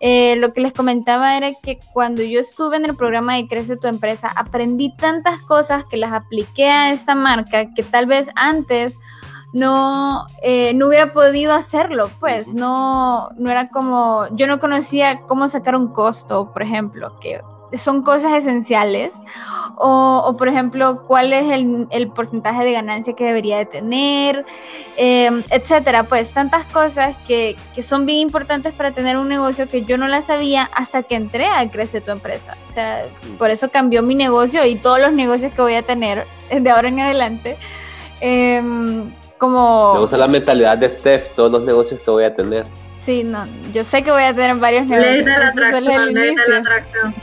Eh, 0.00 0.36
lo 0.36 0.52
que 0.54 0.62
les 0.62 0.72
comentaba 0.72 1.36
era 1.36 1.50
que 1.62 1.78
cuando 1.92 2.22
yo 2.22 2.40
estuve 2.40 2.78
en 2.78 2.86
el 2.86 2.96
programa 2.96 3.36
de 3.36 3.46
Crece 3.46 3.76
tu 3.76 3.86
empresa, 3.86 4.32
aprendí 4.34 4.96
tantas 4.96 5.40
cosas 5.42 5.84
que 5.84 5.98
las 5.98 6.12
apliqué 6.12 6.68
a 6.70 6.90
esta 6.90 7.14
marca 7.14 7.72
que 7.74 7.82
tal 7.82 8.06
vez 8.06 8.28
antes 8.34 8.96
no, 9.52 10.26
eh, 10.42 10.72
no 10.74 10.88
hubiera 10.88 11.12
podido 11.12 11.52
hacerlo, 11.52 12.10
pues 12.18 12.48
no, 12.48 13.28
no 13.36 13.50
era 13.50 13.68
como, 13.68 14.26
yo 14.32 14.46
no 14.46 14.58
conocía 14.58 15.20
cómo 15.26 15.48
sacar 15.48 15.76
un 15.76 15.92
costo, 15.92 16.50
por 16.52 16.62
ejemplo, 16.62 17.18
que 17.20 17.42
son 17.76 18.02
cosas 18.02 18.32
esenciales. 18.34 19.12
O, 19.76 20.34
por 20.36 20.48
ejemplo, 20.48 21.04
cuál 21.06 21.32
es 21.32 21.46
el, 21.50 22.10
porcentaje 22.14 22.64
de 22.64 22.72
ganancia 22.72 23.14
que 23.14 23.24
debería 23.24 23.56
de 23.56 23.66
tener, 23.66 24.44
em, 24.96 25.42
etcétera. 25.50 26.04
Pues 26.04 26.32
tantas 26.32 26.66
cosas 26.66 27.16
que, 27.26 27.56
son 27.82 28.04
bien 28.04 28.18
importantes 28.18 28.74
para 28.74 28.92
tener 28.92 29.16
un 29.16 29.28
negocio 29.28 29.68
que 29.68 29.84
yo 29.84 29.96
no 29.96 30.06
las 30.06 30.26
sabía 30.26 30.64
hasta 30.74 31.02
que 31.02 31.14
entré 31.14 31.46
a 31.46 31.70
Crece 31.70 32.00
tu 32.00 32.10
empresa. 32.10 32.56
O 32.68 32.72
sea, 32.72 33.06
por 33.38 33.50
eso 33.50 33.70
cambió 33.70 34.02
mi 34.02 34.14
negocio 34.14 34.66
y 34.66 34.76
todos 34.76 35.00
los 35.00 35.12
negocios 35.12 35.52
que 35.52 35.62
voy 35.62 35.74
a 35.74 35.82
tener 35.82 36.26
de 36.50 36.70
ahora 36.70 36.88
en 36.88 37.00
adelante. 37.00 37.56
Em, 38.20 39.10
como... 39.38 39.94
Me 39.94 40.00
gusta 40.00 40.18
la 40.18 40.28
mentalidad 40.28 40.76
de 40.76 40.90
Steph, 40.90 41.34
todos 41.34 41.50
los 41.50 41.62
negocios 41.62 42.00
que 42.00 42.10
voy 42.10 42.24
a 42.24 42.34
tener. 42.34 42.66
Sí, 43.10 43.24
no, 43.24 43.44
yo 43.72 43.82
sé 43.82 44.04
que 44.04 44.12
voy 44.12 44.22
a 44.22 44.32
tener 44.32 44.54
varios 44.58 44.86
negocios. 44.86 45.14
Ley 45.14 45.24
de 45.24 45.30
la 45.32 45.48
atracción, 45.48 46.14
ley 46.14 46.32
de 46.32 46.48
la 46.48 46.56
atracción. 46.58 47.14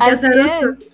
Así 0.00 0.26
es. 0.26 0.90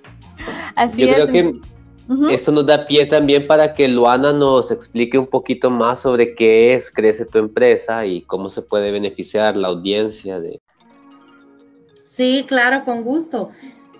Así 0.74 1.02
yo 1.02 1.06
es. 1.06 1.14
creo 1.14 1.28
que 1.28 2.34
esto 2.34 2.50
nos 2.50 2.66
da 2.66 2.84
pie 2.84 3.06
también 3.06 3.46
para 3.46 3.74
que 3.74 3.86
Luana 3.86 4.32
nos 4.32 4.72
explique 4.72 5.16
un 5.16 5.28
poquito 5.28 5.70
más 5.70 6.00
sobre 6.00 6.34
qué 6.34 6.74
es 6.74 6.90
Crece 6.90 7.26
tu 7.26 7.38
empresa 7.38 8.04
y 8.04 8.22
cómo 8.22 8.48
se 8.48 8.60
puede 8.60 8.90
beneficiar 8.90 9.56
la 9.56 9.68
audiencia 9.68 10.40
de... 10.40 10.60
Sí, 11.94 12.44
claro, 12.48 12.84
con 12.84 13.04
gusto. 13.04 13.52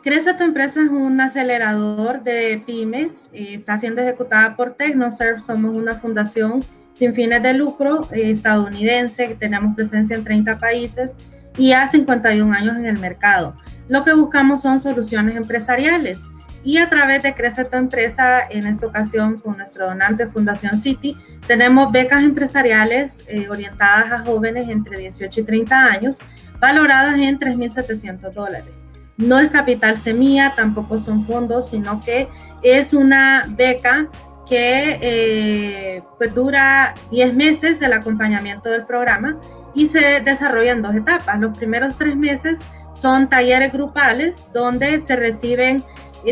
Crece 0.03 0.35
tu 0.35 0.43
empresa 0.43 0.83
es 0.83 0.91
un 0.91 1.21
acelerador 1.21 2.25
de 2.25 2.61
pymes, 2.67 3.29
eh, 3.33 3.51
está 3.53 3.79
siendo 3.79 4.03
ejecutada 4.03 4.57
por 4.57 4.75
TechnoServe, 4.75 5.41
somos 5.43 5.73
una 5.73 5.95
fundación 5.95 6.65
sin 6.97 7.15
fines 7.15 7.43
de 7.43 7.53
lucro 7.53 8.09
eh, 8.11 8.31
estadounidense, 8.31 9.37
tenemos 9.39 9.77
presencia 9.77 10.17
en 10.17 10.25
30 10.25 10.59
países 10.59 11.13
y 11.57 11.73
a 11.73 11.89
51 11.89 12.53
años 12.53 12.77
en 12.77 12.87
el 12.87 12.99
mercado. 12.99 13.57
Lo 13.89 14.03
que 14.03 14.15
buscamos 14.15 14.63
son 14.63 14.81
soluciones 14.81 15.37
empresariales 15.37 16.19
y 16.65 16.79
a 16.79 16.91
través 16.91 17.23
de 17.23 17.35
Crece 17.35 17.65
tu 17.65 17.77
empresa, 17.77 18.41
en 18.51 18.67
esta 18.67 18.89
ocasión 18.89 19.39
con 19.39 19.57
nuestro 19.57 19.87
donante 19.87 20.27
Fundación 20.27 20.81
City, 20.81 21.17
tenemos 21.47 21.93
becas 21.93 22.25
empresariales 22.25 23.23
eh, 23.29 23.49
orientadas 23.49 24.11
a 24.11 24.19
jóvenes 24.21 24.69
entre 24.69 24.99
18 24.99 25.43
y 25.43 25.45
30 25.45 25.85
años, 25.85 26.19
valoradas 26.59 27.19
en 27.19 27.39
3.700 27.39 28.33
dólares. 28.33 28.83
No 29.17 29.39
es 29.39 29.51
capital 29.51 29.97
semilla, 29.97 30.55
tampoco 30.57 30.99
son 30.99 31.25
fondos, 31.25 31.71
sino 31.71 32.01
que 32.01 32.29
es 32.63 32.95
una 32.95 33.47
beca 33.49 34.09
que 34.49 34.99
eh, 35.01 36.03
pues 36.19 36.35
dura 36.35 36.95
10 37.11 37.35
meses 37.35 37.83
el 37.83 37.93
acompañamiento 37.93 38.71
del 38.71 38.87
programa 38.87 39.39
y 39.75 39.89
se 39.89 40.21
desarrolla 40.21 40.73
en 40.73 40.83
dos 40.83 40.95
etapas. 40.95 41.39
Los 41.41 41.57
primeros 41.57 41.99
tres 41.99 42.17
meses 42.17 42.63
son 42.95 43.29
talleres 43.29 43.73
grupales 43.73 44.49
donde 44.53 45.01
se 45.01 45.17
reciben 45.17 45.85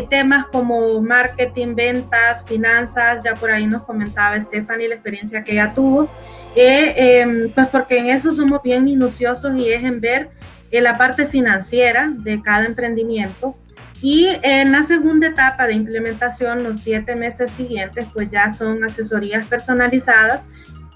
temas 0.03 0.45
como 0.47 1.01
marketing, 1.01 1.75
ventas, 1.75 2.43
finanzas, 2.45 3.23
ya 3.23 3.35
por 3.35 3.51
ahí 3.51 3.67
nos 3.67 3.83
comentaba 3.83 4.39
Stephanie 4.39 4.89
la 4.89 4.95
experiencia 4.95 5.43
que 5.43 5.53
ella 5.53 5.73
tuvo, 5.73 6.09
eh, 6.55 7.21
em, 7.21 7.51
pues 7.51 7.67
porque 7.67 7.99
en 7.99 8.07
eso 8.07 8.33
somos 8.33 8.61
bien 8.61 8.83
minuciosos 8.83 9.55
y 9.55 9.69
es 9.69 9.83
en 9.83 10.01
ver 10.01 10.31
eh, 10.71 10.81
la 10.81 10.97
parte 10.97 11.27
financiera 11.27 12.11
de 12.13 12.41
cada 12.41 12.65
emprendimiento. 12.65 13.55
Y 14.01 14.27
en 14.43 14.71
la 14.71 14.83
segunda 14.83 15.27
etapa 15.27 15.67
de 15.67 15.73
implementación, 15.73 16.63
los 16.63 16.79
siete 16.79 17.15
meses 17.15 17.51
siguientes, 17.51 18.07
pues 18.13 18.29
ya 18.29 18.53
son 18.53 18.83
asesorías 18.83 19.47
personalizadas 19.47 20.45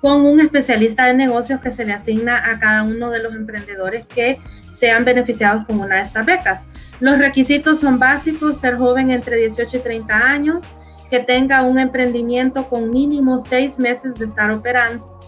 con 0.02 0.26
un 0.26 0.40
especialista 0.40 1.06
de 1.06 1.14
negocios 1.14 1.60
que 1.60 1.72
se 1.72 1.86
le 1.86 1.94
asigna 1.94 2.38
a 2.38 2.60
cada 2.60 2.84
uno 2.84 3.10
de 3.10 3.22
los 3.22 3.34
emprendedores 3.34 4.06
que 4.06 4.40
sean 4.72 5.04
beneficiados 5.04 5.66
con 5.66 5.80
una 5.80 5.98
de 5.98 6.04
estas 6.04 6.26
becas. 6.26 6.66
Los 7.00 7.18
requisitos 7.18 7.80
son 7.80 8.00
básicos, 8.00 8.60
ser 8.60 8.78
joven 8.78 9.12
entre 9.12 9.38
18 9.38 9.78
y 9.78 9.80
30 9.80 10.16
años, 10.16 10.66
que 11.10 11.20
tenga 11.20 11.64
un 11.64 11.80
emprendimiento 11.80 12.70
con 12.70 12.92
mínimo 12.92 13.40
seis 13.40 13.80
meses 13.80 14.16
de 14.16 14.26
estar 14.26 14.52
operando. 14.52 15.20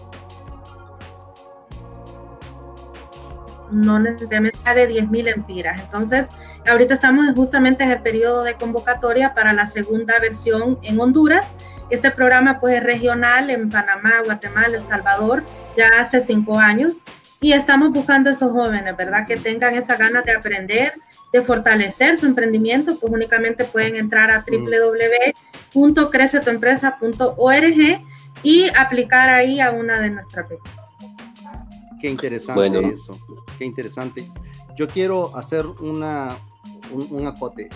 No 3.70 3.98
necesariamente 3.98 4.58
de 4.74 4.88
10.000 4.88 5.34
empiras. 5.34 5.80
Entonces, 5.80 6.28
ahorita 6.66 6.94
estamos 6.94 7.26
justamente 7.34 7.84
en 7.84 7.90
el 7.90 8.00
periodo 8.00 8.44
de 8.44 8.54
convocatoria 8.54 9.34
para 9.34 9.52
la 9.52 9.66
segunda 9.66 10.14
versión 10.20 10.78
en 10.82 11.00
Honduras. 11.00 11.54
Este 11.90 12.10
programa 12.10 12.60
pues 12.60 12.76
es 12.76 12.82
regional 12.82 13.50
en 13.50 13.68
Panamá, 13.70 14.12
Guatemala, 14.24 14.78
El 14.78 14.84
Salvador, 14.84 15.44
ya 15.76 15.88
hace 16.00 16.20
cinco 16.20 16.58
años. 16.58 17.04
Y 17.40 17.52
estamos 17.52 17.90
buscando 17.90 18.30
a 18.30 18.34
esos 18.34 18.52
jóvenes, 18.52 18.96
¿verdad? 18.96 19.26
Que 19.26 19.36
tengan 19.36 19.74
esa 19.74 19.96
ganas 19.96 20.24
de 20.24 20.32
aprender, 20.32 20.94
de 21.32 21.42
fortalecer 21.42 22.16
su 22.16 22.26
emprendimiento, 22.26 22.96
pues 22.98 23.12
únicamente 23.12 23.64
pueden 23.64 23.96
entrar 23.96 24.30
a 24.30 24.44
www.crecetuempresa.org 25.74 28.00
y 28.44 28.68
aplicar 28.76 29.28
ahí 29.28 29.60
a 29.60 29.72
una 29.72 30.00
de 30.00 30.10
nuestras 30.10 30.48
becas. 30.48 30.94
Qué 32.00 32.10
interesante 32.10 32.92
eso, 32.92 33.18
qué 33.58 33.64
interesante. 33.64 34.30
Yo 34.76 34.88
quiero 34.88 35.36
hacer 35.36 35.66
una, 35.66 36.36
un, 36.92 37.26
acote. 37.26 37.68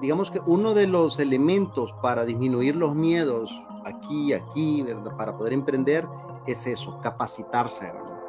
digamos 0.00 0.30
que 0.30 0.40
uno 0.46 0.74
de 0.74 0.86
los 0.86 1.18
elementos 1.18 1.92
para 2.02 2.24
disminuir 2.24 2.76
los 2.76 2.94
miedos 2.94 3.50
aquí, 3.84 4.32
aquí, 4.32 4.82
¿verdad? 4.82 5.16
para 5.16 5.36
poder 5.36 5.52
emprender, 5.52 6.06
es 6.46 6.66
eso, 6.66 6.98
capacitarse. 7.00 7.86
¿verdad? 7.86 8.20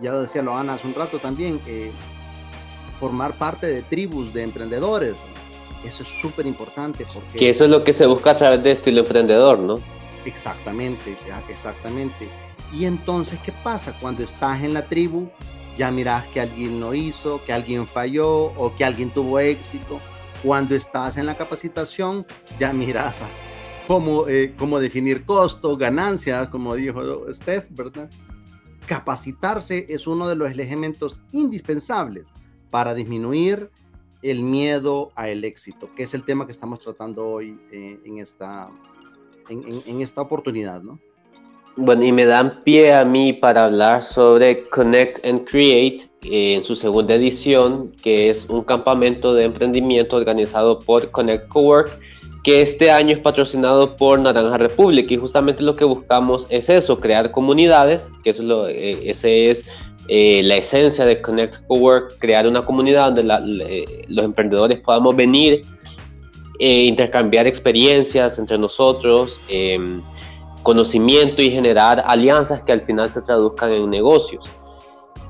Ya 0.00 0.12
lo 0.12 0.22
decía 0.22 0.42
Loana 0.42 0.74
hace 0.74 0.86
un 0.86 0.94
rato 0.94 1.18
también, 1.18 1.60
eh, 1.66 1.92
formar 2.98 3.34
parte 3.34 3.66
de 3.66 3.82
tribus 3.82 4.32
de 4.32 4.42
emprendedores. 4.42 5.16
Eso 5.84 6.02
es 6.02 6.08
súper 6.08 6.46
importante 6.46 7.06
porque... 7.12 7.38
Que 7.38 7.50
eso 7.50 7.64
es 7.64 7.70
lo 7.70 7.84
que 7.84 7.94
se 7.94 8.06
busca 8.06 8.32
a 8.32 8.34
través 8.34 8.62
de 8.62 8.72
estilo 8.72 9.00
emprendedor, 9.00 9.58
¿no? 9.58 9.76
Exactamente, 10.24 11.16
exactamente. 11.48 12.28
Y 12.72 12.84
entonces, 12.84 13.38
¿qué 13.44 13.52
pasa? 13.64 13.96
Cuando 14.00 14.22
estás 14.22 14.62
en 14.62 14.74
la 14.74 14.84
tribu, 14.84 15.28
ya 15.80 15.90
miras 15.90 16.26
que 16.26 16.42
alguien 16.42 16.78
no 16.78 16.92
hizo, 16.92 17.42
que 17.42 17.54
alguien 17.54 17.86
falló 17.86 18.52
o 18.54 18.74
que 18.76 18.84
alguien 18.84 19.08
tuvo 19.08 19.38
éxito. 19.38 19.98
Cuando 20.42 20.74
estás 20.74 21.16
en 21.16 21.24
la 21.24 21.38
capacitación, 21.38 22.26
ya 22.58 22.70
miras 22.74 23.24
cómo, 23.86 24.28
eh, 24.28 24.54
cómo 24.58 24.78
definir 24.78 25.24
costos, 25.24 25.78
ganancias, 25.78 26.50
como 26.50 26.74
dijo 26.74 27.32
Steph, 27.32 27.68
¿verdad? 27.70 28.10
Capacitarse 28.84 29.86
es 29.88 30.06
uno 30.06 30.28
de 30.28 30.36
los 30.36 30.50
elementos 30.50 31.18
indispensables 31.32 32.26
para 32.68 32.92
disminuir 32.92 33.70
el 34.20 34.42
miedo 34.42 35.12
al 35.14 35.42
éxito, 35.44 35.88
que 35.94 36.02
es 36.02 36.12
el 36.12 36.24
tema 36.24 36.44
que 36.44 36.52
estamos 36.52 36.80
tratando 36.80 37.26
hoy 37.26 37.58
eh, 37.72 37.98
en, 38.04 38.18
esta, 38.18 38.70
en, 39.48 40.02
esta 40.02 40.20
oportunidad, 40.20 40.82
¿no? 40.82 41.00
Bueno, 41.76 42.04
y 42.04 42.12
me 42.12 42.26
dan 42.26 42.62
pie 42.64 42.92
a 42.92 43.04
mí 43.04 43.32
para 43.32 43.64
hablar 43.64 44.02
sobre 44.02 44.68
Connect 44.68 45.24
and 45.24 45.44
Create 45.48 46.10
eh, 46.22 46.54
en 46.54 46.64
su 46.64 46.76
segunda 46.76 47.14
edición, 47.14 47.92
que 48.02 48.30
es 48.30 48.44
un 48.48 48.64
campamento 48.64 49.34
de 49.34 49.44
emprendimiento 49.44 50.16
organizado 50.16 50.80
por 50.80 51.10
Connect 51.10 51.48
Cowork, 51.48 51.98
que 52.42 52.62
este 52.62 52.90
año 52.90 53.14
es 53.16 53.22
patrocinado 53.22 53.96
por 53.96 54.18
Naranja 54.18 54.58
Republic. 54.58 55.10
Y 55.10 55.16
justamente 55.16 55.62
lo 55.62 55.74
que 55.74 55.84
buscamos 55.84 56.46
es 56.50 56.68
eso, 56.68 57.00
crear 57.00 57.30
comunidades, 57.30 58.00
que 58.24 58.30
eso 58.30 58.66
es 58.66 59.18
eh, 59.24 59.62
eh, 60.08 60.42
la 60.42 60.56
esencia 60.56 61.04
de 61.04 61.20
Connect 61.22 61.54
Work, 61.68 62.18
crear 62.18 62.46
una 62.48 62.64
comunidad 62.64 63.12
donde 63.12 63.86
los 64.08 64.24
emprendedores 64.24 64.80
podamos 64.80 65.14
venir, 65.14 65.62
e 66.60 66.84
intercambiar 66.84 67.46
experiencias 67.46 68.38
entre 68.38 68.58
nosotros, 68.58 69.40
em, 69.48 70.02
conocimiento 70.62 71.42
y 71.42 71.50
generar 71.50 72.02
alianzas 72.06 72.62
que 72.62 72.72
al 72.72 72.82
final 72.82 73.08
se 73.10 73.22
traduzcan 73.22 73.72
en 73.72 73.90
negocios. 73.90 74.44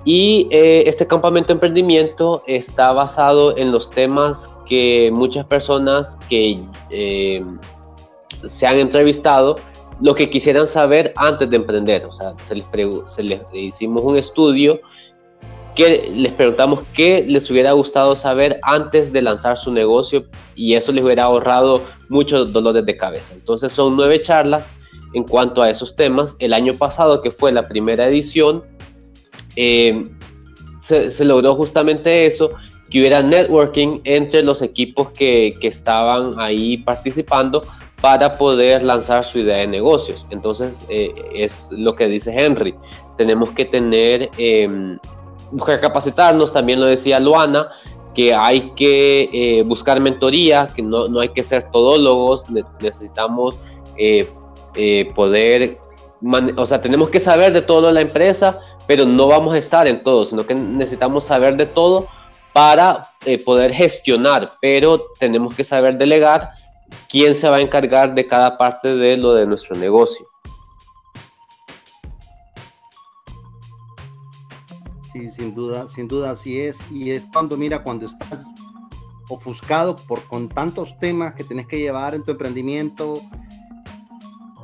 Y 0.05 0.49
eh, 0.51 0.85
este 0.87 1.07
campamento 1.07 1.49
de 1.49 1.55
emprendimiento 1.55 2.43
está 2.47 2.93
basado 2.93 3.57
en 3.57 3.71
los 3.71 3.91
temas 3.91 4.39
que 4.67 5.11
muchas 5.13 5.45
personas 5.47 6.17
que 6.29 6.59
em, 6.91 7.59
se 8.47 8.67
han 8.67 8.79
entrevistado 8.79 9.57
lo 10.01 10.15
que 10.15 10.31
quisieran 10.31 10.69
saber 10.69 11.13
antes 11.17 11.51
de 11.51 11.57
emprender. 11.57 12.07
O 12.07 12.13
sea, 12.13 12.35
se 12.49 12.55
les, 12.55 12.65
se 13.15 13.23
les 13.23 13.41
hicimos 13.53 14.03
un 14.03 14.17
estudio 14.17 14.81
que 15.75 16.11
les 16.15 16.33
preguntamos 16.33 16.81
qué 16.95 17.25
les 17.27 17.51
hubiera 17.51 17.73
gustado 17.73 18.17
saber 18.17 18.59
antes 18.63 19.13
de 19.13 19.23
lanzar 19.23 19.59
su 19.59 19.73
negocio 19.73 20.25
y 20.55 20.75
eso 20.75 20.93
les 20.93 21.05
hubiera 21.05 21.25
ahorrado 21.25 21.83
muchos 22.09 22.53
dolores 22.53 22.87
de 22.87 22.97
cabeza. 22.97 23.35
Entonces 23.35 23.73
son 23.73 23.97
nueve 23.97 24.23
charlas 24.23 24.65
en 25.15 25.25
cuanto 25.25 25.63
a 25.63 25.71
esos 25.71 25.97
temas. 25.97 26.35
El 26.39 26.53
año 26.53 26.75
pasado, 26.75 27.23
que 27.23 27.31
fue 27.31 27.53
la 27.53 27.69
primera 27.69 28.07
edición, 28.07 28.63
eh, 29.57 30.09
se, 30.87 31.11
se, 31.11 31.25
logró 31.25 31.55
justamente 31.57 32.27
eso, 32.27 32.51
que 32.91 33.01
hubiera 33.01 33.23
networking 33.23 34.01
entre 34.05 34.43
los 34.43 34.63
equipos 34.63 35.11
que, 35.11 35.57
que 35.61 35.69
estaban 35.69 36.39
ahí 36.39 36.79
participando 36.79 37.63
para 38.01 38.33
poder 38.33 38.83
lanzar 38.83 39.25
su 39.25 39.39
idea 39.39 39.59
de 39.59 39.67
negocios. 39.67 40.27
Entonces, 40.31 40.73
eh, 40.89 41.13
es 41.35 41.53
lo 41.71 41.95
que 41.95 42.07
dice 42.07 42.33
Henry. 42.33 42.75
Tenemos 43.17 43.51
que 43.51 43.65
tener, 43.65 44.31
eh, 44.39 44.67
buscar 45.53 45.81
capacitarnos, 45.81 46.53
también 46.53 46.81
lo 46.81 46.87
decía 46.87 47.21
Luana, 47.21 47.69
que 48.15 48.35
hay 48.35 48.73
que 48.75 49.29
eh, 49.33 49.63
buscar 49.65 50.01
mentoría, 50.01 50.67
que 50.75 50.83
no, 50.83 51.09
no, 51.09 51.21
hay 51.21 51.29
que 51.29 51.43
ser 51.43 51.71
todólogos, 51.71 52.45
necesitamos 52.81 53.57
eh, 54.75 55.13
poder, 55.15 55.79
o 56.57 56.67
sea, 56.67 56.81
tenemos 56.81 57.11
que 57.11 57.21
saber 57.21 57.53
de 57.53 57.63
todo 57.63 57.91
la 57.91 58.01
empresa, 58.01 58.61
pero 58.87 59.05
no 59.05 59.27
vamos 59.27 59.55
a 59.55 59.59
estar 59.59 59.87
en 59.87 60.03
todo, 60.03 60.25
sino 60.25 60.47
que 60.47 60.55
necesitamos 60.55 61.25
saber 61.25 61.57
de 61.57 61.67
todo 61.67 62.09
para 62.53 63.03
poder 63.45 63.73
gestionar, 63.73 64.55
pero 64.61 65.07
tenemos 65.21 65.55
que 65.55 65.63
saber 65.63 65.97
delegar 65.97 66.51
quién 67.09 67.41
se 67.41 67.49
va 67.49 67.57
a 67.57 67.61
encargar 67.61 68.15
de 68.15 68.27
cada 68.27 68.59
parte 68.59 68.97
de 68.97 69.17
lo 69.17 69.35
de 69.35 69.47
nuestro 69.47 69.77
negocio. 69.77 70.27
Sí, 75.13 75.31
sin 75.31 75.55
duda, 75.55 75.89
sin 75.89 76.07
duda 76.07 76.31
así 76.31 76.61
es. 76.61 76.79
Y 76.91 77.11
es 77.11 77.27
cuando, 77.33 77.57
mira, 77.57 77.83
cuando 77.83 78.07
estás 78.07 78.55
ofuscado 79.29 79.97
por 79.97 80.23
con 80.25 80.49
tantos 80.49 80.99
temas 80.99 81.35
que 81.35 81.45
tienes 81.45 81.67
que 81.67 81.79
llevar 81.79 82.15
en 82.15 82.23
tu 82.23 82.33
emprendimiento, 82.33 83.21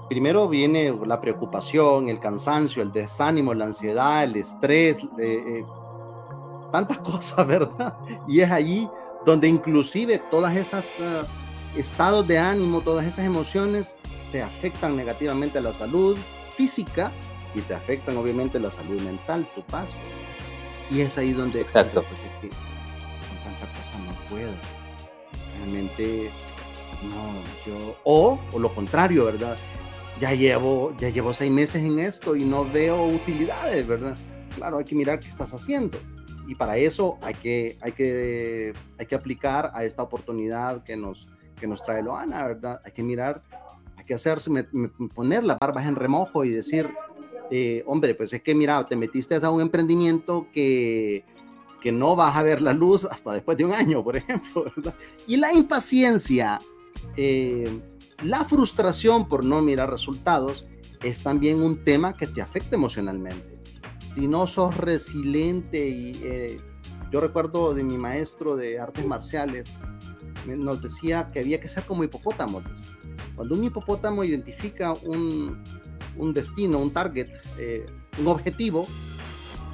primero 0.09 0.49
viene 0.49 0.95
la 1.05 1.21
preocupación, 1.21 2.09
el 2.09 2.21
cansancio, 2.21 2.83
el 2.83 2.93
desánimo, 2.93 3.55
la 3.55 3.67
ansiedad, 3.67 4.25
el 4.25 4.37
estrés, 4.37 4.99
eh, 5.19 5.43
eh, 5.47 5.65
tantas 6.73 6.99
cosas, 7.11 7.47
¿verdad? 7.47 7.99
Y 8.29 8.41
es 8.41 8.51
allí 8.51 8.89
donde 9.25 9.49
inclusive 9.49 10.19
todas 10.31 10.57
esas 10.57 10.87
ah, 11.01 11.25
estados 11.77 12.27
de 12.27 12.39
ánimo, 12.39 12.81
todas 12.81 13.07
esas 13.07 13.25
emociones 13.25 13.97
te 14.33 14.43
afectan 14.43 14.97
negativamente 14.97 15.59
a 15.59 15.61
la 15.61 15.73
salud 15.73 16.17
física 16.51 17.13
y 17.55 17.61
te 17.61 17.75
afectan 17.75 18.17
obviamente 18.17 18.61
la 18.61 18.71
salud 18.71 19.01
mental, 19.01 19.49
tu 19.55 19.63
paz. 19.63 19.91
Y 20.91 21.01
es 21.01 21.19
ahí 21.19 21.33
donde 21.33 21.63
Exacto. 21.63 22.05
Pues, 22.09 22.21
es 22.21 22.41
que 22.41 22.49
con 22.49 23.39
tanta 23.45 23.67
cosa 23.79 23.99
no 24.05 24.13
puedo. 24.29 24.53
Realmente 25.59 26.31
no, 27.03 27.43
yo 27.67 27.97
o, 28.05 28.39
o 28.53 28.59
lo 28.59 28.73
contrario, 28.75 29.25
¿verdad? 29.25 29.57
Ya 30.21 30.33
llevo 30.33 30.95
ya 30.99 31.11
llevo 31.11 31.35
seis 31.35 31.51
meses 31.51 31.83
en 31.83 31.99
esto 31.99 32.37
y 32.37 32.45
no 32.45 32.65
veo 32.65 33.07
utilidades, 33.07 33.87
¿verdad? 33.87 34.17
Claro, 34.55 34.79
hay 34.79 34.85
que 34.85 34.95
mirar 34.95 35.21
qué 35.21 35.29
estás 35.29 35.53
haciendo 35.53 35.99
y 36.47 36.55
para 36.55 36.77
eso 36.77 37.19
hay 37.21 37.35
que, 37.35 37.77
hay 37.81 37.93
que, 37.93 38.73
hay 38.99 39.07
que 39.07 39.15
aplicar 39.15 39.71
a 39.75 39.85
esta 39.85 40.03
oportunidad 40.03 40.85
que 40.85 40.97
nos, 40.97 41.27
que 41.59 41.67
nos 41.67 41.83
trae 41.83 42.03
Loana, 42.03 42.47
¿verdad? 42.47 42.81
Hay 42.85 42.93
que 42.93 43.03
mirar, 43.03 43.43
hay 43.97 44.05
que 44.05 44.15
hacerse, 44.15 44.51
poner 45.15 45.45
las 45.45 45.59
barbas 45.59 45.87
en 45.87 45.97
remojo 45.97 46.45
y 46.45 46.51
decir, 46.51 46.89
eh, 47.51 47.83
hombre, 47.87 48.15
pues 48.15 48.33
es 48.33 48.43
que 48.43 48.55
mira, 48.55 48.85
te 48.87 48.97
metiste 48.97 49.35
a 49.35 49.51
un 49.51 49.61
emprendimiento 49.61 50.47
que, 50.53 51.25
que 51.81 51.91
no 51.91 52.15
vas 52.15 52.37
a 52.37 52.43
ver 52.43 52.63
la 52.63 52.73
luz 52.73 53.05
hasta 53.05 53.33
después 53.33 53.57
de 53.57 53.65
un 53.65 53.73
año, 53.73 54.05
por 54.05 54.17
ejemplo, 54.17 54.65
¿verdad? 54.77 54.95
Y 55.27 55.37
la 55.37 55.53
impaciencia, 55.53 56.61
eh, 57.17 57.81
la 58.23 58.45
frustración 58.45 59.29
por 59.29 59.45
no 59.45 59.63
mirar 59.63 59.91
resultados 59.91 60.67
es 61.03 61.23
también 61.23 61.61
un 61.61 61.85
tema 61.85 62.17
que 62.17 62.27
te 62.27 62.41
afecta 62.41 62.77
emocionalmente 62.77 63.57
si 64.17 64.29
no 64.29 64.47
sos 64.47 64.75
resiliente 64.79 65.91
y 65.91 66.19
eh, 66.23 66.59
yo 67.13 67.21
recuerdo 67.21 67.75
de 67.75 67.83
mi 67.83 67.99
maestro 67.99 68.57
de 68.57 68.81
artes 68.81 69.05
marciales, 69.05 69.79
nos 70.47 70.81
decía 70.81 71.31
que 71.31 71.41
había 71.41 71.61
que 71.61 71.69
ser 71.69 71.85
como 71.85 72.03
hipopótamos. 72.03 72.65
Cuando 73.35 73.55
un 73.55 73.65
hipopótamo 73.65 74.25
identifica 74.25 74.95
un, 74.95 75.63
destino, 76.33 76.79
un 76.79 76.91
target, 76.95 77.29
eh, 77.59 77.85
un 78.19 78.29
objetivo, 78.29 78.87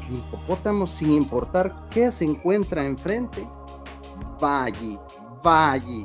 el 0.08 0.16
hipopótamo, 0.16 0.88
sin 0.88 1.12
importar 1.12 1.88
qué 1.88 2.10
se 2.10 2.24
encuentra 2.24 2.84
enfrente, 2.84 3.46
va 4.42 4.64
allí, 4.64 4.98
va 5.46 5.70
allí, 5.70 6.04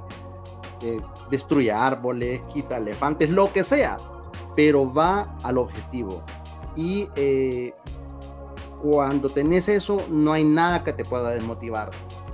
eh, 0.83 1.01
destruye 1.29 1.71
árboles, 1.71 2.41
quita 2.53 2.77
elefantes, 2.77 3.29
lo 3.29 3.51
que 3.51 3.63
sea, 3.63 3.97
pero 4.55 4.91
va 4.91 5.37
al 5.43 5.57
objetivo. 5.57 6.23
Y 6.75 7.07
cuando 8.81 9.29
tenés 9.29 9.67
eso, 9.67 10.05
no 10.09 10.33
hay 10.33 10.43
nada 10.43 10.83
que 10.83 10.93
te 10.93 11.03
pueda 11.03 11.31
desmotivar, 11.31 11.91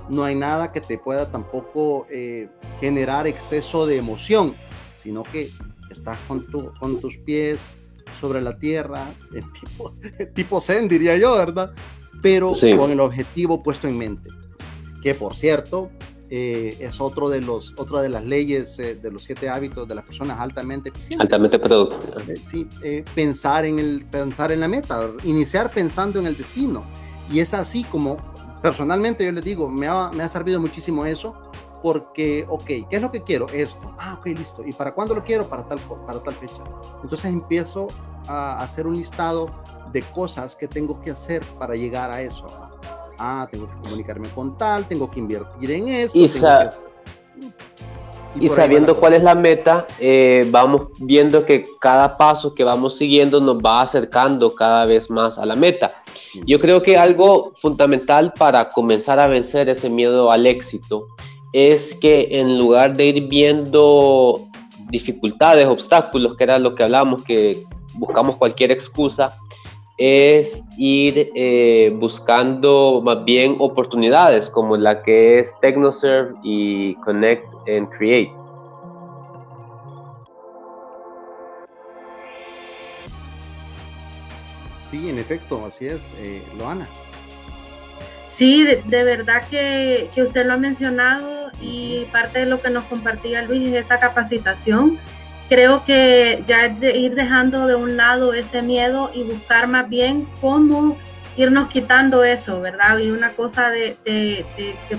no 0.08 0.24
hay 0.24 0.34
nada 0.34 0.72
que 0.72 0.80
te 0.80 0.98
pueda 0.98 1.30
tampoco 1.30 2.06
eh, 2.10 2.48
generar 2.80 3.26
exceso 3.26 3.86
de 3.86 3.96
emoción, 3.96 4.54
sino 5.02 5.22
que 5.22 5.50
estás 5.90 6.18
con, 6.28 6.46
tu, 6.46 6.72
con 6.78 7.00
tus 7.00 7.16
pies 7.18 7.76
sobre 8.20 8.40
la 8.40 8.58
tierra, 8.58 9.06
tipo, 9.60 9.94
tipo 10.34 10.60
zen, 10.60 10.88
diría 10.88 11.16
yo, 11.16 11.36
¿verdad? 11.36 11.72
Pero 12.22 12.54
con 12.78 12.90
el 12.90 13.00
objetivo 13.00 13.62
puesto 13.62 13.86
en 13.86 13.98
mente. 13.98 14.30
Que 15.02 15.14
por 15.14 15.34
cierto, 15.34 15.90
eh, 16.36 16.76
es 16.80 17.00
otro 17.00 17.28
de 17.28 17.40
los, 17.40 17.74
otra 17.76 18.02
de 18.02 18.08
las 18.08 18.24
leyes 18.24 18.76
eh, 18.80 18.96
de 18.96 19.08
los 19.08 19.22
siete 19.22 19.48
hábitos 19.48 19.86
de 19.86 19.94
las 19.94 20.04
personas 20.04 20.40
altamente 20.40 20.88
eficientes. 20.88 21.24
Altamente 21.24 21.60
productivas. 21.60 22.28
Eh, 22.28 22.36
sí, 22.50 22.68
pensar, 23.14 23.64
en 23.64 23.78
el, 23.78 24.04
pensar 24.06 24.50
en 24.50 24.58
la 24.58 24.66
meta, 24.66 25.12
iniciar 25.22 25.70
pensando 25.70 26.18
en 26.18 26.26
el 26.26 26.36
destino. 26.36 26.84
Y 27.30 27.38
es 27.38 27.54
así 27.54 27.84
como, 27.84 28.16
personalmente 28.60 29.24
yo 29.24 29.30
les 29.30 29.44
digo, 29.44 29.68
me 29.68 29.86
ha, 29.86 30.10
me 30.12 30.24
ha 30.24 30.28
servido 30.28 30.58
muchísimo 30.58 31.06
eso, 31.06 31.40
porque, 31.84 32.44
ok, 32.48 32.66
¿qué 32.66 32.86
es 32.90 33.02
lo 33.02 33.12
que 33.12 33.22
quiero? 33.22 33.48
Esto. 33.50 33.94
Ah, 34.00 34.14
ok, 34.18 34.26
listo. 34.26 34.64
¿Y 34.66 34.72
para 34.72 34.92
cuándo 34.92 35.14
lo 35.14 35.22
quiero? 35.22 35.48
Para 35.48 35.68
tal, 35.68 35.78
para 36.04 36.20
tal 36.20 36.34
fecha. 36.34 36.64
Entonces 37.00 37.26
empiezo 37.26 37.86
a 38.26 38.60
hacer 38.60 38.88
un 38.88 38.96
listado 38.96 39.50
de 39.92 40.02
cosas 40.02 40.56
que 40.56 40.66
tengo 40.66 41.00
que 41.00 41.12
hacer 41.12 41.44
para 41.60 41.76
llegar 41.76 42.10
a 42.10 42.22
eso 42.22 42.63
ah, 43.18 43.48
tengo 43.50 43.66
que 43.66 43.74
comunicarme 43.82 44.28
con 44.28 44.56
tal, 44.56 44.86
tengo 44.86 45.10
que 45.10 45.20
invertir 45.20 45.70
en 45.70 45.88
esto. 45.88 46.18
Y, 46.18 46.30
y, 48.40 48.48
sabiendo 48.48 48.98
cuál 48.98 49.14
es 49.14 49.22
la 49.22 49.34
meta, 49.34 49.86
eh, 50.00 50.46
vamos 50.50 50.88
viendo 51.00 51.44
que 51.44 51.64
cada 51.80 52.16
paso 52.16 52.54
que 52.54 52.64
vamos 52.64 52.96
siguiendo 52.96 53.40
nos 53.40 53.58
va 53.58 53.82
acercando 53.82 54.54
cada 54.54 54.86
vez 54.86 55.08
más 55.10 55.38
a 55.38 55.46
la 55.46 55.54
meta. 55.54 55.88
Yo 56.46 56.58
creo 56.58 56.82
que 56.82 56.96
algo 56.96 57.52
fundamental 57.56 58.32
para 58.32 58.70
comenzar 58.70 59.20
a 59.20 59.28
vencer 59.28 59.68
ese 59.68 59.88
miedo 59.88 60.32
al 60.32 60.46
éxito 60.46 61.06
es 61.52 61.94
que 62.00 62.26
en 62.30 62.58
lugar 62.58 62.96
de 62.96 63.06
ir 63.06 63.28
viendo 63.28 64.40
dificultades, 64.90 65.66
obstáculos, 65.66 66.36
que 66.36 66.44
era 66.44 66.58
lo 66.58 66.74
que 66.74 66.82
hablábamos, 66.82 67.22
que 67.22 67.62
buscamos 67.94 68.36
cualquier 68.36 68.72
excusa, 68.72 69.28
es 69.96 70.62
ir 70.76 71.30
eh, 71.34 71.94
buscando 71.96 73.00
más 73.04 73.24
bien 73.24 73.56
oportunidades 73.58 74.50
como 74.50 74.76
la 74.76 75.02
que 75.02 75.38
es 75.38 75.54
TechnoServe 75.60 76.34
y 76.42 76.94
Connect 76.96 77.44
and 77.68 77.88
Create. 77.90 78.32
Sí, 84.90 85.08
en 85.08 85.18
efecto, 85.18 85.64
así 85.66 85.86
es, 85.86 86.14
eh, 86.18 86.42
Loana. 86.58 86.88
Sí, 88.26 88.64
de, 88.64 88.82
de 88.82 89.04
verdad 89.04 89.42
que, 89.48 90.08
que, 90.14 90.22
usted 90.22 90.44
lo 90.46 90.54
ha 90.54 90.56
mencionado 90.56 91.50
y 91.60 92.06
parte 92.12 92.40
de 92.40 92.46
lo 92.46 92.58
que 92.58 92.70
nos 92.70 92.84
compartía 92.84 93.42
Luis 93.42 93.68
es 93.68 93.86
esa 93.86 94.00
capacitación 94.00 94.98
creo 95.48 95.84
que 95.84 96.42
ya 96.46 96.66
es 96.66 96.80
de 96.80 96.96
ir 96.96 97.14
dejando 97.14 97.66
de 97.66 97.74
un 97.74 97.96
lado 97.96 98.32
ese 98.32 98.62
miedo 98.62 99.10
y 99.14 99.24
buscar 99.24 99.66
más 99.66 99.88
bien 99.88 100.28
cómo 100.40 100.96
irnos 101.36 101.68
quitando 101.68 102.24
eso, 102.24 102.60
¿verdad? 102.60 102.98
Y 102.98 103.10
una 103.10 103.32
cosa 103.32 103.70
de, 103.70 103.96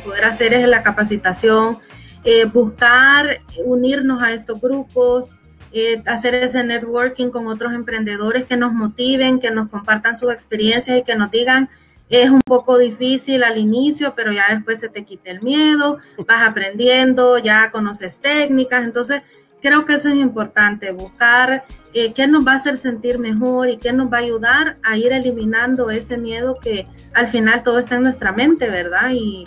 poder 0.04 0.26
hacer 0.26 0.54
es 0.54 0.68
la 0.68 0.84
capacitación, 0.84 1.80
eh, 2.24 2.46
buscar 2.46 3.42
unirnos 3.64 4.22
a 4.22 4.34
estos 4.34 4.60
grupos, 4.60 5.36
eh, 5.72 6.02
hacer 6.06 6.36
ese 6.36 6.64
networking 6.64 7.30
con 7.30 7.48
otros 7.48 7.74
emprendedores 7.74 8.46
que 8.46 8.58
nos 8.58 8.74
motiven, 8.74 9.40
que 9.40 9.52
nos 9.52 9.70
compartan 9.70 10.18
sus 10.18 10.32
experiencias 10.32 10.98
y 10.98 11.04
que 11.04 11.16
nos 11.16 11.32
digan, 11.32 11.70
es 12.10 12.30
un 12.30 12.42
poco 12.42 12.78
difícil 12.78 13.44
al 13.44 13.58
inicio, 13.58 14.14
pero 14.16 14.32
ya 14.32 14.44
después 14.50 14.80
se 14.80 14.90
te 14.90 15.04
quita 15.04 15.32
el 15.32 15.42
miedo, 15.42 15.98
vas 16.28 16.48
aprendiendo, 16.48 17.40
ya 17.40 17.72
conoces 17.72 18.20
técnicas, 18.20 18.84
entonces 18.84 19.24
creo 19.62 19.86
que 19.86 19.94
eso 19.94 20.10
es 20.10 20.16
importante, 20.16 20.92
buscar 20.92 21.66
eh, 21.94 22.14
qué 22.14 22.28
nos 22.28 22.46
va 22.46 22.54
a 22.54 22.56
hacer 22.58 22.78
sentir 22.78 23.20
mejor 23.20 23.70
y 23.70 23.78
qué 23.78 23.94
nos 23.94 24.12
va 24.12 24.18
a 24.18 24.22
ayudar 24.22 24.78
a 24.84 24.98
ir 24.98 25.14
eliminando 25.14 25.90
ese 25.90 26.18
miedo 26.18 26.60
que 26.60 26.88
al 27.14 27.28
final 27.30 27.64
todo 27.64 27.80
está 27.80 27.96
en 27.96 28.04
nuestra 28.04 28.32
mente, 28.34 28.70
¿verdad? 28.70 29.12
Y, 29.14 29.46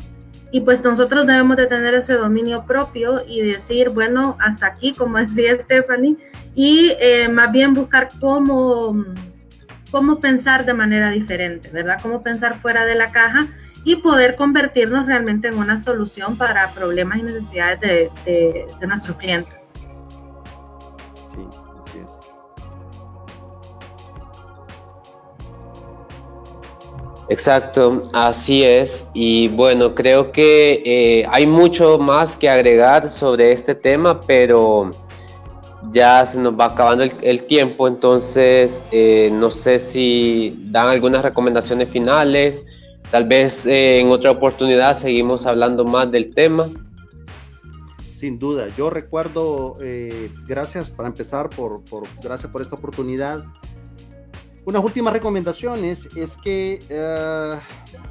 y 0.51 0.63
pues 0.63 0.83
nosotros 0.83 1.27
debemos 1.27 1.57
de 1.59 1.67
tener 1.67 1.95
ese 1.95 2.15
dominio 2.15 2.65
propio 2.65 3.23
y 3.29 3.43
decir, 3.43 3.91
bueno, 3.91 4.37
hasta 4.41 4.67
aquí, 4.67 4.93
como 4.97 5.19
decía 5.19 5.59
Stephanie, 5.59 6.17
y 6.55 6.93
eh, 7.01 7.29
más 7.29 7.53
bien 7.53 7.75
buscar 7.75 8.09
cómo, 8.19 9.05
cómo 9.91 10.21
pensar 10.21 10.65
de 10.65 10.75
manera 10.75 11.11
diferente, 11.11 11.69
¿verdad? 11.71 12.01
Cómo 12.03 12.23
pensar 12.23 12.59
fuera 12.61 12.87
de 12.87 12.95
la 12.95 13.13
caja 13.13 13.47
y 13.85 13.97
poder 13.97 14.37
convertirnos 14.37 15.07
realmente 15.07 15.49
en 15.49 15.59
una 15.59 15.79
solución 15.79 16.37
para 16.37 16.73
problemas 16.73 17.19
y 17.19 17.23
necesidades 17.25 17.79
de, 18.25 18.67
de 18.81 18.87
nuestros 18.87 19.17
clientes. 19.19 19.58
Exacto, 27.31 28.03
así 28.15 28.63
es. 28.65 29.05
Y 29.13 29.49
bueno, 29.49 29.95
creo 29.95 30.33
que 30.33 30.83
eh, 30.85 31.27
hay 31.31 31.47
mucho 31.47 31.99
más 31.99 32.35
que 32.37 32.49
agregar 32.49 33.11
sobre 33.11 33.53
este 33.53 33.75
tema, 33.75 34.21
pero 34.23 34.91
ya 35.93 36.27
se 36.27 36.39
nos 36.39 36.59
va 36.59 36.67
acabando 36.67 37.05
el, 37.05 37.45
tiempo, 37.45 37.87
entonces 37.87 38.83
eh, 38.91 39.31
no 39.33 39.51
sé 39.51 39.79
si 39.79 40.59
dan 40.67 40.89
algunas 40.89 41.23
recomendaciones 41.23 41.89
finales. 41.91 42.63
Tal 43.11 43.27
vez 43.27 43.65
eh, 43.65 44.01
en 44.01 44.09
otra 44.09 44.31
oportunidad 44.33 44.99
seguimos 44.99 45.47
hablando 45.47 45.85
más 45.85 46.11
del 46.11 46.35
tema. 46.35 46.67
sin 48.13 48.39
duda. 48.39 48.69
Yo 48.77 48.91
recuerdo, 48.91 49.77
eh, 49.81 50.31
gracias 50.47 50.91
para 50.91 51.09
empezar, 51.09 51.49
por, 51.51 51.85
por, 51.85 52.05
gracias 52.23 52.51
por 52.51 52.63
esta 52.63 52.75
oportunidad. 52.75 53.45
Unas 54.69 54.85
últimas 54.85 55.15
recomendaciones 55.15 56.15
es 56.15 56.37
que 56.37 56.79
uh, 56.91 57.59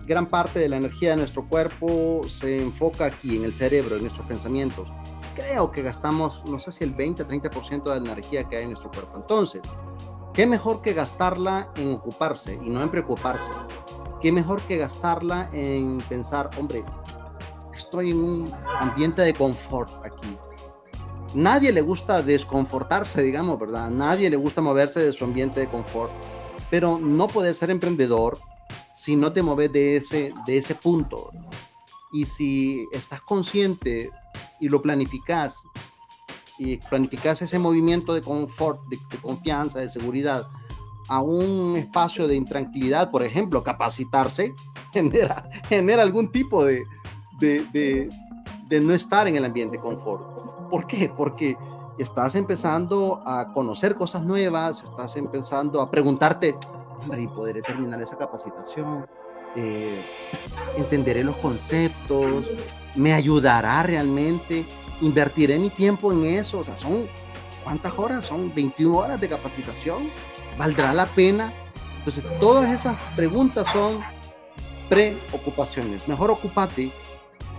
gran 0.07 0.25
parte 0.25 0.57
de 0.57 0.67
la 0.67 0.77
energía 0.77 1.11
de 1.11 1.17
nuestro 1.17 1.47
cuerpo 1.47 2.21
se 2.27 2.57
enfoca 2.57 3.05
aquí, 3.05 3.35
en 3.35 3.43
el 3.43 3.53
cerebro, 3.53 3.95
en 3.95 4.01
nuestros 4.01 4.25
pensamientos. 4.25 4.87
Creo 5.35 5.69
que 5.69 5.83
gastamos, 5.83 6.41
no 6.49 6.59
sé 6.59 6.71
si 6.71 6.83
el 6.83 6.97
20-30% 6.97 7.83
de 7.83 7.99
la 7.99 8.11
energía 8.11 8.45
que 8.45 8.57
hay 8.57 8.63
en 8.63 8.69
nuestro 8.69 8.89
cuerpo. 8.89 9.17
Entonces, 9.17 9.61
¿qué 10.33 10.47
mejor 10.47 10.81
que 10.81 10.93
gastarla 10.93 11.69
en 11.75 11.93
ocuparse 11.93 12.55
y 12.55 12.69
no 12.71 12.81
en 12.81 12.89
preocuparse? 12.89 13.51
¿Qué 14.19 14.31
mejor 14.31 14.59
que 14.63 14.77
gastarla 14.77 15.51
en 15.53 15.99
pensar, 16.09 16.49
hombre, 16.59 16.83
estoy 17.71 18.09
en 18.09 18.17
un 18.17 18.51
ambiente 18.79 19.21
de 19.21 19.35
confort 19.35 20.03
aquí? 20.03 20.35
Nadie 21.35 21.71
le 21.71 21.81
gusta 21.81 22.23
desconfortarse, 22.23 23.21
digamos, 23.21 23.59
¿verdad? 23.59 23.91
Nadie 23.91 24.27
le 24.27 24.37
gusta 24.37 24.59
moverse 24.59 25.01
de 25.01 25.13
su 25.13 25.23
ambiente 25.23 25.59
de 25.59 25.69
confort 25.69 26.11
pero 26.69 26.99
no 26.99 27.27
puedes 27.27 27.57
ser 27.57 27.69
emprendedor 27.69 28.39
si 28.93 29.15
no 29.15 29.31
te 29.31 29.43
mueves 29.43 29.71
de 29.71 29.97
ese, 29.97 30.33
de 30.45 30.57
ese 30.57 30.75
punto. 30.75 31.31
Y 32.11 32.25
si 32.25 32.87
estás 32.91 33.21
consciente 33.21 34.09
y 34.59 34.69
lo 34.69 34.81
planificas, 34.81 35.63
y 36.57 36.77
planificas 36.77 37.41
ese 37.41 37.59
movimiento 37.59 38.13
de 38.13 38.21
confort, 38.21 38.81
de, 38.87 38.97
confianza, 39.21 39.79
de 39.79 39.89
seguridad, 39.89 40.47
a 41.09 41.21
un 41.21 41.77
espacio 41.77 42.27
de 42.27 42.35
intranquilidad, 42.35 43.11
por 43.11 43.23
ejemplo, 43.23 43.63
capacitarse, 43.63 44.53
genera, 44.93 45.47
genera 45.69 46.01
algún 46.01 46.31
tipo 46.31 46.65
de, 46.65 46.83
de, 47.39 48.09
de, 48.67 48.81
no 48.81 48.93
estar 48.93 49.27
en 49.27 49.35
el 49.35 49.45
ambiente 49.45 49.77
de 49.77 49.83
confort. 49.83 50.69
¿Por 50.69 50.87
qué? 50.87 51.11
Porque 51.15 51.55
estás 51.97 52.35
empezando 52.35 53.21
a 53.25 53.51
conocer 53.53 53.95
cosas 53.95 54.23
nuevas, 54.23 54.83
estás 54.83 55.15
empezando 55.15 55.81
a 55.81 55.89
preguntarte, 55.89 56.55
hombre, 57.01 57.23
¿y 57.23 57.27
podré 57.27 57.61
terminar 57.61 58.01
esa 58.01 58.17
capacitación? 58.17 59.07
Eh, 59.55 60.03
¿Entenderé 60.77 61.23
los 61.23 61.35
conceptos? 61.37 62.45
¿Me 62.95 63.13
ayudará 63.13 63.81
realmente? 63.83 64.67
¿Invertiré 65.01 65.57
mi 65.57 65.69
tiempo 65.69 66.11
en 66.11 66.25
eso? 66.25 66.59
O 66.59 66.63
sea, 66.63 66.77
son, 66.77 67.07
¿cuántas 67.63 67.97
horas? 67.97 68.25
Son 68.25 68.53
21 68.53 68.95
horas 68.95 69.19
de 69.19 69.27
capacitación. 69.27 70.11
¿Valdrá 70.57 70.93
la 70.93 71.05
pena? 71.07 71.53
Entonces, 71.99 72.23
todas 72.39 72.71
esas 72.71 72.95
preguntas 73.15 73.67
son 73.67 73.99
preocupaciones. 74.89 76.07
Mejor 76.07 76.31
ocúpate, 76.31 76.91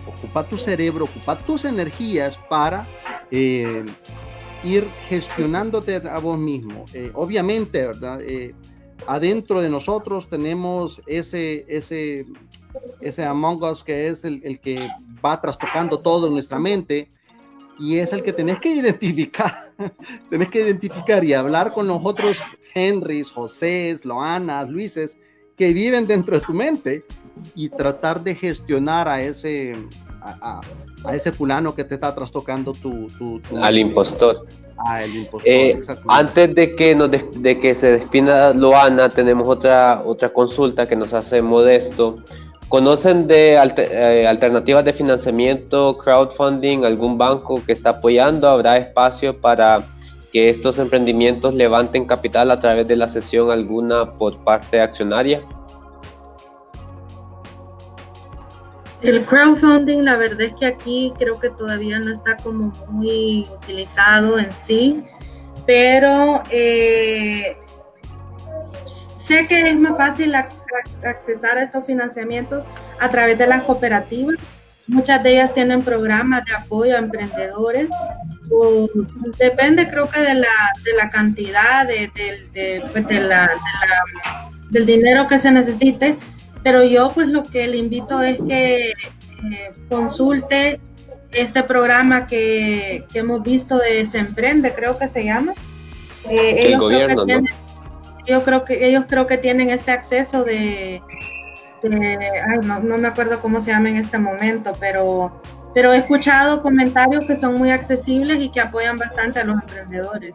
ocupa 0.06 0.48
tu 0.48 0.58
cerebro, 0.58 1.04
ocupa 1.04 1.38
tus 1.38 1.64
energías 1.64 2.36
para 2.48 2.86
eh, 3.30 3.84
ir 4.64 4.88
gestionándote 5.08 5.96
a 5.96 6.18
vos 6.18 6.38
mismo. 6.38 6.84
Eh, 6.92 7.10
obviamente, 7.14 7.86
¿verdad? 7.86 8.20
Eh, 8.22 8.54
adentro 9.06 9.60
de 9.60 9.70
nosotros 9.70 10.28
tenemos 10.28 11.02
ese, 11.06 11.64
ese, 11.68 12.26
ese 13.00 13.24
Among 13.24 13.62
Us 13.62 13.84
que 13.84 14.08
es 14.08 14.24
el, 14.24 14.40
el, 14.44 14.60
que 14.60 14.88
va 15.24 15.40
trastocando 15.40 16.00
todo 16.00 16.26
en 16.26 16.34
nuestra 16.34 16.58
mente 16.58 17.10
y 17.78 17.98
es 17.98 18.12
el 18.12 18.22
que 18.22 18.32
tenés 18.32 18.58
que 18.58 18.70
identificar, 18.70 19.72
tenés 20.30 20.48
que 20.48 20.60
identificar 20.62 21.24
y 21.24 21.32
hablar 21.32 21.72
con 21.72 21.86
los 21.86 22.00
otros 22.02 22.38
Henrys, 22.74 23.30
Josés, 23.30 24.04
Loanas, 24.04 24.68
Luises 24.68 25.16
que 25.56 25.72
viven 25.72 26.06
dentro 26.06 26.38
de 26.38 26.44
tu 26.44 26.54
mente 26.54 27.04
y 27.54 27.68
tratar 27.68 28.22
de 28.22 28.34
gestionar 28.34 29.08
a 29.08 29.20
ese, 29.20 29.76
a, 30.20 30.60
a 31.04 31.14
ese 31.14 31.32
fulano 31.32 31.74
que 31.74 31.84
te 31.84 31.94
está 31.94 32.14
trastocando 32.14 32.72
tu... 32.72 33.08
tu, 33.18 33.40
Al 33.60 33.78
impostor. 33.78 34.46
Ah, 34.78 35.02
el 35.02 35.16
impostor, 35.16 35.50
eh, 35.50 35.80
antes 36.06 36.54
de 36.54 36.76
que, 36.76 36.94
nos 36.94 37.10
de, 37.10 37.58
que 37.58 37.74
se 37.74 37.92
despida 37.92 38.54
Loana, 38.54 39.08
tenemos 39.08 39.48
otra, 39.48 40.02
otra 40.04 40.28
consulta 40.28 40.86
que 40.86 40.94
nos 40.94 41.12
hace 41.12 41.42
Modesto. 41.42 42.18
¿Conocen 42.68 43.26
de 43.26 43.54
eh, 43.54 44.26
alternativas 44.26 44.84
de 44.84 44.92
financiamiento, 44.92 45.98
crowdfunding, 45.98 46.84
algún 46.84 47.18
banco 47.18 47.60
que 47.64 47.72
está 47.72 47.90
apoyando? 47.90 48.48
¿Habrá 48.48 48.76
espacio 48.76 49.40
para 49.40 49.82
que 50.32 50.50
estos 50.50 50.78
emprendimientos 50.78 51.54
levanten 51.54 52.04
capital 52.04 52.50
a 52.50 52.60
través 52.60 52.86
de 52.86 52.96
la 52.96 53.08
sesión 53.08 53.50
alguna 53.50 54.12
por 54.12 54.36
parte 54.44 54.80
accionaria? 54.80 55.40
El 59.02 59.24
crowdfunding, 59.24 60.04
la 60.04 60.16
verdad 60.16 60.40
es 60.42 60.54
que 60.54 60.66
aquí 60.66 61.12
creo 61.18 61.38
que 61.38 61.50
todavía 61.50 62.00
no 62.00 62.12
está 62.12 62.36
como 62.36 62.72
muy 62.88 63.46
utilizado 63.52 64.38
en 64.38 64.52
sí, 64.52 65.04
pero 65.66 66.42
eh, 66.50 67.56
sé 68.86 69.46
que 69.46 69.60
es 69.62 69.76
más 69.76 69.96
fácil 69.96 70.34
accesar 70.34 71.58
a 71.58 71.62
estos 71.62 71.84
financiamientos 71.84 72.64
a 72.98 73.08
través 73.08 73.38
de 73.38 73.46
las 73.46 73.62
cooperativas. 73.62 74.36
Muchas 74.88 75.22
de 75.22 75.32
ellas 75.32 75.52
tienen 75.52 75.82
programas 75.82 76.44
de 76.46 76.54
apoyo 76.54 76.96
a 76.96 76.98
emprendedores. 76.98 77.90
depende 79.38 79.88
creo 79.88 80.08
que 80.08 80.20
de 80.20 80.34
la, 80.34 80.48
de 80.82 80.92
la 80.96 81.10
cantidad 81.10 81.86
de, 81.86 82.10
pues, 82.90 83.06
del 84.70 84.86
dinero 84.86 85.28
que 85.28 85.38
se 85.38 85.52
necesite 85.52 86.16
pero 86.62 86.84
yo 86.84 87.12
pues 87.14 87.28
lo 87.28 87.44
que 87.44 87.66
le 87.66 87.76
invito 87.76 88.22
es 88.22 88.38
que 88.48 88.90
eh, 88.90 89.72
consulte 89.88 90.80
este 91.32 91.62
programa 91.62 92.26
que, 92.26 93.04
hemos 93.14 93.42
visto 93.42 93.78
de 93.78 94.06
Se 94.06 94.18
Emprende, 94.18 94.74
creo 94.74 94.98
que 94.98 95.08
se 95.08 95.24
llama. 95.24 95.54
Eh, 96.28 96.72
el 96.72 96.78
gobierno, 96.78 97.24
Yo 98.26 98.42
creo 98.44 98.64
que 98.64 98.86
ellos 98.88 99.04
creo 99.08 99.26
que 99.26 99.38
tienen 99.38 99.70
este 99.70 99.92
acceso 99.92 100.44
de, 100.44 101.02
ay, 101.82 102.58
no, 102.62 102.80
no, 102.80 102.98
me 102.98 103.08
acuerdo 103.08 103.40
cómo 103.40 103.60
se 103.60 103.70
llama 103.70 103.90
en 103.90 103.96
este 103.96 104.18
momento, 104.18 104.72
pero, 104.80 105.40
pero 105.74 105.92
he 105.92 105.98
escuchado 105.98 106.62
comentarios 106.62 107.24
que 107.26 107.36
son 107.36 107.54
muy 107.56 107.70
accesibles 107.70 108.40
y 108.40 108.50
que 108.50 108.60
apoyan 108.60 108.98
bastante 108.98 109.38
a 109.38 109.44
los 109.44 109.56
emprendedores. 109.62 110.34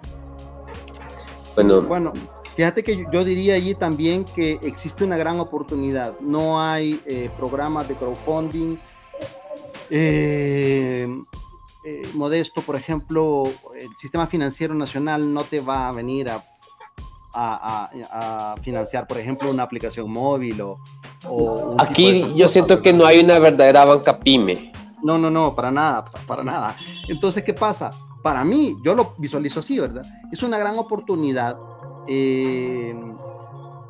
Bueno, 1.56 1.82
bueno 1.82 2.14
Fíjate 2.56 2.84
que 2.84 3.06
yo 3.12 3.24
diría 3.24 3.56
allí 3.56 3.74
también 3.74 4.26
que 4.26 4.60
existe 4.62 5.04
una 5.04 5.18
gran 5.18 5.40
oportunidad. 5.40 6.20
No 6.20 6.62
hay 6.62 7.02
eh, 7.06 7.30
programas 7.36 7.88
de 7.88 7.96
crowdfunding. 7.96 8.78
Eh, 9.90 11.08
eh, 11.84 12.08
modesto, 12.14 12.62
por 12.62 12.76
ejemplo, 12.76 13.44
el 13.76 13.90
sistema 13.98 14.28
financiero 14.28 14.76
nacional 14.76 15.34
no 15.34 15.44
te 15.44 15.62
va 15.62 15.90
a 15.90 15.92
venir 15.92 16.30
a, 16.30 16.44
a, 17.34 18.56
financiar, 18.62 19.08
por 19.08 19.18
ejemplo, 19.18 19.50
una 19.50 19.64
aplicación 19.64 20.12
móvil 20.12 20.62
o... 20.62 20.80
o 21.28 21.76
Aquí 21.80 22.34
yo 22.36 22.48
siento 22.48 22.82
que 22.84 22.94
no 22.94 23.06
hay 23.06 23.20
una 23.20 23.40
verdadera 23.40 23.84
banca 23.86 24.20
pyme. 24.20 24.72
No, 25.02 25.18
no, 25.18 25.32
no, 25.32 25.56
para 25.56 25.72
nada, 25.72 26.06
para 26.28 26.44
nada. 26.44 26.78
Entonces, 27.10 27.44
¿qué 27.44 27.54
pasa? 27.54 27.92
Para 28.22 28.46
mí, 28.46 28.78
yo 28.84 28.94
lo 28.94 29.16
visualizo 29.18 29.60
así, 29.60 29.80
¿verdad? 29.80 30.06
Es 30.32 30.44
una 30.44 30.58
gran 30.58 30.78
oportunidad 30.78 31.58
eh, 32.08 32.96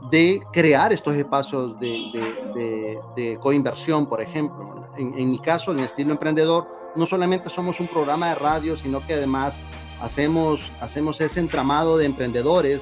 de 0.09 0.41
crear 0.51 0.93
estos 0.93 1.15
espacios 1.15 1.79
de, 1.79 2.99
de, 3.15 3.39
coinversión, 3.39 4.05
por 4.05 4.21
ejemplo. 4.21 4.87
En, 4.97 5.31
mi 5.31 5.39
caso, 5.39 5.71
en 5.71 5.79
estilo 5.79 6.11
emprendedor, 6.11 6.67
no 6.95 7.05
solamente 7.05 7.49
somos 7.49 7.79
un 7.79 7.87
programa 7.87 8.29
de 8.29 8.35
radio, 8.35 8.77
sino 8.77 9.05
que 9.05 9.13
además 9.13 9.57
hacemos, 10.01 10.71
hacemos 10.79 11.19
ese 11.19 11.39
entramado 11.39 11.97
de 11.97 12.05
emprendedores. 12.05 12.81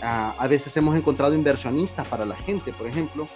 a 0.00 0.46
veces 0.48 0.74
hemos 0.78 0.96
encontrado 0.96 1.34
inversionistas 1.34 2.06
para 2.08 2.24
la 2.24 2.36
gente, 2.36 2.72
por 2.72 2.86
ejemplo, 2.86 3.26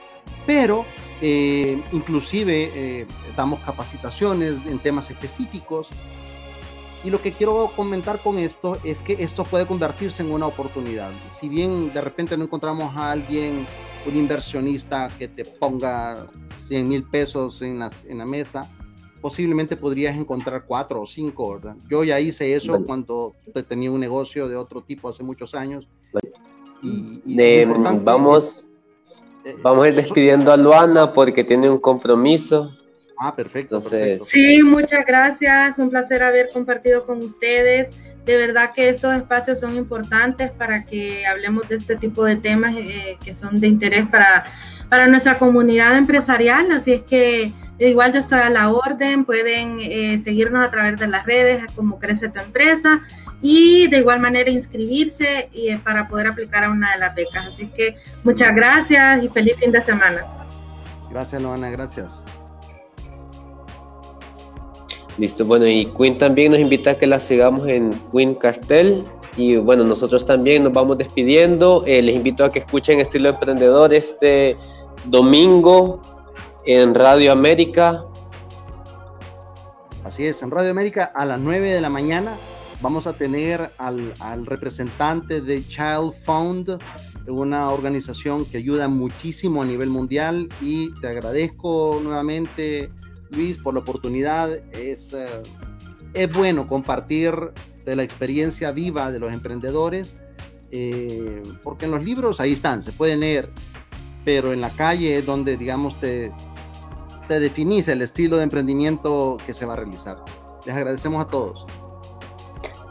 pero 0.47 0.84
eh, 1.20 1.82
inclusive 1.92 2.70
eh, 2.74 3.07
damos 3.36 3.61
capacitaciones 3.61 4.55
en 4.66 4.78
temas 4.78 5.11
específicos 5.11 5.88
y 7.05 7.11
lo 7.11 7.20
que 7.20 7.32
quiero 7.32 7.70
comentar 7.76 8.22
con 8.22 8.38
esto 8.38 8.78
es 8.82 9.02
que 9.02 9.12
esto 9.20 9.44
puede 9.44 9.66
convertirse 9.66 10.22
en 10.22 10.32
una 10.32 10.46
oportunidad. 10.46 11.12
Si 11.30 11.48
bien 11.48 11.92
de 11.92 12.00
repente 12.00 12.36
no 12.36 12.44
encontramos 12.44 12.96
a 12.96 13.12
alguien, 13.12 13.66
un 14.07 14.16
inversionista 14.16 15.11
que 15.18 15.28
te 15.28 15.44
ponga 15.44 16.26
100 16.66 16.88
mil 16.88 17.05
pesos 17.05 17.61
en, 17.61 17.82
en 18.09 18.18
la 18.18 18.24
mesa, 18.24 18.70
posiblemente 19.20 19.76
podrías 19.76 20.16
encontrar 20.16 20.64
cuatro 20.66 21.00
o 21.02 21.07
cinco, 21.07 21.55
¿verdad? 21.55 21.76
Yo 21.88 22.05
ya 22.05 22.20
hice 22.20 22.55
eso 22.55 22.84
cuando 22.84 23.34
tenía 23.68 23.90
un 23.90 24.00
negocio 24.00 24.48
de 24.48 24.57
otro 24.57 24.82
tipo 24.82 25.09
hace 25.09 25.22
muchos 25.22 25.55
años. 25.55 25.88
Y, 26.82 27.22
vamos, 28.02 28.68
eh, 29.44 29.57
vamos 29.62 29.84
a 29.84 29.88
ir 29.88 29.94
despidiendo 29.94 30.52
a 30.52 30.59
Luana 30.59 31.12
porque 31.12 31.42
tiene 31.42 31.70
un 31.70 31.78
compromiso. 31.78 32.70
Ah, 33.27 33.35
perfecto, 33.35 33.83
Sí, 34.22 34.62
muchas 34.62 35.07
gracias. 35.07 35.79
Un 35.79 35.89
placer 35.89 36.22
haber 36.22 36.51
compartido 36.53 37.07
con 37.07 37.25
ustedes. 37.25 37.89
de 38.27 38.37
verdad 38.37 38.72
que 38.75 38.89
estos 38.91 39.14
espacios 39.14 39.61
son 39.61 39.77
importantes 39.77 40.51
para 40.51 40.85
que 40.85 41.27
hablemos 41.27 41.66
de 41.68 41.77
este 41.77 41.97
tipo 41.97 42.25
de 42.25 42.37
temas 42.37 42.75
eh, 42.75 43.18
que 43.22 43.35
son 43.35 43.61
de 43.61 43.68
interés 43.68 44.07
para, 44.07 44.47
para 44.91 45.07
nuestra 45.07 45.39
comunidad 45.39 45.97
empresarial. 45.97 46.70
Así 46.70 46.93
es 46.93 47.03
que 47.03 47.53
igual 47.79 48.12
yo 48.12 48.18
estoy 48.18 48.41
a 48.41 48.51
la 48.51 48.70
orden, 48.70 49.25
pueden 49.25 49.79
eh, 49.81 50.20
seguirnos 50.20 50.62
a 50.62 50.70
través 50.70 50.99
de 50.99 51.07
las 51.07 51.25
redes 51.25 51.62
como 51.75 51.99
Crece 51.99 52.29
tu 52.29 52.41
empresa 52.41 53.01
y 53.41 53.89
de 53.89 53.99
igual 54.01 54.20
manera 54.20 54.51
inscribirse 54.51 55.49
y, 55.51 55.70
eh, 55.70 55.81
para 55.83 56.09
poder 56.09 56.27
aplicar 56.27 56.64
a 56.64 56.70
una 56.70 56.93
de 56.93 56.99
las 56.99 57.14
becas. 57.14 57.47
Así 57.47 57.68
que 57.68 57.97
muchas 58.22 58.55
gracias 58.55 59.25
y 59.25 59.29
feliz 59.31 59.57
fin 59.57 59.72
de 59.72 59.83
semana. 59.83 60.27
Gracias, 61.11 61.41
Loana, 61.41 61.70
gracias. 61.70 62.22
Listo, 65.19 65.45
bueno, 65.45 65.67
y 65.67 65.87
Queen 65.87 66.19
también 66.19 66.51
nos 66.51 66.61
invita 66.61 66.93
a 66.93 66.99
que 66.99 67.07
la 67.07 67.21
sigamos 67.21 67.69
en 67.69 67.91
Queen 68.12 68.35
Cartel. 68.35 69.05
Y 69.37 69.57
bueno, 69.57 69.85
nosotros 69.85 70.27
también 70.27 70.65
nos 70.65 70.73
vamos 70.73 70.99
despidiendo. 70.99 71.85
Eh, 71.87 72.03
les 72.03 72.17
invito 72.17 72.45
a 72.45 72.51
que 72.51 72.61
escuchen 72.61 73.01
Estilo 73.01 73.29
Emprendedor 73.31 73.95
este 73.95 74.57
domingo 75.07 76.01
en 76.67 76.95
Radio 76.95 77.33
América. 77.33 78.05
Así 80.05 80.27
es, 80.27 80.43
en 80.43 80.51
Radio 80.51 80.71
América 80.71 81.12
a 81.15 81.25
las 81.25 81.41
9 81.41 81.73
de 81.73 81.81
la 81.81 81.89
mañana 81.89 82.37
vamos 82.85 83.07
a 83.07 83.15
tener 83.15 83.73
al, 83.79 84.12
al 84.21 84.45
representante 84.45 85.41
de 85.41 85.67
Child 85.67 86.12
Fund, 86.23 86.79
una 87.27 87.71
organización 87.71 88.45
que 88.45 88.59
ayuda 88.59 88.89
muchísimo 88.89 89.62
a 89.62 89.65
nivel 89.65 89.89
mundial 89.89 90.51
y 90.61 90.93
te 91.01 91.09
agradezco 91.09 91.99
nuevamente 92.03 92.91
Luis, 93.35 93.59
por 93.59 93.74
la 93.74 93.80
oportunidad. 93.80 94.51
Es, 94.72 95.12
eh, 95.12 95.26
es 96.14 96.32
bueno 96.32 96.66
compartir 96.66 97.35
de 97.85 97.97
la 97.97 98.03
experiencia 98.03 98.72
viva 98.72 99.11
de 99.11 99.18
los 99.18 99.32
emprendedores, 99.32 100.14
eh, 100.70 101.43
porque 101.62 101.85
en 101.85 101.93
los 101.93 102.03
libros 102.03 102.41
ahí 102.41 102.53
están, 102.53 102.82
se 102.82 102.93
pueden 102.93 103.20
leer, 103.20 103.51
pero 104.24 104.53
en 104.53 104.61
la 104.61 104.70
calle 104.70 105.18
es 105.18 105.26
donde, 105.26 105.57
digamos, 105.57 105.99
te, 106.01 106.32
te 107.28 107.41
definís 107.41 107.89
el 107.89 108.03
estilo 108.03 108.37
de 108.37 108.45
emprendimiento 108.45 109.37
que 109.47 109.53
se 109.53 109.66
va 109.66 109.74
a 109.74 109.76
realizar. 109.76 110.16
Les 110.66 110.74
agradecemos 110.74 111.24
a 111.24 111.28
todos. 111.28 111.66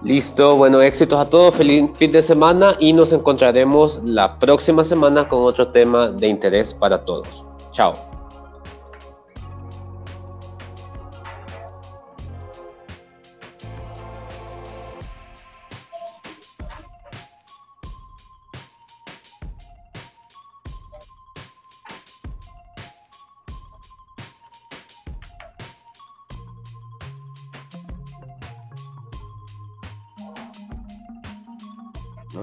Listo, 0.04 0.58
bueno, 0.58 0.82
éxitos 0.82 1.18
a 1.18 1.30
todos, 1.30 1.56
feliz 1.56 1.90
fin 1.96 2.12
de 2.12 2.22
semana 2.22 2.76
y 2.80 2.92
nos 2.92 3.14
encontraremos 3.14 4.02
la 4.04 4.38
próxima 4.38 4.84
semana 4.84 5.28
con 5.28 5.44
otro 5.44 5.70
tema 5.70 6.10
de 6.10 6.28
interés 6.28 6.74
para 6.74 7.06
todos. 7.06 7.46
Chao. 7.72 7.94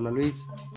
Hola 0.00 0.10
Luis. 0.12 0.46